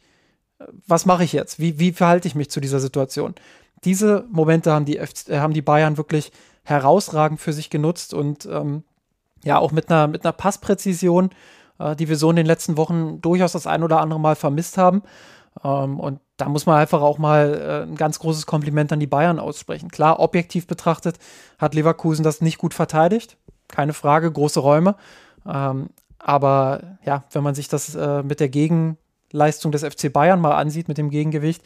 Was 0.88 1.06
mache 1.06 1.24
ich 1.24 1.34
jetzt? 1.34 1.60
Wie, 1.60 1.80
wie 1.80 1.92
verhalte 1.92 2.28
ich 2.28 2.36
mich 2.36 2.50
zu 2.50 2.62
dieser 2.62 2.80
Situation? 2.80 3.36
Diese 3.84 4.26
Momente 4.32 4.72
haben 4.72 4.86
die, 4.86 4.98
äh, 4.98 5.08
haben 5.32 5.54
die 5.54 5.62
Bayern 5.62 5.98
wirklich 5.98 6.32
herausragend 6.64 7.40
für 7.40 7.54
sich 7.54 7.70
genutzt 7.70 8.14
und 8.14 8.46
ähm, 8.46 8.84
ja, 9.44 9.60
auch 9.60 9.72
mit 9.72 9.92
einer, 9.92 10.08
mit 10.08 10.26
einer 10.26 10.34
Passpräzision, 10.34 11.30
äh, 11.80 11.96
die 11.96 12.10
wir 12.10 12.18
so 12.18 12.30
in 12.30 12.36
den 12.36 12.46
letzten 12.46 12.78
Wochen 12.78 13.22
durchaus 13.22 13.52
das 13.52 13.68
ein 13.68 13.84
oder 13.84 14.02
andere 14.02 14.20
Mal 14.20 14.36
vermisst 14.36 14.78
haben. 14.78 15.04
Ähm, 15.64 16.00
und 16.00 16.20
da 16.38 16.50
muss 16.50 16.66
man 16.66 16.78
einfach 16.78 17.02
auch 17.02 17.18
mal 17.18 17.86
äh, 17.86 17.90
ein 17.90 17.96
ganz 17.96 18.20
großes 18.20 18.46
Kompliment 18.46 18.92
an 18.92 19.00
die 19.00 19.08
Bayern 19.08 19.40
aussprechen. 19.40 19.90
Klar, 19.90 20.20
objektiv 20.20 20.68
betrachtet 20.68 21.18
hat 21.58 21.76
Leverkusen 21.76 22.24
das 22.24 22.42
nicht 22.42 22.58
gut 22.58 22.74
verteidigt. 22.74 23.38
Keine 23.68 23.94
Frage, 23.94 24.32
große 24.32 24.60
Räume. 24.60 24.96
Ähm, 25.48 25.90
aber 26.20 26.98
ja, 27.06 27.24
wenn 27.32 27.44
man 27.44 27.56
sich 27.56 27.68
das 27.68 27.94
äh, 27.96 28.24
mit 28.24 28.40
der 28.40 28.50
Gegenleistung 29.36 29.72
des 29.72 29.84
FC 29.84 30.12
Bayern 30.12 30.40
mal 30.40 30.56
ansieht, 30.56 30.88
mit 30.88 30.98
dem 30.98 31.10
Gegengewicht, 31.10 31.62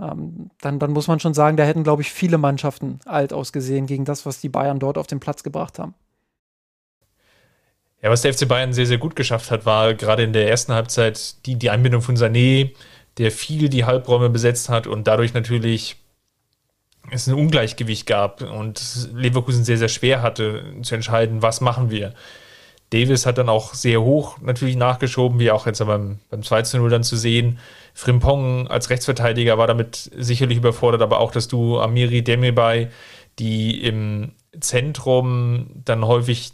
ähm, 0.00 0.50
dann, 0.60 0.78
dann 0.78 0.92
muss 0.92 1.08
man 1.08 1.18
schon 1.18 1.34
sagen, 1.34 1.56
da 1.56 1.64
hätten, 1.64 1.82
glaube 1.82 2.02
ich, 2.02 2.12
viele 2.12 2.38
Mannschaften 2.38 3.00
alt 3.04 3.32
ausgesehen 3.32 3.86
gegen 3.86 4.04
das, 4.04 4.24
was 4.24 4.40
die 4.40 4.48
Bayern 4.48 4.78
dort 4.78 4.96
auf 4.96 5.08
den 5.08 5.18
Platz 5.18 5.42
gebracht 5.42 5.78
haben. 5.78 5.94
Ja, 8.00 8.10
was 8.10 8.22
der 8.22 8.32
FC 8.32 8.46
Bayern 8.46 8.72
sehr, 8.72 8.86
sehr 8.86 8.98
gut 8.98 9.16
geschafft 9.16 9.50
hat, 9.50 9.66
war 9.66 9.94
gerade 9.94 10.22
in 10.22 10.32
der 10.32 10.48
ersten 10.48 10.72
Halbzeit 10.72 11.44
die, 11.46 11.56
die 11.56 11.70
Einbindung 11.70 12.00
von 12.00 12.16
Sané, 12.16 12.70
der 13.18 13.32
viel 13.32 13.68
die 13.68 13.84
Halbräume 13.84 14.30
besetzt 14.30 14.68
hat 14.68 14.86
und 14.86 15.08
dadurch 15.08 15.34
natürlich 15.34 15.96
es 17.10 17.26
ein 17.26 17.34
Ungleichgewicht 17.34 18.06
gab 18.06 18.42
und 18.42 19.08
Leverkusen 19.12 19.64
sehr, 19.64 19.78
sehr 19.78 19.88
schwer 19.88 20.22
hatte 20.22 20.62
zu 20.82 20.94
entscheiden, 20.94 21.42
was 21.42 21.60
machen 21.60 21.90
wir. 21.90 22.14
Davis 22.90 23.26
hat 23.26 23.38
dann 23.38 23.48
auch 23.48 23.74
sehr 23.74 24.02
hoch 24.02 24.38
natürlich 24.40 24.76
nachgeschoben, 24.76 25.38
wie 25.38 25.50
auch 25.50 25.66
jetzt 25.66 25.84
beim, 25.84 26.18
beim 26.30 26.42
2 26.42 26.78
0 26.78 26.90
dann 26.90 27.04
zu 27.04 27.16
sehen. 27.16 27.58
Frimpong 27.94 28.68
als 28.68 28.90
Rechtsverteidiger 28.90 29.58
war 29.58 29.66
damit 29.66 30.10
sicherlich 30.16 30.58
überfordert, 30.58 31.02
aber 31.02 31.20
auch, 31.20 31.30
dass 31.30 31.48
du 31.48 31.78
Amiri 31.80 32.22
Demirbay, 32.22 32.88
die 33.38 33.82
im 33.82 34.32
Zentrum 34.60 35.82
dann 35.84 36.06
häufig 36.06 36.52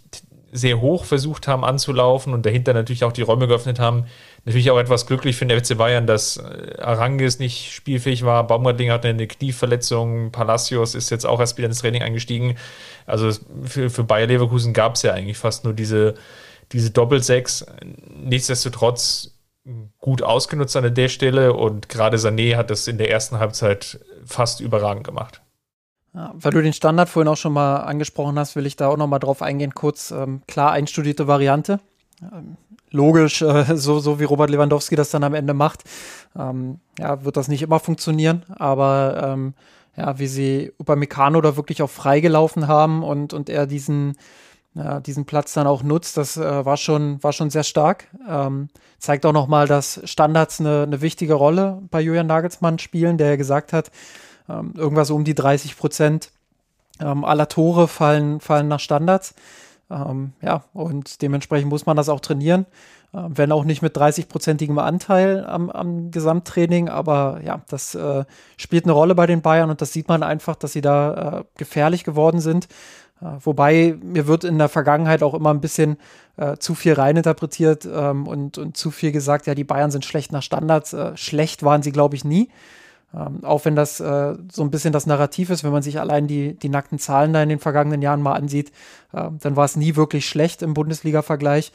sehr 0.50 0.80
hoch 0.80 1.04
versucht 1.04 1.48
haben 1.48 1.64
anzulaufen 1.64 2.32
und 2.32 2.46
dahinter 2.46 2.74
natürlich 2.74 3.04
auch 3.04 3.12
die 3.12 3.22
Räume 3.22 3.48
geöffnet 3.48 3.80
haben. 3.80 4.06
Natürlich 4.44 4.70
auch 4.70 4.78
etwas 4.78 5.06
glücklich 5.06 5.36
für 5.36 5.46
den 5.46 5.58
FC 5.58 5.76
Bayern, 5.76 6.06
dass 6.06 6.36
äh, 6.36 6.80
Arangis 6.80 7.38
nicht 7.38 7.72
spielfähig 7.72 8.24
war. 8.24 8.46
Baumgartling 8.46 8.90
hatte 8.90 9.08
eine 9.08 9.26
Knieverletzung. 9.26 10.32
Palacios 10.32 10.94
ist 10.94 11.10
jetzt 11.10 11.24
auch 11.24 11.40
erst 11.40 11.56
wieder 11.56 11.68
ins 11.68 11.78
Training 11.78 12.02
eingestiegen. 12.02 12.56
Also 13.06 13.30
für, 13.64 13.88
für 13.88 14.04
Bayer 14.04 14.26
Leverkusen 14.26 14.74
gab 14.74 14.96
es 14.96 15.02
ja 15.02 15.12
eigentlich 15.12 15.38
fast 15.38 15.64
nur 15.64 15.72
diese, 15.72 16.14
diese 16.72 16.90
Doppelsechs. 16.90 17.64
Nichtsdestotrotz 18.14 19.30
gut 19.98 20.22
ausgenutzt 20.22 20.76
an 20.76 20.94
der 20.94 21.08
Stelle 21.08 21.54
und 21.54 21.88
gerade 21.88 22.18
Sané 22.18 22.56
hat 22.56 22.68
das 22.68 22.86
in 22.86 22.98
der 22.98 23.10
ersten 23.10 23.38
Halbzeit 23.38 23.98
fast 24.26 24.60
überragend 24.60 25.04
gemacht. 25.04 25.40
Weil 26.12 26.52
du 26.52 26.62
den 26.62 26.72
Standard 26.72 27.08
vorhin 27.08 27.28
auch 27.28 27.36
schon 27.36 27.52
mal 27.52 27.78
angesprochen 27.78 28.38
hast, 28.38 28.54
will 28.54 28.66
ich 28.66 28.76
da 28.76 28.88
auch 28.88 28.96
noch 28.96 29.08
mal 29.08 29.18
drauf 29.18 29.42
eingehen. 29.42 29.74
Kurz, 29.74 30.12
ähm, 30.12 30.42
klar 30.46 30.70
einstudierte 30.70 31.26
Variante. 31.26 31.80
Ähm, 32.22 32.56
logisch, 32.94 33.42
äh, 33.42 33.76
so, 33.76 33.98
so 33.98 34.18
wie 34.20 34.24
Robert 34.24 34.48
Lewandowski 34.48 34.96
das 34.96 35.10
dann 35.10 35.24
am 35.24 35.34
Ende 35.34 35.52
macht, 35.52 35.84
ähm, 36.38 36.78
ja, 36.98 37.24
wird 37.24 37.36
das 37.36 37.48
nicht 37.48 37.62
immer 37.62 37.80
funktionieren. 37.80 38.44
Aber 38.56 39.20
ähm, 39.22 39.54
ja, 39.96 40.18
wie 40.18 40.26
sie 40.26 40.72
Upamecano 40.78 41.40
da 41.40 41.56
wirklich 41.56 41.82
auch 41.82 41.90
freigelaufen 41.90 42.66
haben 42.66 43.02
und, 43.02 43.32
und 43.32 43.48
er 43.50 43.66
diesen, 43.66 44.16
ja, 44.74 45.00
diesen 45.00 45.24
Platz 45.24 45.52
dann 45.52 45.66
auch 45.66 45.82
nutzt, 45.82 46.16
das 46.16 46.36
äh, 46.36 46.64
war, 46.64 46.76
schon, 46.76 47.22
war 47.22 47.32
schon 47.32 47.50
sehr 47.50 47.64
stark. 47.64 48.06
Ähm, 48.28 48.68
zeigt 48.98 49.26
auch 49.26 49.32
noch 49.32 49.46
mal, 49.46 49.68
dass 49.68 50.00
Standards 50.04 50.60
eine, 50.60 50.84
eine 50.84 51.00
wichtige 51.00 51.34
Rolle 51.34 51.82
bei 51.90 52.00
Julian 52.00 52.26
Nagelsmann 52.26 52.78
spielen, 52.78 53.18
der 53.18 53.28
ja 53.28 53.36
gesagt 53.36 53.72
hat, 53.72 53.90
ähm, 54.48 54.72
irgendwas 54.76 55.10
um 55.10 55.24
die 55.24 55.34
30 55.34 55.76
Prozent 55.76 56.30
ähm, 57.00 57.24
aller 57.24 57.48
Tore 57.48 57.88
fallen, 57.88 58.40
fallen 58.40 58.68
nach 58.68 58.80
Standards. 58.80 59.34
Ähm, 59.94 60.32
ja, 60.42 60.64
und 60.72 61.22
dementsprechend 61.22 61.70
muss 61.70 61.86
man 61.86 61.96
das 61.96 62.08
auch 62.08 62.20
trainieren. 62.20 62.66
Äh, 63.12 63.22
wenn 63.28 63.52
auch 63.52 63.64
nicht 63.64 63.82
mit 63.82 63.96
30-prozentigem 63.96 64.78
Anteil 64.78 65.44
am, 65.46 65.70
am 65.70 66.10
Gesamttraining, 66.10 66.88
aber 66.88 67.40
ja, 67.44 67.62
das 67.68 67.94
äh, 67.94 68.24
spielt 68.56 68.84
eine 68.84 68.92
Rolle 68.92 69.14
bei 69.14 69.26
den 69.26 69.42
Bayern 69.42 69.70
und 69.70 69.80
das 69.80 69.92
sieht 69.92 70.08
man 70.08 70.22
einfach, 70.22 70.56
dass 70.56 70.72
sie 70.72 70.80
da 70.80 71.40
äh, 71.40 71.44
gefährlich 71.56 72.04
geworden 72.04 72.40
sind. 72.40 72.66
Äh, 73.20 73.26
wobei 73.40 73.96
mir 74.02 74.26
wird 74.26 74.44
in 74.44 74.58
der 74.58 74.68
Vergangenheit 74.68 75.22
auch 75.22 75.34
immer 75.34 75.50
ein 75.50 75.60
bisschen 75.60 75.96
äh, 76.36 76.56
zu 76.56 76.74
viel 76.74 76.94
reininterpretiert 76.94 77.86
ähm, 77.86 78.26
und, 78.26 78.58
und 78.58 78.76
zu 78.76 78.90
viel 78.90 79.12
gesagt, 79.12 79.46
ja, 79.46 79.54
die 79.54 79.64
Bayern 79.64 79.90
sind 79.92 80.04
schlecht 80.04 80.32
nach 80.32 80.42
Standards. 80.42 80.92
Äh, 80.92 81.16
schlecht 81.16 81.62
waren 81.62 81.82
sie, 81.82 81.92
glaube 81.92 82.16
ich, 82.16 82.24
nie. 82.24 82.48
Ähm, 83.14 83.44
auch 83.44 83.64
wenn 83.64 83.76
das 83.76 84.00
äh, 84.00 84.34
so 84.50 84.62
ein 84.62 84.70
bisschen 84.70 84.92
das 84.92 85.06
Narrativ 85.06 85.50
ist, 85.50 85.62
wenn 85.62 85.72
man 85.72 85.82
sich 85.82 86.00
allein 86.00 86.26
die, 86.26 86.54
die 86.58 86.68
nackten 86.68 86.98
Zahlen 86.98 87.32
da 87.32 87.42
in 87.42 87.48
den 87.48 87.60
vergangenen 87.60 88.02
Jahren 88.02 88.22
mal 88.22 88.32
ansieht, 88.32 88.70
äh, 89.12 89.28
dann 89.40 89.56
war 89.56 89.64
es 89.64 89.76
nie 89.76 89.96
wirklich 89.96 90.28
schlecht 90.28 90.62
im 90.62 90.74
Bundesliga-Vergleich. 90.74 91.72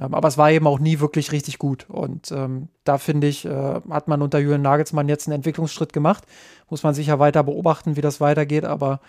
Ähm, 0.00 0.14
aber 0.14 0.28
es 0.28 0.38
war 0.38 0.50
eben 0.50 0.66
auch 0.66 0.78
nie 0.78 1.00
wirklich 1.00 1.32
richtig 1.32 1.58
gut. 1.58 1.86
Und 1.88 2.30
ähm, 2.30 2.68
da 2.84 2.98
finde 2.98 3.26
ich, 3.26 3.44
äh, 3.44 3.80
hat 3.90 4.08
man 4.08 4.22
unter 4.22 4.38
Julian 4.38 4.62
Nagelsmann 4.62 5.08
jetzt 5.08 5.26
einen 5.26 5.36
Entwicklungsschritt 5.36 5.92
gemacht. 5.92 6.24
Muss 6.70 6.82
man 6.82 6.94
sicher 6.94 7.18
weiter 7.18 7.42
beobachten, 7.42 7.96
wie 7.96 8.02
das 8.02 8.20
weitergeht. 8.20 8.64
Aber 8.64 9.00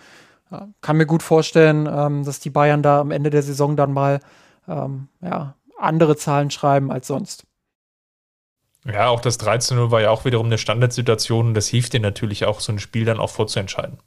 äh, 0.50 0.58
kann 0.80 0.96
mir 0.96 1.06
gut 1.06 1.22
vorstellen, 1.22 1.88
ähm, 1.90 2.24
dass 2.24 2.40
die 2.40 2.50
Bayern 2.50 2.82
da 2.82 3.00
am 3.00 3.10
Ende 3.10 3.30
der 3.30 3.42
Saison 3.42 3.76
dann 3.76 3.92
mal 3.92 4.20
ähm, 4.66 5.08
ja, 5.20 5.54
andere 5.78 6.16
Zahlen 6.16 6.50
schreiben 6.50 6.90
als 6.90 7.06
sonst. 7.06 7.44
Ja, 8.90 9.08
auch 9.08 9.20
das 9.20 9.38
13-0 9.38 9.90
war 9.90 10.00
ja 10.00 10.10
auch 10.10 10.24
wiederum 10.24 10.46
eine 10.46 10.58
Standardsituation. 10.58 11.52
Das 11.52 11.68
hilft 11.68 11.92
dir 11.92 12.00
natürlich 12.00 12.46
auch, 12.46 12.60
so 12.60 12.72
ein 12.72 12.78
Spiel 12.78 13.04
dann 13.04 13.18
auch 13.18 13.30
vorzuentscheiden. 13.30 13.98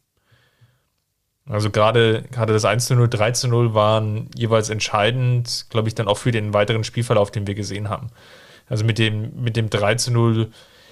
Also 1.48 1.70
gerade, 1.70 2.24
gerade 2.32 2.54
das 2.54 2.66
1-0, 2.66 2.96
13-0 3.08 3.74
waren 3.74 4.30
jeweils 4.36 4.70
entscheidend, 4.70 5.68
glaube 5.70 5.88
ich, 5.88 5.96
dann 5.96 6.08
auch 6.08 6.18
für 6.18 6.32
den 6.32 6.54
weiteren 6.54 6.84
Spielverlauf, 6.84 7.30
den 7.30 7.46
wir 7.46 7.56
gesehen 7.56 7.90
haben. 7.90 8.08
Also 8.70 8.86
mit 8.86 8.98
dem, 8.98 9.44
mit 9.44 9.58
dem 9.58 9.70
13-0 9.70 10.48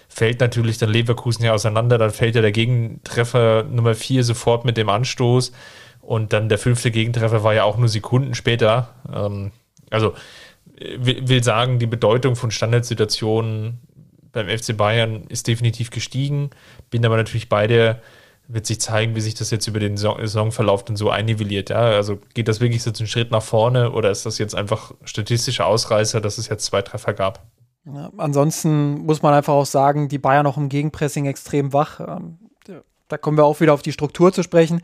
fällt 0.07 0.39
natürlich 0.39 0.77
dann 0.77 0.89
Leverkusen 0.89 1.45
ja 1.45 1.53
auseinander, 1.53 1.97
dann 1.97 2.11
fällt 2.11 2.35
ja 2.35 2.41
der 2.41 2.51
Gegentreffer 2.51 3.63
Nummer 3.63 3.95
4 3.95 4.23
sofort 4.23 4.65
mit 4.65 4.75
dem 4.75 4.89
Anstoß 4.89 5.51
und 6.01 6.33
dann 6.33 6.49
der 6.49 6.57
fünfte 6.57 6.91
Gegentreffer 6.91 7.43
war 7.43 7.53
ja 7.53 7.63
auch 7.63 7.77
nur 7.77 7.87
Sekunden 7.87 8.35
später. 8.35 8.95
Ähm, 9.13 9.51
also 9.91 10.13
will 10.79 11.43
sagen, 11.43 11.79
die 11.79 11.87
Bedeutung 11.87 12.35
von 12.35 12.51
Standardsituationen 12.51 13.79
beim 14.31 14.47
FC 14.47 14.75
Bayern 14.77 15.23
ist 15.29 15.47
definitiv 15.47 15.89
gestiegen. 15.89 16.51
Bin 16.89 17.05
aber 17.05 17.17
natürlich 17.17 17.49
bei 17.49 17.67
der, 17.67 18.01
wird 18.47 18.65
sich 18.65 18.79
zeigen, 18.79 19.15
wie 19.15 19.21
sich 19.21 19.35
das 19.35 19.51
jetzt 19.51 19.67
über 19.67 19.79
den 19.79 19.97
Saisonverlauf 19.97 20.85
dann 20.85 20.95
so 20.95 21.09
einnivelliert. 21.09 21.69
Ja? 21.69 21.81
Also 21.81 22.19
geht 22.33 22.47
das 22.47 22.59
wirklich 22.61 22.83
so 22.83 22.91
einen 22.91 23.07
Schritt 23.07 23.31
nach 23.31 23.43
vorne 23.43 23.91
oder 23.91 24.11
ist 24.11 24.25
das 24.25 24.37
jetzt 24.37 24.55
einfach 24.55 24.93
statistischer 25.03 25.65
Ausreißer, 25.65 26.21
dass 26.21 26.37
es 26.37 26.47
jetzt 26.47 26.65
zwei 26.65 26.81
Treffer 26.81 27.13
gab? 27.13 27.45
Ja, 27.85 28.11
ansonsten 28.17 29.05
muss 29.05 29.21
man 29.21 29.33
einfach 29.33 29.53
auch 29.53 29.65
sagen, 29.65 30.09
die 30.09 30.19
Bayern 30.19 30.45
auch 30.45 30.57
im 30.57 30.69
Gegenpressing 30.69 31.25
extrem 31.25 31.73
wach. 31.73 31.99
Ähm, 31.99 32.37
da 33.07 33.17
kommen 33.17 33.37
wir 33.37 33.45
auch 33.45 33.59
wieder 33.59 33.73
auf 33.73 33.81
die 33.81 33.91
Struktur 33.91 34.31
zu 34.31 34.43
sprechen. 34.43 34.81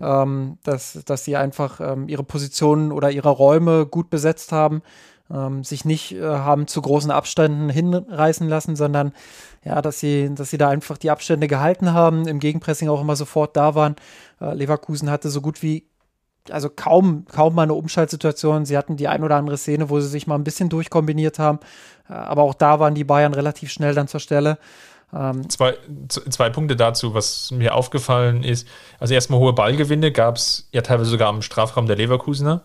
ähm, 0.00 0.58
dass, 0.62 0.98
dass 1.04 1.24
sie 1.24 1.36
einfach 1.36 1.80
ähm, 1.80 2.08
ihre 2.08 2.24
Positionen 2.24 2.90
oder 2.92 3.10
ihre 3.10 3.28
Räume 3.28 3.86
gut 3.86 4.10
besetzt 4.10 4.52
haben, 4.52 4.82
ähm, 5.32 5.64
sich 5.64 5.84
nicht 5.84 6.12
äh, 6.12 6.22
haben 6.22 6.66
zu 6.66 6.82
großen 6.82 7.10
Abständen 7.10 7.68
hinreißen 7.70 8.48
lassen, 8.48 8.76
sondern 8.76 9.12
ja, 9.64 9.82
dass 9.82 10.00
sie, 10.00 10.34
dass 10.34 10.50
sie 10.50 10.58
da 10.58 10.68
einfach 10.68 10.98
die 10.98 11.10
Abstände 11.10 11.48
gehalten 11.48 11.92
haben, 11.92 12.26
im 12.26 12.40
Gegenpressing 12.40 12.88
auch 12.88 13.00
immer 13.00 13.16
sofort 13.16 13.56
da 13.56 13.74
waren. 13.74 13.96
Äh, 14.40 14.54
Leverkusen 14.54 15.10
hatte 15.10 15.28
so 15.30 15.40
gut 15.40 15.62
wie 15.62 15.86
also 16.50 16.70
kaum, 16.70 17.26
kaum 17.30 17.54
mal 17.54 17.64
eine 17.64 17.74
Umschaltsituation. 17.74 18.64
Sie 18.64 18.76
hatten 18.76 18.96
die 18.96 19.08
ein 19.08 19.22
oder 19.22 19.36
andere 19.36 19.58
Szene, 19.58 19.90
wo 19.90 20.00
sie 20.00 20.08
sich 20.08 20.26
mal 20.26 20.36
ein 20.36 20.44
bisschen 20.44 20.68
durchkombiniert 20.68 21.38
haben. 21.38 21.60
Äh, 22.08 22.14
aber 22.14 22.42
auch 22.42 22.54
da 22.54 22.80
waren 22.80 22.94
die 22.94 23.04
Bayern 23.04 23.34
relativ 23.34 23.70
schnell 23.70 23.94
dann 23.94 24.08
zur 24.08 24.20
Stelle. 24.20 24.58
Ähm 25.12 25.48
zwei, 25.50 25.76
zwei 26.08 26.50
Punkte 26.50 26.76
dazu, 26.76 27.14
was 27.14 27.50
mir 27.50 27.74
aufgefallen 27.74 28.42
ist. 28.42 28.66
Also 28.98 29.14
erstmal 29.14 29.40
hohe 29.40 29.52
Ballgewinne 29.52 30.12
gab 30.12 30.36
es 30.36 30.68
ja 30.72 30.82
teilweise 30.82 31.10
sogar 31.10 31.28
am 31.28 31.42
Strafraum 31.42 31.86
der 31.86 31.96
Leverkusener. 31.96 32.62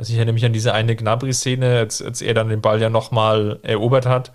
Also 0.00 0.14
ich 0.14 0.16
erinnere 0.16 0.32
mich 0.32 0.46
an 0.46 0.54
diese 0.54 0.72
eine 0.72 0.96
Gnabry-Szene, 0.96 1.76
als, 1.76 2.00
als 2.00 2.22
er 2.22 2.32
dann 2.32 2.48
den 2.48 2.62
Ball 2.62 2.80
ja 2.80 2.88
nochmal 2.88 3.60
erobert 3.62 4.06
hat. 4.06 4.32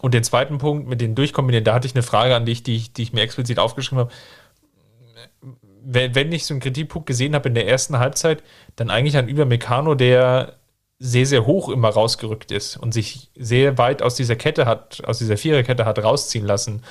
Und 0.00 0.14
den 0.14 0.24
zweiten 0.24 0.58
Punkt 0.58 0.88
mit 0.88 1.00
den 1.00 1.14
Durchkombinieren, 1.14 1.62
da 1.62 1.74
hatte 1.74 1.86
ich 1.86 1.94
eine 1.94 2.02
Frage 2.02 2.34
an 2.34 2.44
dich, 2.44 2.64
die 2.64 2.74
ich, 2.74 2.92
die 2.92 3.04
ich 3.04 3.12
mir 3.12 3.20
explizit 3.20 3.60
aufgeschrieben 3.60 4.00
habe. 4.00 4.10
Wenn, 5.84 6.16
wenn 6.16 6.32
ich 6.32 6.44
so 6.44 6.54
einen 6.54 6.60
Kritikpunkt 6.60 7.06
gesehen 7.06 7.36
habe 7.36 7.48
in 7.48 7.54
der 7.54 7.68
ersten 7.68 8.00
Halbzeit, 8.00 8.42
dann 8.74 8.90
eigentlich 8.90 9.16
an 9.16 9.28
Übermecano, 9.28 9.94
der 9.94 10.54
sehr, 10.98 11.26
sehr 11.26 11.46
hoch 11.46 11.68
immer 11.68 11.90
rausgerückt 11.90 12.50
ist 12.50 12.76
und 12.76 12.90
sich 12.90 13.30
sehr 13.36 13.78
weit 13.78 14.02
aus 14.02 14.16
dieser 14.16 14.34
Kette 14.34 14.66
hat, 14.66 15.04
aus 15.04 15.18
dieser 15.18 15.36
Viererkette 15.36 15.84
hat 15.84 16.02
rausziehen 16.02 16.44
lassen. 16.44 16.82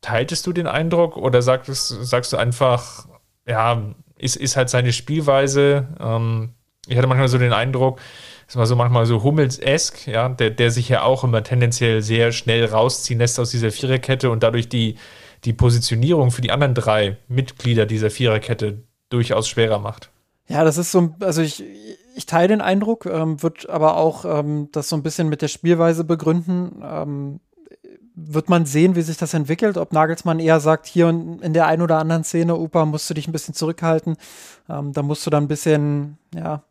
Teiltest 0.00 0.48
du 0.48 0.52
den 0.52 0.66
Eindruck 0.66 1.16
oder 1.16 1.42
sagst, 1.42 1.70
sagst 1.86 2.32
du 2.32 2.38
einfach, 2.38 3.06
ja, 3.46 3.94
ist, 4.18 4.34
ist 4.34 4.56
halt 4.56 4.68
seine 4.68 4.92
Spielweise? 4.92 5.86
Ähm, 6.00 6.54
ich 6.86 6.96
hatte 6.96 7.06
manchmal 7.06 7.28
so 7.28 7.38
den 7.38 7.52
Eindruck, 7.52 8.00
es 8.48 8.56
war 8.56 8.66
so 8.66 8.76
manchmal 8.76 9.06
so 9.06 9.22
Hummels-esk, 9.22 10.06
ja, 10.08 10.28
der, 10.28 10.50
der 10.50 10.70
sich 10.70 10.88
ja 10.88 11.02
auch 11.02 11.24
immer 11.24 11.42
tendenziell 11.42 12.02
sehr 12.02 12.32
schnell 12.32 12.64
rausziehen 12.64 13.18
lässt 13.18 13.38
aus 13.38 13.50
dieser 13.50 13.70
Viererkette 13.70 14.30
und 14.30 14.42
dadurch 14.42 14.68
die, 14.68 14.96
die 15.44 15.52
Positionierung 15.52 16.30
für 16.30 16.42
die 16.42 16.50
anderen 16.50 16.74
drei 16.74 17.16
Mitglieder 17.28 17.86
dieser 17.86 18.10
Viererkette 18.10 18.82
durchaus 19.08 19.48
schwerer 19.48 19.78
macht. 19.78 20.10
Ja, 20.48 20.64
das 20.64 20.76
ist 20.76 20.92
so, 20.92 21.14
also 21.20 21.40
ich, 21.40 21.64
ich 22.14 22.26
teile 22.26 22.48
den 22.48 22.60
Eindruck, 22.60 23.06
ähm, 23.06 23.42
wird 23.42 23.70
aber 23.70 23.96
auch 23.96 24.24
ähm, 24.24 24.68
das 24.72 24.88
so 24.88 24.96
ein 24.96 25.02
bisschen 25.02 25.28
mit 25.28 25.40
der 25.40 25.48
Spielweise 25.48 26.04
begründen. 26.04 26.82
Ähm, 26.82 27.40
wird 28.14 28.50
man 28.50 28.66
sehen, 28.66 28.94
wie 28.94 29.02
sich 29.02 29.16
das 29.16 29.32
entwickelt, 29.32 29.78
ob 29.78 29.92
Nagelsmann 29.92 30.38
eher 30.38 30.60
sagt, 30.60 30.86
hier 30.86 31.08
in 31.08 31.54
der 31.54 31.66
einen 31.66 31.80
oder 31.80 31.98
anderen 31.98 32.24
Szene, 32.24 32.56
Opa, 32.56 32.84
musst 32.84 33.08
du 33.08 33.14
dich 33.14 33.26
ein 33.26 33.32
bisschen 33.32 33.54
zurückhalten, 33.54 34.16
ähm, 34.68 34.92
da 34.92 35.02
musst 35.02 35.24
du 35.24 35.30
dann 35.30 35.44
ein 35.44 35.48
bisschen, 35.48 36.18
ja, 36.34 36.62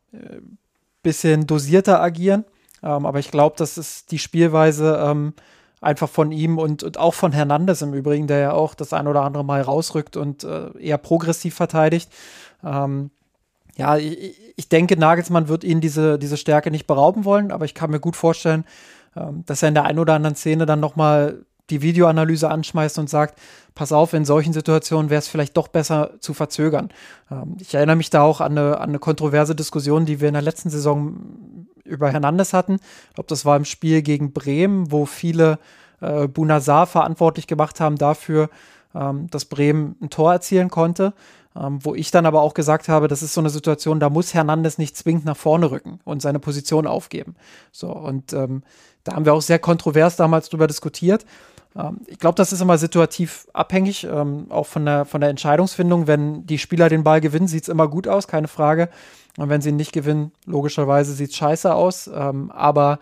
bisschen 1.03 1.47
dosierter 1.47 2.01
agieren. 2.01 2.45
Ähm, 2.83 3.05
aber 3.05 3.19
ich 3.19 3.31
glaube, 3.31 3.55
das 3.57 3.77
ist 3.77 4.11
die 4.11 4.19
Spielweise 4.19 4.99
ähm, 5.03 5.33
einfach 5.81 6.09
von 6.09 6.31
ihm 6.31 6.57
und, 6.57 6.83
und, 6.83 6.97
auch 6.97 7.13
von 7.13 7.31
Hernandez 7.31 7.81
im 7.81 7.93
Übrigen, 7.93 8.27
der 8.27 8.39
ja 8.39 8.53
auch 8.53 8.75
das 8.75 8.93
ein 8.93 9.07
oder 9.07 9.21
andere 9.21 9.43
Mal 9.43 9.61
rausrückt 9.61 10.17
und 10.17 10.43
äh, 10.43 10.77
eher 10.79 10.97
progressiv 10.97 11.55
verteidigt. 11.55 12.11
Ähm, 12.63 13.11
ja, 13.75 13.97
ich, 13.97 14.35
ich, 14.55 14.69
denke, 14.69 14.97
Nagelsmann 14.97 15.47
wird 15.47 15.63
ihnen 15.63 15.81
diese, 15.81 16.19
diese 16.19 16.37
Stärke 16.37 16.71
nicht 16.71 16.87
berauben 16.87 17.25
wollen, 17.25 17.51
aber 17.51 17.65
ich 17.65 17.73
kann 17.73 17.89
mir 17.89 17.99
gut 17.99 18.15
vorstellen, 18.15 18.65
ähm, 19.15 19.43
dass 19.45 19.63
er 19.63 19.69
in 19.69 19.73
der 19.73 19.85
einen 19.85 19.99
oder 19.99 20.13
anderen 20.13 20.35
Szene 20.35 20.65
dann 20.65 20.79
nochmal 20.79 21.45
die 21.71 21.81
Videoanalyse 21.81 22.49
anschmeißt 22.49 22.99
und 22.99 23.09
sagt, 23.09 23.39
pass 23.73 23.91
auf, 23.91 24.13
in 24.13 24.25
solchen 24.25 24.53
Situationen 24.53 25.09
wäre 25.09 25.19
es 25.19 25.27
vielleicht 25.27 25.57
doch 25.57 25.69
besser 25.69 26.11
zu 26.19 26.33
verzögern. 26.33 26.89
Ähm, 27.31 27.57
ich 27.59 27.73
erinnere 27.73 27.95
mich 27.95 28.09
da 28.09 28.21
auch 28.21 28.41
an 28.41 28.57
eine, 28.57 28.79
an 28.79 28.89
eine 28.89 28.99
kontroverse 28.99 29.55
Diskussion, 29.55 30.05
die 30.05 30.21
wir 30.21 30.27
in 30.27 30.33
der 30.33 30.43
letzten 30.43 30.69
Saison 30.69 31.15
über 31.83 32.11
Hernandez 32.11 32.53
hatten. 32.53 32.75
Ich 33.09 33.15
glaube, 33.15 33.27
das 33.27 33.45
war 33.45 33.57
im 33.57 33.65
Spiel 33.65 34.01
gegen 34.01 34.33
Bremen, 34.33 34.91
wo 34.91 35.05
viele 35.05 35.59
äh, 36.01 36.27
Bunazar 36.27 36.85
verantwortlich 36.87 37.47
gemacht 37.47 37.79
haben 37.79 37.97
dafür, 37.97 38.49
ähm, 38.93 39.27
dass 39.29 39.45
Bremen 39.45 39.95
ein 40.01 40.09
Tor 40.09 40.33
erzielen 40.33 40.69
konnte. 40.69 41.13
Ähm, 41.53 41.79
wo 41.83 41.95
ich 41.95 42.11
dann 42.11 42.25
aber 42.25 42.41
auch 42.41 42.53
gesagt 42.53 42.87
habe, 42.87 43.09
das 43.09 43.21
ist 43.21 43.33
so 43.33 43.41
eine 43.41 43.49
Situation, 43.49 43.99
da 43.99 44.09
muss 44.09 44.33
Hernandez 44.33 44.77
nicht 44.77 44.95
zwingend 44.95 45.25
nach 45.25 45.35
vorne 45.35 45.69
rücken 45.69 45.99
und 46.05 46.21
seine 46.21 46.39
Position 46.39 46.87
aufgeben. 46.87 47.35
So, 47.73 47.91
und 47.91 48.31
ähm, 48.31 48.63
da 49.03 49.15
haben 49.15 49.25
wir 49.25 49.33
auch 49.33 49.41
sehr 49.41 49.59
kontrovers 49.59 50.15
damals 50.15 50.47
drüber 50.47 50.67
diskutiert. 50.67 51.25
Ähm, 51.75 52.01
ich 52.07 52.19
glaube, 52.19 52.35
das 52.35 52.53
ist 52.53 52.61
immer 52.61 52.77
situativ 52.77 53.47
abhängig, 53.53 54.03
ähm, 54.03 54.47
auch 54.49 54.65
von 54.65 54.85
der, 54.85 55.05
von 55.05 55.21
der 55.21 55.29
Entscheidungsfindung. 55.29 56.07
Wenn 56.07 56.45
die 56.45 56.57
Spieler 56.57 56.89
den 56.89 57.03
Ball 57.03 57.21
gewinnen, 57.21 57.47
sieht 57.47 57.63
es 57.63 57.69
immer 57.69 57.87
gut 57.87 58.07
aus, 58.07 58.27
keine 58.27 58.47
Frage. 58.47 58.89
Und 59.37 59.49
wenn 59.49 59.61
sie 59.61 59.69
ihn 59.69 59.77
nicht 59.77 59.93
gewinnen, 59.93 60.31
logischerweise 60.45 61.13
sieht 61.13 61.31
es 61.31 61.35
scheiße 61.37 61.73
aus. 61.73 62.09
Ähm, 62.13 62.51
aber 62.51 62.99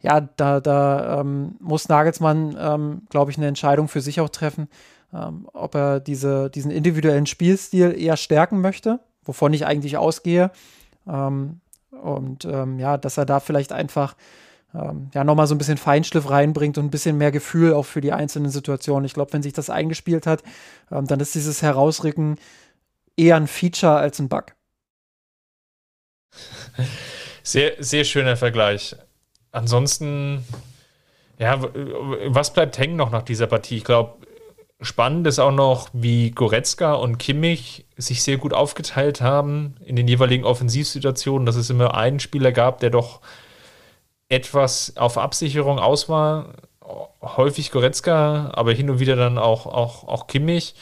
ja, 0.00 0.20
da, 0.20 0.60
da 0.60 1.24
muss 1.24 1.88
Nagelsmann, 1.88 3.00
glaube 3.10 3.32
ich, 3.32 3.36
eine 3.36 3.48
Entscheidung 3.48 3.88
für 3.88 4.00
sich 4.00 4.20
auch 4.20 4.28
treffen 4.28 4.68
ob 5.10 5.74
er 5.74 6.00
diese, 6.00 6.50
diesen 6.50 6.70
individuellen 6.70 7.26
Spielstil 7.26 7.98
eher 7.98 8.16
stärken 8.16 8.60
möchte, 8.60 9.00
wovon 9.24 9.52
ich 9.52 9.66
eigentlich 9.66 9.96
ausgehe. 9.96 10.50
Und 11.04 12.44
ja, 12.44 12.96
dass 12.96 13.16
er 13.16 13.26
da 13.26 13.40
vielleicht 13.40 13.72
einfach 13.72 14.14
ähm, 14.74 15.10
ja 15.14 15.24
nochmal 15.24 15.46
so 15.46 15.54
ein 15.54 15.58
bisschen 15.58 15.78
Feinschliff 15.78 16.30
reinbringt 16.30 16.78
und 16.78 16.86
ein 16.86 16.90
bisschen 16.90 17.16
mehr 17.18 17.32
Gefühl 17.32 17.74
auch 17.74 17.84
für 17.84 18.00
die 18.00 18.12
einzelnen 18.12 18.50
Situationen. 18.50 19.04
Ich 19.04 19.14
glaube, 19.14 19.32
wenn 19.32 19.42
sich 19.42 19.52
das 19.52 19.70
eingespielt 19.70 20.26
hat, 20.26 20.42
ähm, 20.90 21.06
dann 21.06 21.20
ist 21.20 21.34
dieses 21.34 21.62
Herausrücken 21.62 22.36
eher 23.16 23.36
ein 23.36 23.46
Feature 23.46 23.96
als 23.96 24.18
ein 24.18 24.28
Bug. 24.28 24.54
Sehr, 27.42 27.72
sehr 27.78 28.04
schöner 28.04 28.36
Vergleich. 28.36 28.94
Ansonsten, 29.52 30.44
ja, 31.38 31.58
was 32.26 32.52
bleibt 32.52 32.78
hängen 32.78 32.96
noch 32.96 33.10
nach 33.10 33.22
dieser 33.22 33.46
Partie? 33.46 33.78
Ich 33.78 33.84
glaube, 33.84 34.18
Spannend 34.80 35.26
ist 35.26 35.40
auch 35.40 35.50
noch, 35.50 35.88
wie 35.92 36.30
Goretzka 36.30 36.94
und 36.94 37.18
Kimmich 37.18 37.84
sich 37.96 38.22
sehr 38.22 38.36
gut 38.36 38.54
aufgeteilt 38.54 39.20
haben 39.20 39.74
in 39.84 39.96
den 39.96 40.06
jeweiligen 40.06 40.44
Offensivsituationen, 40.44 41.46
dass 41.46 41.56
es 41.56 41.68
immer 41.68 41.96
einen 41.96 42.20
Spieler 42.20 42.52
gab, 42.52 42.78
der 42.78 42.90
doch 42.90 43.20
etwas 44.28 44.96
auf 44.96 45.18
Absicherung 45.18 45.78
aus 45.78 46.08
war. 46.08 46.54
Häufig 47.20 47.70
Goretzka, 47.70 48.50
aber 48.54 48.72
hin 48.72 48.90
und 48.90 49.00
wieder 49.00 49.16
dann 49.16 49.38
auch, 49.38 49.66
auch, 49.66 50.06
auch 50.06 50.26
Kimmich, 50.26 50.74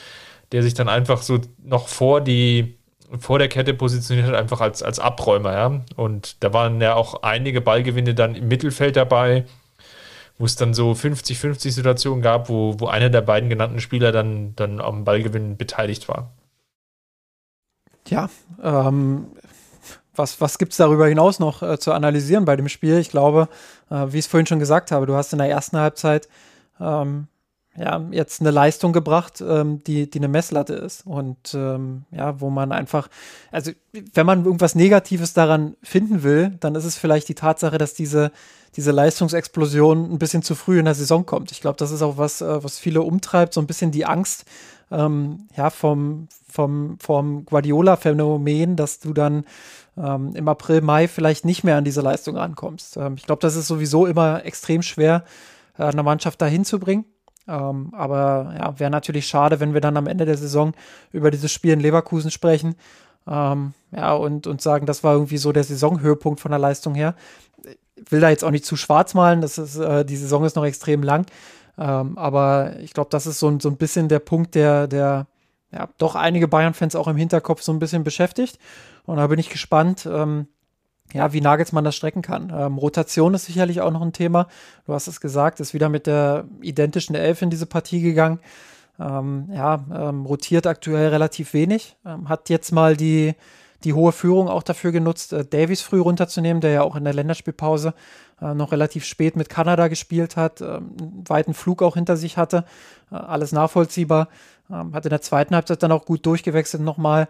der 0.53 0.63
sich 0.63 0.75
dann 0.75 0.89
einfach 0.89 1.23
so 1.23 1.41
noch 1.63 1.89
vor 1.89 2.21
die 2.21 2.77
vor 3.21 3.39
der 3.39 3.49
Kette 3.49 3.73
positioniert 3.73 4.27
hat, 4.27 4.35
einfach 4.35 4.61
als, 4.61 4.83
als 4.83 4.99
Abräumer. 4.99 5.53
Ja? 5.53 5.81
Und 5.95 6.43
da 6.43 6.53
waren 6.53 6.81
ja 6.81 6.95
auch 6.95 7.23
einige 7.23 7.61
Ballgewinne 7.61 8.15
dann 8.15 8.35
im 8.35 8.49
Mittelfeld 8.49 8.97
dabei 8.97 9.45
wo 10.39 10.45
es 10.45 10.57
dann 10.57 10.75
so 10.75 10.93
50-50 10.93 11.71
Situationen 11.71 12.23
gab, 12.23 12.49
wo, 12.49 12.79
wo 12.79 12.87
einer 12.87 13.11
der 13.11 13.23
beiden 13.23 13.49
genannten 13.49 13.81
Spieler 13.81 14.13
dann, 14.13 14.55
dann 14.57 14.81
am 14.81 15.05
Ballgewinn 15.05 15.57
beteiligt 15.57 16.09
war. 16.09 16.31
Ja, 18.09 18.29
ähm, 18.63 19.29
was, 20.19 20.41
was 20.41 20.59
gibt 20.59 20.73
es 20.73 20.79
darüber 20.79 21.07
hinaus 21.07 21.39
noch 21.39 21.63
äh, 21.63 21.79
zu 21.79 21.93
analysieren 21.93 22.45
bei 22.45 22.57
dem 22.57 22.69
Spiel? 22.69 22.99
Ich 22.99 23.11
glaube, 23.11 23.49
äh, 23.91 24.07
wie 24.09 24.19
ich 24.19 24.25
es 24.25 24.31
vorhin 24.31 24.47
schon 24.47 24.59
gesagt 24.59 24.93
habe, 24.93 25.07
du 25.07 25.15
hast 25.15 25.33
in 25.33 25.39
der 25.39 25.49
ersten 25.49 25.79
Halbzeit 25.79 26.29
ähm, 26.81 27.29
ja, 27.79 28.03
jetzt 28.11 28.41
eine 28.41 28.51
Leistung 28.51 28.93
gebracht, 28.93 29.43
ähm, 29.47 29.83
die, 29.85 30.09
die 30.09 30.19
eine 30.19 30.29
Messlatte 30.29 30.75
ist. 30.75 31.07
Und 31.07 31.55
ähm, 31.55 32.05
ja, 32.11 32.41
wo 32.41 32.51
man 32.51 32.73
einfach, 32.73 33.09
also 33.53 33.73
wenn 34.15 34.27
man 34.27 34.45
irgendwas 34.45 34.75
Negatives 34.75 35.35
daran 35.35 35.77
finden 35.83 36.23
will, 36.23 36.57
dann 36.61 36.75
ist 36.75 36.85
es 36.85 36.97
vielleicht 36.97 37.29
die 37.29 37.35
Tatsache, 37.35 37.79
dass 37.79 37.95
diese, 37.95 38.33
diese 38.77 38.93
Leistungsexplosion 38.93 40.11
ein 40.11 40.19
bisschen 40.19 40.43
zu 40.43 40.55
früh 40.55 40.79
in 40.79 40.87
der 40.87 40.95
Saison 40.95 41.27
kommt. 41.27 41.53
Ich 41.53 41.61
glaube, 41.61 41.77
das 41.77 41.91
ist 41.91 42.03
auch 42.03 42.17
was, 42.17 42.41
äh, 42.41 42.65
was 42.65 42.79
viele 42.79 43.03
umtreibt, 43.03 43.53
so 43.53 43.61
ein 43.61 43.67
bisschen 43.67 43.91
die 43.91 44.07
Angst 44.07 44.45
ähm, 44.91 45.49
ja, 45.57 45.71
vom, 45.71 46.29
vom, 46.49 46.99
vom 47.01 47.45
Guardiola-Phänomen, 47.45 48.77
dass 48.77 49.01
du 49.01 49.13
dann 49.13 49.45
ähm, 49.97 50.33
im 50.35 50.49
April, 50.49 50.81
Mai 50.81 51.09
vielleicht 51.09 51.45
nicht 51.45 51.65
mehr 51.65 51.77
an 51.77 51.85
diese 51.85 52.01
Leistung 52.01 52.37
rankommst. 52.37 52.97
Ähm, 52.97 53.15
ich 53.17 53.27
glaube, 53.27 53.41
das 53.41 53.57
ist 53.57 53.67
sowieso 53.67 54.07
immer 54.07 54.45
extrem 54.45 54.83
schwer, 54.83 55.25
äh, 55.79 55.85
eine 55.85 56.03
Mannschaft 56.03 56.41
dahin 56.41 56.65
zu 56.65 56.79
bringen. 56.79 57.05
Ähm, 57.49 57.93
aber 57.95 58.55
ja, 58.59 58.79
wäre 58.79 58.91
natürlich 58.91 59.27
schade, 59.27 59.61
wenn 59.61 59.73
wir 59.75 59.81
dann 59.81 59.97
am 59.97 60.07
Ende 60.07 60.25
der 60.25 60.37
Saison 60.37 60.73
über 61.13 61.31
dieses 61.31 61.53
Spiel 61.53 61.73
in 61.73 61.81
Leverkusen 61.81 62.31
sprechen. 62.31 62.75
Ähm, 63.29 63.73
ja, 63.93 64.15
und, 64.15 64.47
und 64.47 64.61
sagen, 64.61 64.87
das 64.87 65.03
war 65.03 65.15
irgendwie 65.15 65.39
so 65.39 65.53
der 65.53 65.65
Saisonhöhepunkt 65.65 66.41
von 66.41 66.51
der 66.51 66.59
Leistung 66.59 66.95
her. 66.95 67.15
Ich 67.97 68.13
will 68.13 68.21
da 68.21 68.31
jetzt 68.31 68.45
auch 68.45 68.51
nicht 68.51 68.65
zu 68.65 68.77
schwarz 68.77 69.15
malen, 69.15 69.41
das 69.41 69.59
ist, 69.59 69.77
äh, 69.77 70.05
die 70.05 70.17
Saison 70.17 70.45
ist 70.45 70.55
noch 70.57 70.65
extrem 70.65 71.03
lang. 71.03 71.27
Ähm, 71.79 72.17
aber 72.17 72.79
ich 72.81 72.93
glaube, 72.93 73.11
das 73.11 73.27
ist 73.27 73.39
so, 73.39 73.59
so 73.61 73.69
ein 73.69 73.77
bisschen 73.77 74.09
der 74.09 74.21
Punkt, 74.21 74.55
der, 74.55 74.87
der 74.87 75.27
ja, 75.73 75.89
doch 75.99 76.15
einige 76.15 76.49
Bayern-Fans 76.49 76.97
auch 76.97 77.09
im 77.09 77.17
Hinterkopf 77.17 77.63
so 77.63 77.73
ein 77.73 77.79
bisschen 77.79 78.05
beschäftigt. 78.05 78.59
Und 79.05 79.17
da 79.17 79.27
bin 79.27 79.39
ich 79.39 79.51
gespannt, 79.51 80.09
ähm, 80.11 80.49
ja, 81.13 81.33
wie 81.33 81.41
Nagelsmann 81.41 81.85
das 81.85 81.95
strecken 81.95 82.23
kann. 82.23 82.53
Ähm, 82.55 82.79
Rotation 82.79 83.35
ist 83.35 83.47
sicherlich 83.47 83.81
auch 83.81 83.93
noch 83.93 84.03
ein 84.03 84.13
Thema. 84.13 84.49
Du 84.87 84.93
hast 84.93 85.07
es 85.07 85.21
gesagt, 85.21 85.61
ist 85.61 85.75
wieder 85.75 85.89
mit 85.89 86.07
der 86.07 86.47
identischen 86.63 87.15
Elf 87.15 87.43
in 87.43 87.51
diese 87.51 87.67
Partie 87.67 88.01
gegangen. 88.01 88.41
Ähm, 88.99 89.49
ja, 89.53 89.85
ähm, 89.95 90.25
rotiert 90.25 90.67
aktuell 90.67 91.09
relativ 91.09 91.53
wenig. 91.53 91.97
Ähm, 92.05 92.29
hat 92.29 92.49
jetzt 92.49 92.73
mal 92.73 92.97
die, 92.97 93.35
die 93.85 93.93
hohe 93.93 94.13
Führung 94.13 94.49
auch 94.49 94.63
dafür 94.63 94.91
genutzt, 94.91 95.33
äh, 95.33 95.45
Davies 95.45 95.83
früh 95.83 96.01
runterzunehmen, 96.01 96.61
der 96.61 96.71
ja 96.71 96.83
auch 96.83 96.97
in 96.97 97.05
der 97.05 97.15
Länderspielpause 97.15 97.95
äh, 98.41 98.55
noch 98.55 98.73
relativ 98.73 99.05
spät 99.05 99.37
mit 99.37 99.49
Kanada 99.49 99.89
gespielt 99.89 100.37
hat, 100.37 100.61
ähm, 100.61 100.97
einen 101.01 101.25
weiten 101.27 101.55
Flug 101.55 101.83
auch 101.83 101.95
hinter 101.95 102.17
sich 102.17 102.37
hatte. 102.37 102.65
Äh, 103.11 103.17
alles 103.17 103.53
nachvollziehbar. 103.53 104.29
Ähm, 104.71 104.95
hat 104.95 105.05
in 105.07 105.11
der 105.11 105.23
zweiten 105.23 105.55
Halbzeit 105.55 105.83
dann 105.83 105.93
auch 105.93 106.05
gut 106.05 106.27
durchgewechselt 106.27 106.83
nochmal. 106.83 107.29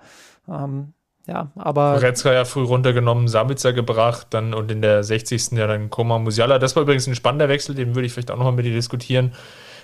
Ähm, 0.48 0.92
ja, 1.26 1.50
aber. 1.56 1.94
Goretzka 1.94 2.32
ja 2.32 2.44
früh 2.44 2.62
runtergenommen, 2.62 3.28
Sabitzer 3.28 3.72
gebracht, 3.72 4.28
dann 4.30 4.54
und 4.54 4.70
in 4.70 4.80
der 4.80 5.02
60. 5.02 5.52
ja 5.52 5.66
dann 5.66 5.90
Koma 5.90 6.18
Musiala. 6.18 6.58
Das 6.58 6.76
war 6.76 6.84
übrigens 6.84 7.06
ein 7.06 7.16
spannender 7.16 7.48
Wechsel, 7.48 7.74
den 7.74 7.94
würde 7.94 8.06
ich 8.06 8.12
vielleicht 8.12 8.30
auch 8.30 8.36
nochmal 8.36 8.52
mit 8.52 8.64
dir 8.64 8.74
diskutieren, 8.74 9.34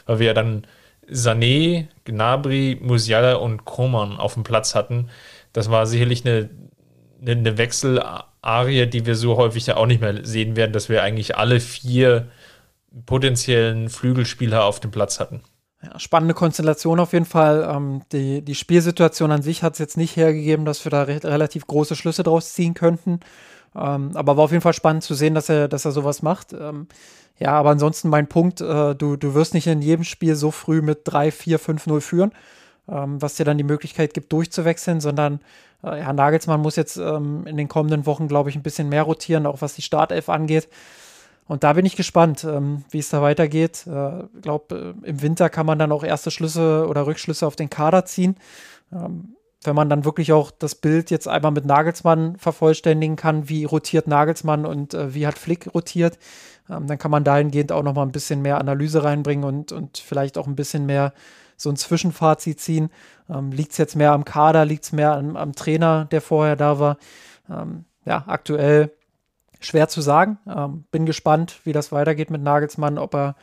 weil 0.07 0.21
wir 0.21 0.27
ja 0.29 0.35
dann 0.35 0.67
Sané, 1.11 1.89
Gnabry, 2.05 2.79
Musiala 2.81 3.35
und 3.35 3.65
Koman 3.65 4.19
auf 4.19 4.35
dem 4.35 4.45
Platz 4.45 4.75
hatten. 4.75 5.09
Das 5.53 5.71
war 5.71 5.87
sicherlich 5.87 6.25
eine, 6.25 6.49
eine, 7.25 7.59
Wechselarie, 7.59 8.87
die 8.87 9.07
wir 9.07 9.15
so 9.15 9.37
häufig 9.37 9.67
ja 9.67 9.77
auch 9.77 9.87
nicht 9.87 10.01
mehr 10.01 10.25
sehen 10.25 10.57
werden, 10.57 10.73
dass 10.73 10.89
wir 10.89 11.03
eigentlich 11.03 11.37
alle 11.37 11.61
vier 11.61 12.29
potenziellen 13.07 13.89
Flügelspieler 13.89 14.65
auf 14.65 14.81
dem 14.81 14.91
Platz 14.91 15.21
hatten. 15.21 15.43
Ja, 15.83 15.99
spannende 15.99 16.35
Konstellation 16.35 17.01
auf 17.01 17.13
jeden 17.13 17.25
Fall. 17.25 17.69
Ähm, 17.69 18.03
die, 18.13 18.43
die 18.43 18.55
Spielsituation 18.55 19.33
an 19.33 19.43
sich 19.43 19.63
hat 19.63 19.73
es 19.75 19.79
jetzt 19.79 19.97
nicht 19.97 20.17
hergegeben, 20.17 20.65
dass 20.65 20.85
wir 20.85 20.91
da 20.91 21.03
re 21.03 21.21
relativ 21.25 21.67
große 21.67 21.97
Schlüsse 21.97 22.23
draus 22.23 22.53
ziehen 22.55 22.75
könnten. 22.75 23.21
Ähm, 23.75 24.11
aber 24.15 24.37
war 24.37 24.45
auf 24.45 24.53
jeden 24.53 24.63
Fall 24.63 24.75
spannend 24.75 25.03
zu 25.03 25.15
sehen, 25.15 25.35
dass 25.35 25.49
er, 25.49 25.69
dass 25.69 25.85
er 25.85 25.93
sowas 25.93 26.23
macht. 26.23 26.53
Ähm, 26.53 26.87
ja, 27.39 27.53
aber 27.53 27.71
ansonsten 27.71 28.09
mein 28.09 28.29
Punkt, 28.29 28.61
äh, 28.61 28.95
du, 28.95 29.17
du 29.17 29.35
wirst 29.35 29.55
nicht 29.55 29.67
in 29.67 29.83
jedem 29.83 30.05
Spiel 30.05 30.37
so 30.37 30.51
früh 30.51 30.83
mit 30.83 31.01
3, 31.05 31.33
4, 31.33 31.59
5, 31.59 31.87
0 31.87 32.01
führen, 32.01 32.33
ähm, 32.89 33.21
was 33.21 33.35
dir 33.35 33.45
dann 33.45 33.59
die 33.59 33.65
Möglichkeit 33.65 34.15
gibt, 34.15 34.33
durchzuwechseln, 34.33 35.01
sondern 35.01 35.41
äh, 35.85 36.01
ja, 36.01 36.13
Nagelsmann 36.13 36.61
muss 36.61 36.77
jetzt 36.77 36.97
ähm, 36.97 37.47
in 37.47 37.57
den 37.57 37.69
kommenden 37.69 38.07
Wochen, 38.07 38.29
glaube 38.29 38.51
ich, 38.51 38.57
ein 38.57 38.63
bisschen 38.63 38.89
mehr 38.89 39.03
rotieren, 39.03 39.47
auch 39.47 39.61
was 39.61 39.75
die 39.75 39.83
Startelf 39.83 40.29
angeht. 40.29 40.69
Und 41.49 41.65
da 41.65 41.73
bin 41.73 41.85
ich 41.85 41.97
gespannt, 41.97 42.45
ähm, 42.45 42.85
wie 42.91 42.99
es 42.99 43.11
da 43.11 43.21
weitergeht. 43.21 43.85
Ich 43.87 43.93
äh, 43.93 44.25
glaube, 44.41 44.95
äh, 45.05 45.09
im 45.09 45.23
Winter 45.23 45.51
kann 45.51 45.67
man 45.67 45.79
dann 45.79 45.93
auch 45.93 46.05
erste 46.05 46.31
Schlüsse 46.31 46.87
oder 46.89 47.07
Rückschlüsse 47.07 47.47
auf 47.47 47.57
den 47.57 47.71
Kader 47.71 48.05
ziehen. 48.05 48.37
Ähm, 48.93 49.37
wenn 49.65 49.77
man 49.77 49.89
dann 49.89 50.05
wirklich 50.05 50.33
auch 50.33 50.51
das 50.51 50.75
Bild 50.75 51.11
jetzt 51.11 51.29
einmal 51.29 51.53
mit 51.53 51.67
Nagelsmann 51.67 52.37
vervollständigen 52.37 53.17
kann, 53.17 53.49
wie 53.49 53.65
rotiert 53.65 54.07
Nagelsmann 54.07 54.67
und 54.67 54.95
äh, 54.95 55.15
wie 55.15 55.27
hat 55.27 55.39
Flick 55.39 55.73
rotiert, 55.75 56.19
ähm, 56.71 56.87
dann 56.87 56.99
kann 56.99 57.11
man 57.11 57.25
dahingehend 57.25 57.73
auch 57.73 57.83
noch 57.83 57.95
mal 57.95 58.03
ein 58.03 58.13
bisschen 58.13 58.43
mehr 58.43 58.59
Analyse 58.59 59.05
reinbringen 59.05 59.45
und, 59.45 59.73
und 59.73 59.99
vielleicht 59.99 60.39
auch 60.39 60.47
ein 60.47 60.57
bisschen 60.57 60.87
mehr 60.87 61.13
so 61.57 61.71
ein 61.71 61.77
Zwischenfazit 61.77 62.61
ziehen. 62.61 62.91
Ähm, 63.29 63.53
liegt 63.53 63.73
es 63.73 63.79
jetzt 63.79 63.97
mehr 63.97 64.13
am 64.13 64.25
Kader, 64.25 64.65
liegt 64.65 64.85
es 64.85 64.93
mehr 64.93 65.17
am, 65.17 65.37
am, 65.37 65.55
Trainer, 65.55 66.07
der 66.07 66.21
vorher 66.21 66.57
da 66.57 66.79
war? 66.79 66.97
Ähm, 67.51 67.85
ja, 68.05 68.25
aktuell 68.27 68.91
schwer 69.61 69.89
zu 69.89 70.01
sagen. 70.01 70.39
Ähm, 70.47 70.85
bin 70.91 71.07
gespannt, 71.07 71.61
wie 71.65 71.73
das 71.73 71.93
weitergeht 71.93 72.31
mit 72.31 72.43
Nagelsmann, 72.43 72.99
ob 72.99 73.15
er 73.15 73.37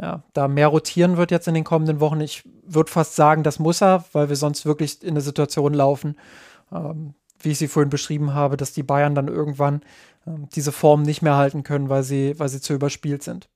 ja, 0.00 0.22
da 0.34 0.46
mehr 0.46 0.68
rotieren 0.68 1.16
wird 1.16 1.30
jetzt 1.30 1.48
in 1.48 1.54
den 1.54 1.64
kommenden 1.64 2.00
Wochen. 2.00 2.20
Ich 2.20 2.44
würde 2.66 2.90
fast 2.90 3.16
sagen, 3.16 3.42
das 3.42 3.58
muss 3.58 3.82
er, 3.82 4.04
weil 4.12 4.28
wir 4.28 4.36
sonst 4.36 4.66
wirklich 4.66 5.02
in 5.02 5.10
eine 5.10 5.20
Situation 5.20 5.72
laufen, 5.72 6.16
ähm, 6.72 7.14
wie 7.40 7.52
ich 7.52 7.58
sie 7.58 7.68
vorhin 7.68 7.90
beschrieben 7.90 8.34
habe, 8.34 8.56
dass 8.56 8.72
die 8.72 8.82
Bayern 8.82 9.14
dann 9.14 9.28
irgendwann 9.28 9.82
ähm, 10.26 10.48
diese 10.54 10.72
Form 10.72 11.02
nicht 11.02 11.22
mehr 11.22 11.36
halten 11.36 11.62
können, 11.62 11.88
weil 11.88 12.02
sie, 12.02 12.38
weil 12.38 12.48
sie 12.48 12.60
zu 12.60 12.74
überspielt 12.74 13.22
sind. 13.22 13.48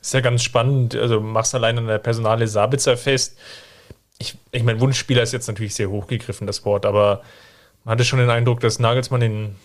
Ist 0.00 0.14
ja 0.14 0.20
ganz 0.20 0.42
spannend. 0.42 0.94
Also 0.94 1.20
machst 1.20 1.54
allein 1.54 1.78
an 1.78 1.86
der 1.86 1.98
Personale 1.98 2.46
Sabitzer 2.46 2.96
fest. 2.96 3.38
Ich, 4.18 4.36
ich 4.52 4.62
meine, 4.62 4.80
Wunschspieler 4.80 5.22
ist 5.22 5.32
jetzt 5.32 5.48
natürlich 5.48 5.74
sehr 5.74 5.90
hochgegriffen, 5.90 6.46
das 6.46 6.64
Wort, 6.64 6.86
aber 6.86 7.22
man 7.84 7.92
hatte 7.92 8.04
schon 8.04 8.18
den 8.18 8.30
Eindruck, 8.30 8.60
dass 8.60 8.78
Nagelsmann 8.78 9.20
den 9.20 9.56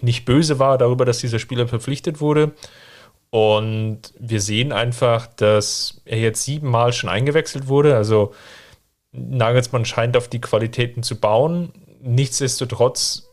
nicht 0.00 0.24
böse 0.24 0.58
war 0.58 0.78
darüber, 0.78 1.04
dass 1.04 1.18
dieser 1.18 1.38
Spieler 1.38 1.68
verpflichtet 1.68 2.20
wurde. 2.20 2.52
Und 3.30 4.14
wir 4.18 4.40
sehen 4.40 4.72
einfach, 4.72 5.26
dass 5.26 6.00
er 6.04 6.18
jetzt 6.18 6.44
siebenmal 6.44 6.92
schon 6.92 7.10
eingewechselt 7.10 7.68
wurde. 7.68 7.94
Also 7.96 8.34
Nagelsmann 9.12 9.84
scheint 9.84 10.16
auf 10.16 10.28
die 10.28 10.40
Qualitäten 10.40 11.02
zu 11.02 11.16
bauen. 11.16 11.72
Nichtsdestotrotz 12.00 13.28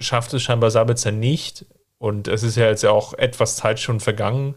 schafft 0.00 0.34
es 0.34 0.42
scheinbar 0.42 0.70
Sabitzer 0.70 1.12
nicht. 1.12 1.64
Und 1.98 2.28
es 2.28 2.42
ist 2.42 2.56
ja 2.56 2.66
jetzt 2.66 2.84
auch 2.84 3.14
etwas 3.14 3.56
Zeit 3.56 3.80
schon 3.80 4.00
vergangen, 4.00 4.54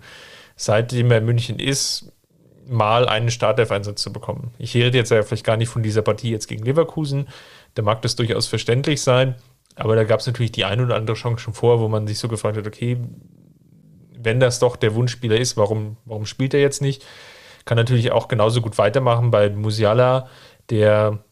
seitdem 0.64 1.09
er 1.09 1.18
in 1.18 1.26
München 1.26 1.59
ist, 1.59 2.12
mal 2.68 3.09
einen 3.09 3.32
Startelf-Einsatz 3.32 4.01
zu 4.01 4.14
bekommen. 4.14 4.53
Ich 4.59 4.76
rede 4.76 4.97
jetzt 4.97 5.09
ja 5.09 5.24
vielleicht 5.24 5.45
gar 5.45 5.57
nicht 5.57 5.70
von 5.70 5.82
dieser 5.82 6.03
Partie 6.03 6.30
jetzt 6.30 6.47
gegen 6.47 6.64
Leverkusen. 6.64 7.28
Da 7.74 7.82
mag 7.82 8.01
das 8.03 8.16
durchaus 8.16 8.47
verständlich 8.47 9.01
sein. 9.01 9.36
Aber 9.76 9.95
da 9.95 10.03
gab 10.03 10.20
es 10.20 10.28
natürlich 10.28 10.51
die 10.51 10.66
eine 10.66 10.84
oder 10.84 10.95
andere 10.95 11.18
Chance 11.18 11.41
schon 11.41 11.55
vor, 11.55 11.80
wo 11.80 11.88
man 11.88 12.05
sich 12.05 12.20
so 12.20 12.28
gefragt 12.28 12.57
hat, 12.57 12.68
okay, 12.68 12.97
wenn 14.18 14.39
das 14.39 14.59
doch 14.59 14.76
der 14.76 14.93
Wunschspieler 14.93 15.38
ist, 15.38 15.57
warum, 15.57 15.97
warum 16.05 16.28
spielt 16.28 16.53
er 16.53 16.59
jetzt 16.59 16.82
nicht? 16.82 17.03
Kann 17.66 17.78
natürlich 17.78 18.12
auch 18.12 18.28
genauso 18.28 18.62
gut 18.62 18.78
weitermachen 18.78 19.32
bei 19.32 19.49
Musiala, 19.49 20.30
der 20.70 21.24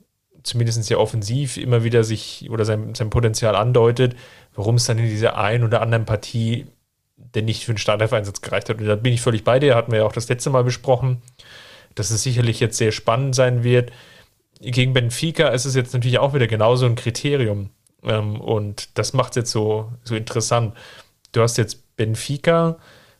zumindest 0.41 0.83
sehr 0.85 0.99
offensiv 0.99 1.57
immer 1.57 1.83
wieder 1.83 2.03
sich 2.03 2.49
oder 2.49 2.65
sein, 2.65 2.95
sein 2.95 3.11
Potenzial 3.11 3.55
andeutet, 3.55 4.15
warum 4.55 4.75
es 4.75 4.85
dann 4.85 4.97
in 4.97 5.05
dieser 5.05 5.37
einen 5.37 5.63
oder 5.63 5.81
anderen 5.81 6.05
Partie 6.05 6.65
denn 7.35 7.45
nicht 7.45 7.65
für 7.65 7.73
den 7.73 7.77
Startelf-Einsatz 7.77 8.41
gereicht 8.41 8.69
hat. 8.69 8.79
Und 8.79 8.87
da 8.87 8.95
bin 8.95 9.13
ich 9.13 9.21
völlig 9.21 9.43
bei 9.43 9.59
dir, 9.59 9.75
hatten 9.75 9.91
wir 9.91 9.99
ja 9.99 10.05
auch 10.05 10.13
das 10.13 10.29
letzte 10.29 10.49
Mal 10.49 10.63
besprochen, 10.63 11.21
dass 11.95 12.11
es 12.11 12.23
sicherlich 12.23 12.59
jetzt 12.59 12.77
sehr 12.77 12.91
spannend 12.91 13.35
sein 13.35 13.63
wird. 13.63 13.91
Gegen 14.61 14.93
Benfica 14.93 15.49
ist 15.49 15.65
es 15.65 15.75
jetzt 15.75 15.93
natürlich 15.93 16.19
auch 16.19 16.33
wieder 16.33 16.47
genauso 16.47 16.85
ein 16.85 16.95
Kriterium. 16.95 17.69
Ähm, 18.03 18.39
und 18.39 18.97
das 18.97 19.13
macht 19.13 19.31
es 19.31 19.35
jetzt 19.35 19.51
so, 19.51 19.91
so 20.03 20.15
interessant. 20.15 20.75
Du 21.31 21.41
hast 21.41 21.57
jetzt 21.57 21.95
Benfica, 21.95 22.77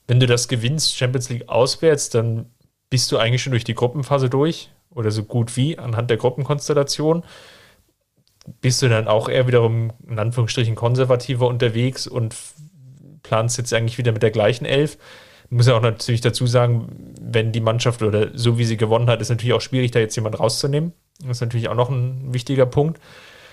wenn 0.07 0.19
du 0.19 0.25
das 0.25 0.47
gewinnst, 0.47 0.97
Champions 0.97 1.29
League 1.29 1.47
auswärts, 1.47 2.09
dann 2.09 2.47
bist 2.89 3.11
du 3.11 3.17
eigentlich 3.17 3.43
schon 3.43 3.51
durch 3.51 3.63
die 3.63 3.75
Gruppenphase 3.75 4.29
durch 4.29 4.71
oder 4.89 5.11
so 5.11 5.23
gut 5.23 5.55
wie 5.55 5.77
anhand 5.77 6.09
der 6.09 6.17
Gruppenkonstellation. 6.17 7.23
Bist 8.61 8.81
du 8.81 8.89
dann 8.89 9.07
auch 9.07 9.29
eher 9.29 9.47
wiederum 9.47 9.93
in 10.07 10.17
Anführungsstrichen 10.17 10.75
konservativer 10.75 11.47
unterwegs 11.47 12.07
und 12.07 12.35
planst 13.29 13.59
jetzt 13.59 13.71
eigentlich 13.73 13.99
wieder 13.99 14.11
mit 14.11 14.23
der 14.23 14.31
gleichen 14.31 14.65
Elf? 14.65 14.97
Muss 15.51 15.67
ja 15.67 15.75
auch 15.75 15.81
natürlich 15.81 16.21
dazu 16.21 16.47
sagen, 16.47 17.13
wenn 17.21 17.51
die 17.51 17.61
Mannschaft 17.61 18.01
oder 18.01 18.29
so 18.33 18.57
wie 18.57 18.65
sie 18.65 18.75
gewonnen 18.75 19.09
hat, 19.09 19.21
ist 19.21 19.29
natürlich 19.29 19.53
auch 19.53 19.61
schwierig, 19.61 19.91
da 19.91 19.99
jetzt 19.99 20.15
jemand 20.15 20.39
rauszunehmen. 20.39 20.93
Das 21.19 21.37
ist 21.37 21.41
natürlich 21.41 21.69
auch 21.69 21.75
noch 21.75 21.89
ein 21.89 22.33
wichtiger 22.33 22.65
Punkt. 22.65 22.99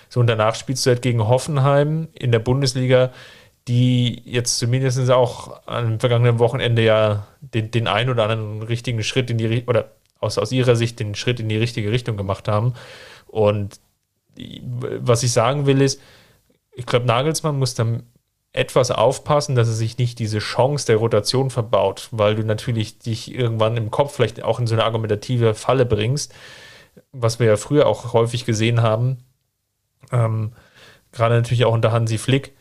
So, 0.09 0.21
und 0.21 0.27
danach 0.27 0.55
spielst 0.55 0.85
du 0.87 0.91
halt 0.91 1.03
gegen 1.03 1.27
Hoffenheim 1.29 2.09
in 2.15 2.33
der 2.33 2.39
Bundesliga, 2.39 3.13
die 3.69 4.23
jetzt 4.25 4.59
zumindest 4.59 5.11
auch 5.11 5.61
am 5.67 6.01
vergangenen 6.01 6.39
Wochenende 6.39 6.83
ja 6.83 7.27
den, 7.41 7.71
den 7.71 7.89
einen 7.89 8.11
oder 8.11 8.25
anderen 8.25 8.63
richtigen 8.63 9.03
Schritt 9.03 9.31
in 9.31 9.39
die, 9.39 9.65
oder 9.67 9.91
aus, 10.21 10.39
aus 10.39 10.53
ihrer 10.53 10.77
Sicht 10.77 11.01
den 11.01 11.15
Schritt 11.15 11.41
in 11.41 11.49
die 11.49 11.59
richtige 11.59 11.91
Richtung 11.91 12.17
gemacht 12.17 12.49
haben. 12.49 12.75
Und 13.27 13.81
was 15.01 15.23
ich 15.23 15.33
sagen 15.33 15.67
will 15.67 15.83
ist, 15.83 16.01
ich 16.75 16.87
glaube, 16.87 17.07
Nagelsmann 17.07 17.59
muss 17.59 17.75
dann 17.75 18.03
etwas 18.57 18.91
aufpassen, 18.91 19.55
dass 19.55 19.69
er 19.69 19.75
sich 19.75 19.99
nicht 19.99 20.19
diese 20.19 20.39
Chance 20.39 20.87
der 20.87 20.97
Rotation 20.97 21.51
verbaut, 21.51 22.09
weil 22.11 22.35
du 22.35 22.43
natürlich 22.43 22.99
dich 22.99 23.35
irgendwann 23.35 23.77
im 23.77 23.91
Kopf 23.91 24.15
vielleicht 24.15 24.43
auch 24.43 24.59
in 24.59 24.67
so 24.67 24.75
eine 24.75 24.85
argumentative 24.85 25.55
Falle 25.55 25.87
bringst, 25.87 26.35
was 27.13 27.39
wir 27.39 27.47
ja 27.47 27.57
früher 27.57 27.87
auch 27.87 28.13
häufig 28.13 28.45
gesehen 28.45 28.83
haben, 28.83 29.19
ähm, 30.13 30.53
gerade 31.13 31.35
natürlich 31.35 31.65
auch 31.65 31.73
unter 31.73 31.93
Hansi 31.93 32.19
Flick, 32.19 32.53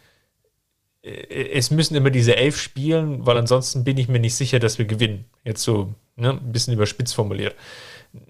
äh, 1.03 1.49
es 1.53 1.71
müssen 1.71 1.95
immer 1.95 2.09
diese 2.09 2.35
elf 2.35 2.59
spielen, 2.59 3.25
weil 3.25 3.37
ansonsten 3.37 3.83
bin 3.83 3.97
ich 3.97 4.07
mir 4.07 4.19
nicht 4.19 4.35
sicher, 4.35 4.59
dass 4.59 4.77
wir 4.77 4.85
gewinnen. 4.85 5.25
Jetzt 5.43 5.63
so 5.63 5.93
ne, 6.15 6.31
ein 6.31 6.51
bisschen 6.51 6.73
überspitzt 6.73 7.15
formuliert. 7.15 7.55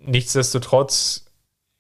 Nichtsdestotrotz 0.01 1.24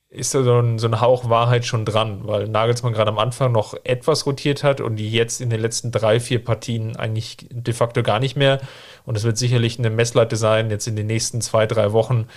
ist 0.09 0.33
da 0.33 0.43
so 0.43 0.59
ein, 0.59 0.79
so 0.79 0.87
ein 0.87 1.01
Hauch 1.01 1.29
Wahrheit 1.29 1.65
schon 1.65 1.85
dran, 1.85 2.21
weil 2.23 2.47
Nagelsmann 2.47 2.93
gerade 2.93 3.11
am 3.11 3.19
Anfang 3.19 3.51
noch 3.51 3.73
etwas 3.83 4.25
rotiert 4.25 4.63
hat 4.63 4.79
und 4.81 4.95
die 4.95 5.11
jetzt 5.11 5.41
in 5.41 5.49
den 5.49 5.59
letzten 5.59 5.91
drei, 5.91 6.19
vier 6.19 6.43
Partien 6.43 6.95
eigentlich 6.95 7.47
de 7.51 7.73
facto 7.73 8.03
gar 8.03 8.19
nicht 8.19 8.35
mehr. 8.35 8.61
Und 9.05 9.17
es 9.17 9.23
wird 9.23 9.37
sicherlich 9.37 9.77
eine 9.77 9.89
Messlatte 9.89 10.35
sein, 10.37 10.69
jetzt 10.69 10.87
in 10.87 10.95
den 10.95 11.07
nächsten 11.07 11.41
zwei, 11.41 11.67
drei 11.67 11.91
Wochen, 11.91 12.27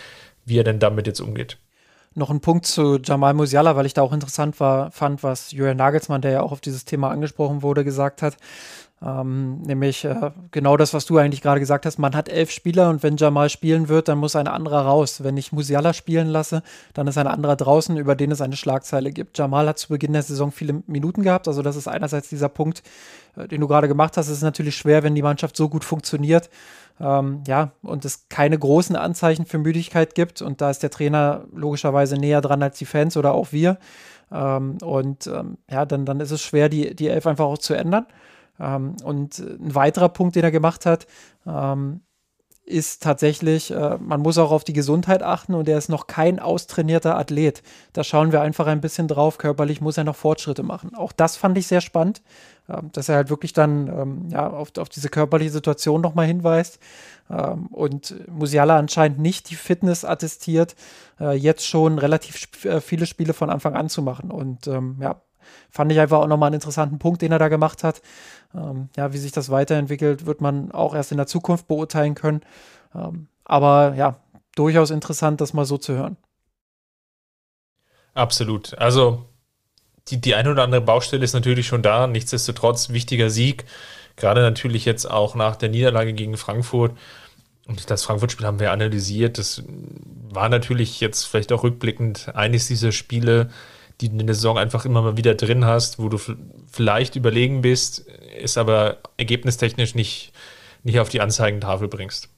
wie 0.45 0.59
er 0.59 0.65
denn 0.65 0.79
damit 0.79 1.07
jetzt 1.07 1.21
umgeht 1.21 1.59
noch 2.19 2.31
ein 2.31 2.41
Punkt 2.41 2.67
zu 2.67 2.99
Jamal 2.99 3.33
Musiala, 3.33 3.77
weil 3.77 3.87
ich 3.87 3.95
da 3.95 4.03
auch 4.03 4.13
interessant 4.13 4.61
war, 4.61 4.91
fand, 4.91 5.23
was 5.23 5.53
Julian 5.53 5.77
Nagelsmann, 5.77 6.21
der 6.21 6.33
ja 6.33 6.43
auch 6.43 6.53
auf 6.53 6.61
dieses 6.61 6.85
Thema 6.85 7.11
angesprochen 7.11 7.63
wurde, 7.63 7.85
gesagt 7.85 8.23
hat. 8.23 8.37
Ähm, 9.01 9.63
nämlich 9.63 10.05
äh, 10.05 10.33
genau 10.51 10.77
das, 10.77 10.93
was 10.93 11.07
du 11.07 11.19
eigentlich 11.19 11.41
gerade 11.41 11.61
gesagt 11.61 11.87
hast. 11.87 11.99
Man 11.99 12.17
hat 12.17 12.29
elf 12.29 12.51
Spieler 12.51 12.91
und 12.91 13.05
wenn 13.05 13.17
Jamal 13.17 13.49
spielen 13.49 13.89
wird, 13.89 14.09
dann 14.09 14.19
muss 14.19 14.35
ein 14.35 14.49
anderer 14.49 14.83
raus. 14.83 15.23
Wenn 15.23 15.37
ich 15.37 15.53
Musiala 15.53 15.93
spielen 15.93 16.27
lasse, 16.27 16.63
dann 16.95 17.07
ist 17.07 17.17
ein 17.17 17.29
anderer 17.29 17.55
draußen, 17.55 17.97
über 17.97 18.17
den 18.17 18.33
es 18.33 18.41
eine 18.41 18.57
Schlagzeile 18.57 19.13
gibt. 19.13 19.39
Jamal 19.39 19.69
hat 19.69 19.79
zu 19.79 19.89
Beginn 19.89 20.15
der 20.15 20.23
Saison 20.23 20.51
viele 20.51 20.83
Minuten 20.89 21.23
gehabt. 21.23 21.47
Also 21.47 21.63
das 21.63 21.77
ist 21.77 21.87
einerseits 21.87 22.29
dieser 22.29 22.49
Punkt, 22.49 22.83
äh, 23.37 23.47
den 23.47 23.61
du 23.61 23.69
gerade 23.69 23.87
gemacht 23.87 24.17
hast. 24.17 24.27
Es 24.27 24.39
ist 24.39 24.43
natürlich 24.43 24.77
schwer, 24.77 25.05
wenn 25.05 25.15
die 25.15 25.23
Mannschaft 25.23 25.57
so 25.57 25.69
gut 25.69 25.85
funktioniert. 25.85 26.51
Ähm, 27.01 27.45
ja, 27.47 27.71
und 27.83 28.05
es 28.05 28.29
keine 28.29 28.59
großen 28.59 28.97
Anzeichen 28.97 29.47
für 29.47 29.59
Müdigkeit 29.59 30.17
gibt. 30.17 30.43
Und 30.43 30.61
da 30.61 30.71
ist 30.71 30.83
der 30.83 30.91
Trainer 30.91 31.45
logischerweise 31.55 32.17
näher 32.17 32.41
dran 32.41 32.65
als 32.65 32.79
die 32.79 32.87
Fans 32.87 33.17
oder 33.17 33.33
auch 33.33 33.53
wir. 33.53 33.79
Ähm, 34.33 34.79
und 34.83 35.29
ähm, 35.29 35.59
ja, 35.71 35.87
dann, 35.87 36.05
dann 36.05 36.19
ist 36.19 36.33
es 36.33 36.43
schwer, 36.43 36.69
die, 36.69 36.97
die 36.97 37.07
Elf 37.07 37.29
einfach 37.29 37.45
auch 37.45 37.59
zu 37.59 37.75
ändern. 37.75 38.07
Ähm, 38.61 38.97
und 39.05 39.39
ein 39.39 39.75
weiterer 39.75 40.09
Punkt, 40.09 40.37
den 40.37 40.45
er 40.45 40.51
gemacht 40.51 40.87
hat, 40.87 41.07
ähm, 41.47 42.01
ist 42.69 43.03
tatsächlich, 43.03 43.71
äh, 43.71 43.97
man 43.99 44.21
muss 44.21 44.37
auch 44.39 44.51
auf 44.51 44.63
die 44.63 44.75
Gesundheit 44.75 45.23
achten 45.23 45.55
und 45.55 45.69
er 45.69 45.79
ist 45.79 45.89
noch 45.89 46.07
kein 46.07 46.39
austrainierter 46.39 47.17
Athlet. 47.17 47.63
Da 47.95 48.05
schauen 48.05 48.31
wir 48.31 48.43
einfach 48.43 48.67
ein 48.67 48.83
bisschen 48.83 49.09
drauf. 49.09 49.39
Körperlich 49.39 49.81
muss 49.81 49.97
er 49.97 50.05
noch 50.05 50.17
Fortschritte 50.17 50.63
machen. 50.63 50.95
Auch 50.95 51.13
das 51.13 51.37
fand 51.37 51.57
ich 51.57 51.67
sehr 51.67 51.81
spannend, 51.81 52.21
äh, 52.69 52.83
dass 52.93 53.09
er 53.09 53.17
halt 53.17 53.31
wirklich 53.31 53.55
dann 53.55 53.89
ähm, 53.89 54.29
ja, 54.31 54.49
auf, 54.51 54.77
auf 54.77 54.91
diese 54.91 55.09
körperliche 55.09 55.51
Situation 55.51 56.03
nochmal 56.03 56.27
hinweist. 56.27 56.79
Ähm, 57.31 57.69
und 57.69 58.15
Musiala 58.29 58.77
anscheinend 58.77 59.19
nicht 59.19 59.49
die 59.51 59.57
Fitness 59.57 60.05
attestiert, 60.05 60.77
äh, 61.21 61.35
jetzt 61.35 61.67
schon 61.67 61.99
relativ 61.99 62.37
sp 62.37 62.69
äh, 62.69 62.81
viele 62.81 63.07
Spiele 63.07 63.33
von 63.33 63.49
Anfang 63.51 63.75
an 63.75 63.89
zu 63.89 64.03
machen. 64.03 64.31
Und 64.31 64.67
ähm, 64.67 64.99
ja, 65.01 65.23
fand 65.71 65.93
ich 65.93 66.01
einfach 66.01 66.19
auch 66.19 66.27
nochmal 66.27 66.49
einen 66.49 66.55
interessanten 66.55 66.99
Punkt, 66.99 67.23
den 67.23 67.33
er 67.33 67.39
da 67.39 67.49
gemacht 67.49 67.85
hat. 67.85 68.03
Ähm, 68.55 68.89
ja, 68.97 69.13
wie 69.13 69.19
sich 69.19 69.33
das 69.33 69.51
weiterentwickelt, 69.51 70.27
wird 70.27 70.41
man 70.41 70.73
auch 70.73 70.95
erst 70.95 71.13
in 71.13 71.19
der 71.19 71.27
Zukunft 71.27 71.69
beurteilen 71.69 72.15
können. 72.15 72.41
Ähm, 72.95 73.29
aber 73.45 73.95
ja, 73.95 74.17
durchaus 74.55 74.91
interessant, 74.91 75.41
das 75.41 75.53
mal 75.53 75.65
so 75.65 75.79
zu 75.79 75.95
hören. 75.95 76.17
Absolut. 78.15 78.77
Also 78.79 79.27
die, 80.09 80.21
die 80.21 80.35
eine 80.35 80.51
oder 80.51 80.65
andere 80.65 80.81
Baustelle 80.81 81.25
ist 81.25 81.35
natürlich 81.35 81.67
schon 81.67 81.83
da. 81.83 82.07
Nichtsdestotrotz 82.07 82.91
wichtiger 82.91 83.31
Sieg. 83.31 83.65
Gerade 84.17 84.41
natürlich 84.41 84.85
jetzt 84.85 85.09
auch 85.09 85.35
nach 85.35 85.57
der 85.57 85.69
Niederlage 85.69 86.13
gegen 86.13 86.37
Frankfurt. 86.37 86.93
Und 87.67 87.91
das 87.91 88.03
Frankfurt-Spiel 88.03 88.47
haben 88.47 88.61
wir 88.61 88.73
analysiert. 88.73 89.39
Das 89.39 89.63
war 90.31 90.49
natürlich 90.49 91.01
jetzt 91.01 91.25
vielleicht 91.25 91.53
auch 91.53 91.63
rückblickend 91.63 92.35
eines 92.35 92.67
dieser 92.67 92.93
Spiele, 92.93 93.51
die 94.01 94.09
du 94.09 94.19
in 94.19 94.27
der 94.27 94.35
Saison 94.35 94.59
einfach 94.59 94.85
immer 94.85 95.03
mal 95.03 95.17
wieder 95.17 95.35
drin 95.35 95.65
hast, 95.65 95.99
wo 95.99 96.09
du 96.09 96.19
vielleicht 96.71 97.17
überlegen 97.17 97.63
bist, 97.63 98.01
ist 98.41 98.59
aber 98.59 98.99
ergebnistechnisch 99.17 99.95
nicht, 99.95 100.33
nicht 100.83 101.01
auf 101.01 101.09
die 101.09 101.21
Anzeigentafel 101.21 101.89
bringst. 101.89 102.29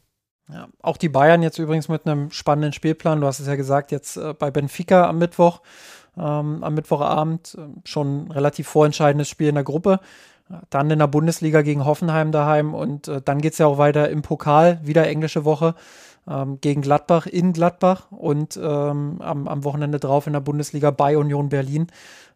Ja, 0.53 0.69
auch 0.83 0.97
die 0.97 1.09
Bayern 1.09 1.43
jetzt 1.43 1.59
übrigens 1.59 1.89
mit 1.89 2.07
einem 2.07 2.31
spannenden 2.31 2.73
Spielplan. 2.73 3.21
Du 3.21 3.27
hast 3.27 3.41
es 3.41 3.47
ja 3.47 3.55
gesagt, 3.55 3.93
jetzt 3.93 4.17
äh, 4.17 4.35
bei 4.35 4.51
Benfica 4.51 5.09
am 5.09 5.19
Mittwoch, 5.19 5.61
ähm, 6.17 6.65
am 6.65 6.75
Mittwochabend, 6.75 7.57
äh, 7.59 7.89
schon 7.89 8.31
relativ 8.31 8.67
vorentscheidendes 8.69 9.29
Spiel 9.29 9.49
in 9.49 9.55
der 9.55 9.65
Gruppe. 9.65 10.01
Dann 10.69 10.91
in 10.91 10.99
der 10.99 11.07
Bundesliga 11.07 11.63
gegen 11.63 11.85
Hoffenheim 11.85 12.33
daheim 12.33 12.75
und 12.75 13.07
äh, 13.07 13.23
dann 13.23 13.41
geht 13.41 13.53
es 13.53 13.59
ja 13.59 13.67
auch 13.67 13.79
weiter 13.79 14.09
im 14.09 14.23
Pokal, 14.23 14.81
wieder 14.83 15.07
englische 15.07 15.45
Woche 15.45 15.77
gegen 16.61 16.81
Gladbach 16.81 17.27
in 17.27 17.53
Gladbach 17.53 18.13
und 18.13 18.57
ähm, 18.57 19.17
am, 19.21 19.49
am, 19.49 19.65
Wochenende 19.65 19.99
drauf 19.99 20.27
in 20.27 20.33
der 20.33 20.41
Bundesliga 20.41 20.91
bei 20.91 21.17
Union 21.17 21.49
Berlin. 21.49 21.89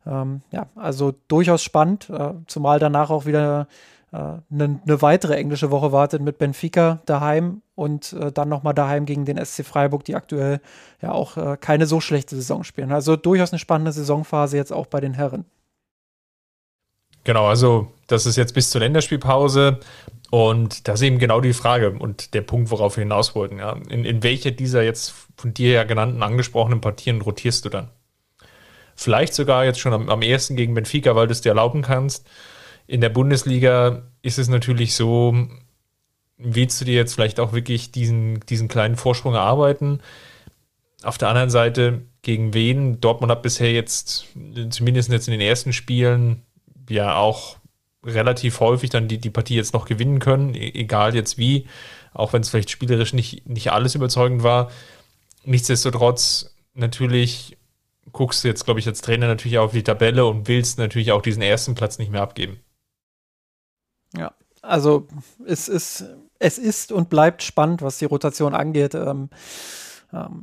Ähm, 0.04 0.42
ja, 0.50 0.66
also 0.74 1.14
durchaus 1.28 1.62
spannend, 1.62 2.10
äh, 2.10 2.34
zumal 2.46 2.78
danach 2.80 3.10
auch 3.10 3.24
wieder 3.24 3.38
eine 3.40 3.66
äh, 4.14 4.40
ne, 4.48 4.80
ne 4.84 5.02
weitere 5.02 5.34
englische 5.34 5.70
Woche 5.72 5.90
wartet 5.90 6.22
mit 6.22 6.38
Benfica 6.38 7.00
daheim 7.04 7.62
und 7.74 8.12
äh, 8.12 8.30
dann 8.30 8.48
nochmal 8.48 8.74
daheim 8.74 9.06
gegen 9.06 9.24
den 9.24 9.44
SC 9.44 9.64
Freiburg, 9.64 10.04
die 10.04 10.14
aktuell 10.14 10.60
ja 11.02 11.10
auch 11.10 11.36
äh, 11.36 11.56
keine 11.60 11.86
so 11.86 12.00
schlechte 12.00 12.36
Saison 12.36 12.62
spielen. 12.62 12.92
Also 12.92 13.16
durchaus 13.16 13.52
eine 13.52 13.58
spannende 13.58 13.90
Saisonphase 13.90 14.56
jetzt 14.56 14.72
auch 14.72 14.86
bei 14.86 15.00
den 15.00 15.14
Herren. 15.14 15.44
Genau, 17.24 17.46
also 17.46 17.88
das 18.06 18.26
ist 18.26 18.36
jetzt 18.36 18.54
bis 18.54 18.70
zur 18.70 18.82
Länderspielpause. 18.82 19.80
Und 20.34 20.88
das 20.88 21.00
ist 21.00 21.06
eben 21.06 21.20
genau 21.20 21.40
die 21.40 21.52
Frage 21.52 21.92
und 21.92 22.34
der 22.34 22.40
Punkt, 22.40 22.72
worauf 22.72 22.96
wir 22.96 23.04
hinaus 23.04 23.36
wollten. 23.36 23.60
Ja. 23.60 23.76
In, 23.88 24.04
in 24.04 24.24
welche 24.24 24.50
dieser 24.50 24.82
jetzt 24.82 25.14
von 25.36 25.54
dir 25.54 25.70
ja 25.70 25.84
genannten 25.84 26.24
angesprochenen 26.24 26.80
Partien 26.80 27.20
rotierst 27.20 27.64
du 27.64 27.68
dann? 27.68 27.90
Vielleicht 28.96 29.32
sogar 29.32 29.64
jetzt 29.64 29.78
schon 29.78 29.92
am, 29.92 30.08
am 30.08 30.22
ersten 30.22 30.56
gegen 30.56 30.74
Benfica, 30.74 31.14
weil 31.14 31.28
du 31.28 31.32
es 31.32 31.42
dir 31.42 31.50
erlauben 31.50 31.82
kannst. 31.82 32.26
In 32.88 33.00
der 33.00 33.10
Bundesliga 33.10 34.08
ist 34.22 34.40
es 34.40 34.48
natürlich 34.48 34.96
so, 34.96 35.36
willst 36.36 36.80
du 36.80 36.84
dir 36.84 36.94
jetzt 36.94 37.14
vielleicht 37.14 37.38
auch 37.38 37.52
wirklich 37.52 37.92
diesen, 37.92 38.40
diesen 38.40 38.66
kleinen 38.66 38.96
Vorsprung 38.96 39.34
erarbeiten? 39.34 40.00
Auf 41.04 41.16
der 41.16 41.28
anderen 41.28 41.50
Seite, 41.50 42.06
gegen 42.22 42.54
wen? 42.54 43.00
Dortmund 43.00 43.30
hat 43.30 43.42
bisher 43.42 43.70
jetzt, 43.70 44.26
zumindest 44.70 45.12
jetzt 45.12 45.28
in 45.28 45.32
den 45.32 45.40
ersten 45.40 45.72
Spielen, 45.72 46.42
ja 46.88 47.14
auch 47.14 47.58
relativ 48.04 48.60
häufig 48.60 48.90
dann 48.90 49.08
die, 49.08 49.18
die 49.18 49.30
Partie 49.30 49.56
jetzt 49.56 49.74
noch 49.74 49.86
gewinnen 49.86 50.18
können, 50.18 50.54
e-, 50.54 50.72
egal 50.74 51.14
jetzt 51.14 51.38
wie, 51.38 51.66
auch 52.12 52.32
wenn 52.32 52.42
es 52.42 52.50
vielleicht 52.50 52.70
spielerisch 52.70 53.12
nicht, 53.12 53.48
nicht 53.48 53.72
alles 53.72 53.94
überzeugend 53.94 54.42
war. 54.42 54.70
Nichtsdestotrotz 55.44 56.54
natürlich 56.74 57.56
guckst 58.12 58.44
du 58.44 58.48
jetzt, 58.48 58.64
glaube 58.64 58.80
ich, 58.80 58.86
als 58.86 59.00
Trainer 59.00 59.26
natürlich 59.26 59.58
auf 59.58 59.72
die 59.72 59.82
Tabelle 59.82 60.24
und 60.26 60.48
willst 60.48 60.78
natürlich 60.78 61.12
auch 61.12 61.22
diesen 61.22 61.42
ersten 61.42 61.74
Platz 61.74 61.98
nicht 61.98 62.10
mehr 62.10 62.22
abgeben. 62.22 62.60
Ja, 64.16 64.34
also 64.62 65.08
es 65.46 65.68
ist, 65.68 66.04
es 66.38 66.58
ist 66.58 66.92
und 66.92 67.10
bleibt 67.10 67.42
spannend, 67.42 67.82
was 67.82 67.98
die 67.98 68.04
Rotation 68.04 68.54
angeht. 68.54 68.94
Ähm, 68.94 69.30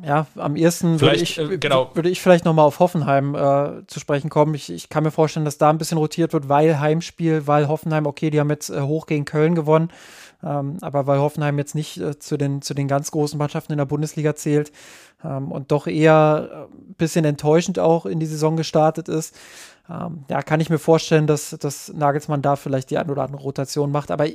ja, 0.06 0.28
am 0.36 0.56
ersten 0.56 1.00
würde 1.00 1.16
ich, 1.16 1.38
äh, 1.38 1.58
genau. 1.58 1.92
würde 1.94 2.10
ich 2.10 2.22
vielleicht 2.22 2.44
nochmal 2.44 2.66
auf 2.66 2.80
Hoffenheim 2.80 3.36
äh, 3.36 3.88
zu 3.88 4.00
sprechen 4.00 4.30
kommen. 4.30 4.54
Ich, 4.54 4.70
ich, 4.70 4.90
kann 4.90 5.04
mir 5.04 5.12
vorstellen, 5.12 5.46
dass 5.46 5.58
da 5.58 5.70
ein 5.70 5.78
bisschen 5.78 5.98
rotiert 5.98 6.34
wird, 6.34 6.50
weil 6.50 6.80
Heimspiel, 6.80 7.48
weil 7.48 7.68
Hoffenheim, 7.68 8.06
okay, 8.06 8.30
die 8.30 8.40
haben 8.40 8.50
jetzt 8.50 8.70
äh, 8.70 8.82
hoch 8.82 9.06
gegen 9.06 9.24
Köln 9.24 9.56
gewonnen, 9.56 9.90
ähm, 10.44 10.78
aber 10.82 11.08
weil 11.08 11.20
Hoffenheim 11.20 11.58
jetzt 11.58 11.76
nicht 11.76 11.98
äh, 11.98 12.20
zu, 12.20 12.38
den, 12.38 12.62
zu 12.62 12.74
den 12.74 12.88
ganz 12.88 13.12
großen 13.12 13.38
Mannschaften 13.38 13.72
in 13.72 13.78
der 13.78 13.86
Bundesliga 13.86 14.36
zählt 14.36 14.74
ähm, 15.24 15.52
und 15.52 15.72
doch 15.72 15.88
eher 15.88 16.50
ein 16.52 16.92
äh, 16.92 16.94
bisschen 16.98 17.24
enttäuschend 17.24 17.80
auch 17.80 18.06
in 18.06 18.20
die 18.20 18.26
Saison 18.26 18.58
gestartet 18.58 19.08
ist. 19.08 19.38
Ähm, 19.90 20.26
ja, 20.30 20.42
kann 20.42 20.60
ich 20.60 20.70
mir 20.70 20.80
vorstellen, 20.80 21.28
dass, 21.28 21.52
dass 21.60 21.94
Nagelsmann 21.94 22.42
da 22.42 22.58
vielleicht 22.58 22.90
die 22.90 22.98
ein 22.98 23.10
oder 23.10 23.24
andere 23.24 23.42
Rotation 23.42 23.92
macht, 23.92 24.12
aber 24.12 24.26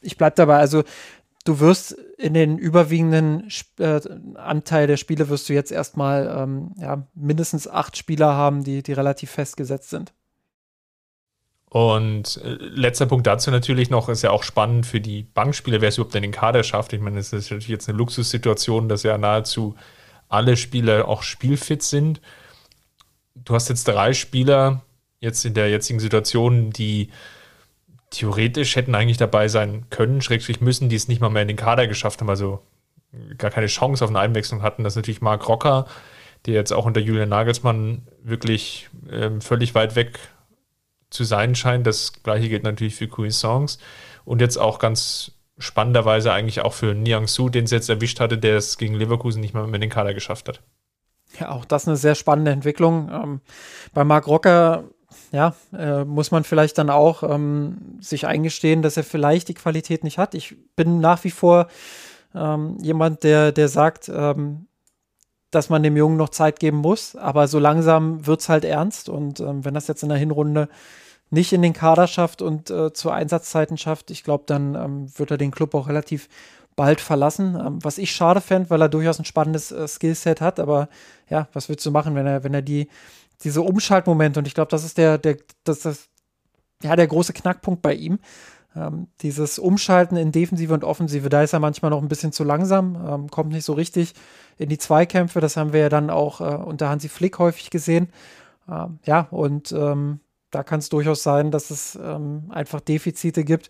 ich 0.00 0.16
bleibe 0.16 0.36
dabei, 0.36 0.58
also 0.58 0.82
du 1.48 1.60
wirst 1.60 1.92
in 2.18 2.34
den 2.34 2.58
überwiegenden 2.58 3.48
äh, 3.78 4.00
Anteil 4.34 4.86
der 4.86 4.98
Spiele 4.98 5.30
wirst 5.30 5.48
du 5.48 5.54
jetzt 5.54 5.72
erstmal 5.72 6.30
ähm, 6.36 6.74
ja, 6.78 7.06
mindestens 7.14 7.66
acht 7.66 7.96
Spieler 7.96 8.34
haben, 8.34 8.64
die, 8.64 8.82
die 8.82 8.92
relativ 8.92 9.30
festgesetzt 9.30 9.88
sind. 9.88 10.12
Und 11.70 12.38
äh, 12.44 12.50
letzter 12.50 13.06
Punkt 13.06 13.26
dazu 13.26 13.50
natürlich 13.50 13.88
noch, 13.88 14.10
ist 14.10 14.22
ja 14.22 14.30
auch 14.30 14.42
spannend 14.42 14.84
für 14.84 15.00
die 15.00 15.22
Bankspieler, 15.22 15.80
wer 15.80 15.88
es 15.88 15.96
überhaupt 15.96 16.14
in 16.14 16.22
den 16.22 16.32
Kader 16.32 16.62
schafft. 16.62 16.92
Ich 16.92 17.00
meine, 17.00 17.18
es 17.18 17.32
ist 17.32 17.50
natürlich 17.50 17.68
jetzt 17.68 17.88
eine 17.88 17.96
Luxussituation, 17.96 18.88
dass 18.90 19.02
ja 19.02 19.16
nahezu 19.16 19.74
alle 20.28 20.58
Spieler 20.58 21.08
auch 21.08 21.22
spielfit 21.22 21.82
sind. 21.82 22.20
Du 23.34 23.54
hast 23.54 23.70
jetzt 23.70 23.88
drei 23.88 24.12
Spieler 24.12 24.82
jetzt 25.20 25.46
in 25.46 25.54
der 25.54 25.70
jetzigen 25.70 26.00
Situation, 26.00 26.70
die 26.70 27.10
theoretisch 28.10 28.76
hätten 28.76 28.94
eigentlich 28.94 29.16
dabei 29.16 29.48
sein 29.48 29.86
können, 29.90 30.20
schrägstrich 30.20 30.60
müssen, 30.60 30.88
die 30.88 30.96
es 30.96 31.08
nicht 31.08 31.20
mal 31.20 31.28
mehr 31.28 31.42
in 31.42 31.48
den 31.48 31.56
Kader 31.56 31.86
geschafft 31.86 32.20
haben, 32.20 32.30
also 32.30 32.60
gar 33.36 33.50
keine 33.50 33.66
Chance 33.66 34.04
auf 34.04 34.10
eine 34.10 34.20
Einwechslung 34.20 34.62
hatten. 34.62 34.84
Das 34.84 34.92
ist 34.92 34.96
natürlich 34.96 35.20
Marc 35.20 35.48
Rocker, 35.48 35.86
der 36.46 36.54
jetzt 36.54 36.72
auch 36.72 36.84
unter 36.84 37.00
Julian 37.00 37.28
Nagelsmann 37.28 38.06
wirklich 38.22 38.88
ähm, 39.10 39.40
völlig 39.40 39.74
weit 39.74 39.96
weg 39.96 40.18
zu 41.10 41.24
sein 41.24 41.54
scheint. 41.54 41.86
Das 41.86 42.22
gleiche 42.22 42.48
gilt 42.48 42.64
natürlich 42.64 42.94
für 42.94 43.08
Cuisance 43.08 43.78
und 44.24 44.40
jetzt 44.40 44.58
auch 44.58 44.78
ganz 44.78 45.32
spannenderweise 45.58 46.32
eigentlich 46.32 46.60
auch 46.60 46.72
für 46.72 46.94
Niang 46.94 47.26
Su, 47.26 47.48
den 47.48 47.64
es 47.64 47.70
jetzt 47.70 47.88
erwischt 47.88 48.20
hatte, 48.20 48.38
der 48.38 48.56
es 48.56 48.78
gegen 48.78 48.94
Leverkusen 48.94 49.40
nicht 49.40 49.54
mal 49.54 49.66
mehr 49.66 49.76
in 49.76 49.80
den 49.80 49.90
Kader 49.90 50.14
geschafft 50.14 50.48
hat. 50.48 50.60
Ja, 51.38 51.50
auch 51.50 51.64
das 51.64 51.86
eine 51.86 51.96
sehr 51.96 52.14
spannende 52.14 52.52
Entwicklung. 52.52 53.10
Ähm, 53.12 53.40
bei 53.92 54.04
Marc 54.04 54.26
Rocker 54.26 54.84
ja, 55.32 55.54
äh, 55.76 56.04
muss 56.04 56.30
man 56.30 56.44
vielleicht 56.44 56.78
dann 56.78 56.90
auch 56.90 57.22
ähm, 57.22 57.98
sich 58.00 58.26
eingestehen, 58.26 58.82
dass 58.82 58.96
er 58.96 59.04
vielleicht 59.04 59.48
die 59.48 59.54
Qualität 59.54 60.04
nicht 60.04 60.18
hat. 60.18 60.34
Ich 60.34 60.56
bin 60.74 61.00
nach 61.00 61.24
wie 61.24 61.30
vor 61.30 61.68
ähm, 62.34 62.78
jemand, 62.80 63.24
der, 63.24 63.52
der 63.52 63.68
sagt, 63.68 64.08
ähm, 64.08 64.66
dass 65.50 65.70
man 65.70 65.82
dem 65.82 65.96
Jungen 65.96 66.16
noch 66.16 66.28
Zeit 66.28 66.60
geben 66.60 66.78
muss, 66.78 67.16
aber 67.16 67.48
so 67.48 67.58
langsam 67.58 68.26
wird 68.26 68.40
es 68.40 68.48
halt 68.48 68.64
ernst 68.64 69.08
und 69.08 69.40
ähm, 69.40 69.64
wenn 69.64 69.74
das 69.74 69.86
jetzt 69.86 70.02
in 70.02 70.10
der 70.10 70.18
Hinrunde 70.18 70.68
nicht 71.30 71.52
in 71.52 71.62
den 71.62 71.72
Kader 71.72 72.06
schafft 72.06 72.42
und 72.42 72.70
äh, 72.70 72.92
zu 72.92 73.10
Einsatzzeiten 73.10 73.76
schafft, 73.76 74.10
ich 74.10 74.24
glaube, 74.24 74.44
dann 74.46 74.74
ähm, 74.74 75.18
wird 75.18 75.30
er 75.30 75.38
den 75.38 75.50
Club 75.50 75.74
auch 75.74 75.88
relativ 75.88 76.28
bald 76.76 77.00
verlassen. 77.00 77.58
Ähm, 77.60 77.78
was 77.82 77.98
ich 77.98 78.12
schade 78.12 78.40
fände, 78.40 78.70
weil 78.70 78.80
er 78.80 78.88
durchaus 78.88 79.18
ein 79.18 79.24
spannendes 79.24 79.72
äh, 79.72 79.86
Skillset 79.86 80.40
hat, 80.40 80.60
aber 80.60 80.88
ja, 81.28 81.48
was 81.52 81.68
willst 81.68 81.84
du 81.84 81.90
machen, 81.90 82.14
wenn 82.14 82.26
er, 82.26 82.44
wenn 82.44 82.54
er 82.54 82.62
die 82.62 82.88
diese 83.44 83.62
Umschaltmomente 83.62 84.40
und 84.40 84.46
ich 84.46 84.54
glaube, 84.54 84.70
das 84.70 84.84
ist 84.84 84.98
der, 84.98 85.18
der, 85.18 85.36
das, 85.64 85.80
das, 85.80 86.08
ja, 86.82 86.96
der 86.96 87.06
große 87.06 87.32
Knackpunkt 87.32 87.82
bei 87.82 87.94
ihm. 87.94 88.18
Ähm, 88.76 89.08
dieses 89.22 89.58
Umschalten 89.58 90.16
in 90.16 90.32
Defensive 90.32 90.74
und 90.74 90.84
Offensive, 90.84 91.28
da 91.28 91.42
ist 91.42 91.52
er 91.52 91.60
manchmal 91.60 91.90
noch 91.90 92.02
ein 92.02 92.08
bisschen 92.08 92.32
zu 92.32 92.44
langsam, 92.44 92.96
ähm, 93.08 93.30
kommt 93.30 93.50
nicht 93.50 93.64
so 93.64 93.72
richtig 93.72 94.14
in 94.58 94.68
die 94.68 94.78
Zweikämpfe. 94.78 95.40
Das 95.40 95.56
haben 95.56 95.72
wir 95.72 95.80
ja 95.80 95.88
dann 95.88 96.10
auch 96.10 96.40
äh, 96.40 96.44
unter 96.44 96.88
Hansi 96.88 97.08
Flick 97.08 97.38
häufig 97.38 97.70
gesehen. 97.70 98.08
Ähm, 98.68 98.98
ja, 99.04 99.28
und 99.30 99.72
ähm, 99.72 100.20
da 100.50 100.62
kann 100.62 100.80
es 100.80 100.88
durchaus 100.88 101.22
sein, 101.22 101.50
dass 101.50 101.70
es 101.70 101.96
ähm, 101.96 102.50
einfach 102.50 102.80
Defizite 102.80 103.44
gibt, 103.44 103.68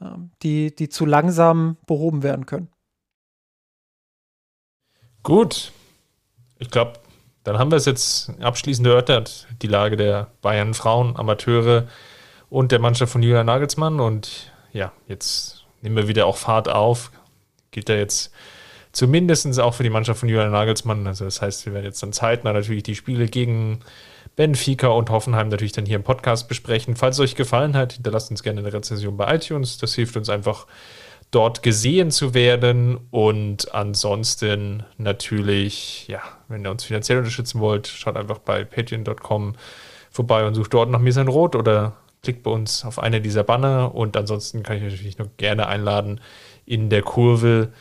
ähm, 0.00 0.30
die, 0.42 0.74
die 0.74 0.88
zu 0.88 1.06
langsam 1.06 1.76
behoben 1.86 2.22
werden 2.22 2.46
können. 2.46 2.68
Gut. 5.22 5.72
Ich 6.58 6.70
glaube, 6.70 6.94
dann 7.48 7.58
haben 7.58 7.70
wir 7.70 7.76
es 7.76 7.86
jetzt 7.86 8.30
abschließend 8.40 8.86
erörtert, 8.86 9.46
die 9.62 9.66
Lage 9.66 9.96
der 9.96 10.28
Bayern 10.42 10.74
Frauen, 10.74 11.16
Amateure 11.16 11.88
und 12.50 12.72
der 12.72 12.78
Mannschaft 12.78 13.12
von 13.12 13.22
Julian 13.22 13.46
Nagelsmann. 13.46 14.00
Und 14.00 14.52
ja, 14.72 14.92
jetzt 15.06 15.64
nehmen 15.80 15.96
wir 15.96 16.08
wieder 16.08 16.26
auch 16.26 16.36
Fahrt 16.36 16.68
auf. 16.68 17.10
Geht 17.70 17.88
ja 17.88 17.96
jetzt 17.96 18.32
zumindest 18.92 19.58
auch 19.60 19.74
für 19.74 19.82
die 19.82 19.90
Mannschaft 19.90 20.20
von 20.20 20.28
Julian 20.28 20.52
Nagelsmann. 20.52 21.06
Also 21.06 21.24
das 21.24 21.40
heißt, 21.40 21.66
wir 21.66 21.72
werden 21.72 21.84
jetzt 21.84 22.02
dann 22.02 22.12
zeitnah 22.12 22.52
natürlich 22.52 22.82
die 22.82 22.94
Spiele 22.94 23.26
gegen 23.26 23.80
Benfica 24.36 24.88
und 24.88 25.10
Hoffenheim 25.10 25.48
natürlich 25.48 25.72
dann 25.72 25.86
hier 25.86 25.96
im 25.96 26.04
Podcast 26.04 26.48
besprechen. 26.48 26.96
Falls 26.96 27.16
es 27.16 27.20
euch 27.20 27.34
gefallen 27.34 27.76
hat, 27.76 27.94
hinterlasst 27.94 28.30
uns 28.30 28.42
gerne 28.42 28.60
eine 28.60 28.72
Rezension 28.72 29.16
bei 29.16 29.34
iTunes. 29.34 29.78
Das 29.78 29.94
hilft 29.94 30.16
uns 30.16 30.28
einfach 30.28 30.66
dort 31.30 31.62
gesehen 31.62 32.10
zu 32.10 32.34
werden. 32.34 32.98
Und 33.10 33.74
ansonsten 33.74 34.84
natürlich, 34.96 36.08
ja, 36.08 36.22
wenn 36.48 36.64
ihr 36.64 36.70
uns 36.70 36.84
finanziell 36.84 37.18
unterstützen 37.18 37.60
wollt, 37.60 37.86
schaut 37.86 38.16
einfach 38.16 38.38
bei 38.38 38.64
patreon.com 38.64 39.54
vorbei 40.10 40.46
und 40.46 40.54
sucht 40.54 40.74
dort 40.74 40.90
nach 40.90 41.00
Mir 41.00 41.12
sein 41.12 41.28
Rot 41.28 41.54
oder 41.54 41.96
klickt 42.22 42.42
bei 42.42 42.50
uns 42.50 42.84
auf 42.84 42.98
eine 42.98 43.20
dieser 43.20 43.44
Banner. 43.44 43.94
Und 43.94 44.16
ansonsten 44.16 44.62
kann 44.62 44.76
ich 44.76 44.82
euch 44.82 44.92
natürlich 44.92 45.18
noch 45.18 45.36
gerne 45.36 45.66
einladen, 45.66 46.20
in 46.64 46.90
der 46.90 47.02
Kurve 47.02 47.72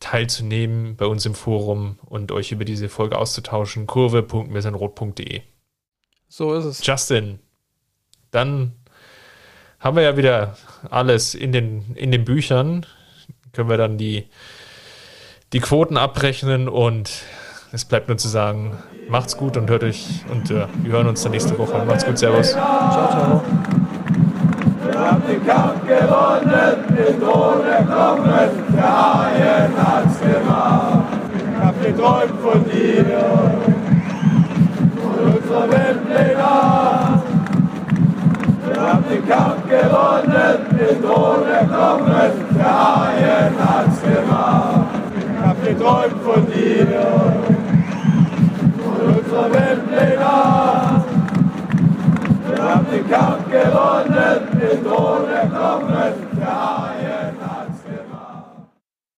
teilzunehmen 0.00 0.96
bei 0.96 1.06
uns 1.06 1.24
im 1.24 1.34
Forum 1.34 1.98
und 2.06 2.32
euch 2.32 2.52
über 2.52 2.64
diese 2.64 2.88
Folge 2.88 3.18
auszutauschen. 3.18 3.86
kurve.mirsenrot.de. 3.86 5.42
So 6.28 6.54
ist 6.54 6.64
es. 6.64 6.86
Justin, 6.86 7.38
dann 8.30 8.72
haben 9.84 9.96
wir 9.96 10.02
ja 10.02 10.16
wieder 10.16 10.54
alles 10.90 11.34
in 11.34 11.52
den, 11.52 11.94
in 11.94 12.10
den 12.10 12.24
Büchern. 12.24 12.86
Können 13.52 13.68
wir 13.68 13.76
dann 13.76 13.98
die, 13.98 14.26
die 15.52 15.60
Quoten 15.60 15.98
abrechnen 15.98 16.68
und 16.68 17.12
es 17.70 17.84
bleibt 17.84 18.08
nur 18.08 18.16
zu 18.16 18.28
sagen, 18.28 18.78
macht's 19.08 19.36
gut 19.36 19.58
und 19.58 19.68
hört 19.68 19.84
euch 19.84 20.24
und 20.32 20.50
äh, 20.50 20.66
wir 20.82 20.92
hören 20.92 21.06
uns 21.06 21.22
dann 21.22 21.32
nächste 21.32 21.56
Woche. 21.58 21.84
Macht's 21.84 22.06
gut, 22.06 22.18
Servus. 22.18 22.52
Ciao, 22.52 23.10
ciao. 23.10 23.42
Wir 24.90 24.98
haben 24.98 25.22
den 25.28 25.46
Kampf 25.46 25.86
gewonnen, 25.86 26.84
den 26.96 27.20
Thron 27.20 27.66
erklommen, 27.66 28.50
der 28.74 28.82
Haien 28.82 29.72
hat's 29.76 30.18
gemacht. 30.20 31.04
Ich 31.52 31.62
hab 31.62 31.82
geträumt 31.82 32.40
von 32.40 32.64
dir, 32.64 33.04
von 34.96 35.34
unserer 35.34 35.70
Weltpläne. 35.70 37.03
Wir 38.74 38.82
haben 38.82 39.04
den 39.08 39.28
Kampf 39.28 39.68
gewonnen, 39.68 40.66
den 40.76 41.00
Thron 41.00 41.46
erklommen, 41.46 42.32
der 42.58 42.64
Haien 42.64 43.54
hat's 43.56 44.02
gemacht. 44.02 44.88
Ich 45.16 45.46
hab 45.46 45.64
geträumt 45.64 46.22
von 46.24 46.46
dir 46.46 46.88
und 48.84 49.16
unserer 49.16 49.52
Welt 49.52 49.82
legal. 49.90 51.04
Wir 52.48 52.62
haben 52.64 52.86
den 52.90 53.08
Kampf 53.08 53.44
gewonnen, 53.48 54.38
den 54.60 54.84
Thron 54.84 55.28
erklommen, 55.28 56.12
der 56.36 56.46
Haien 56.46 56.73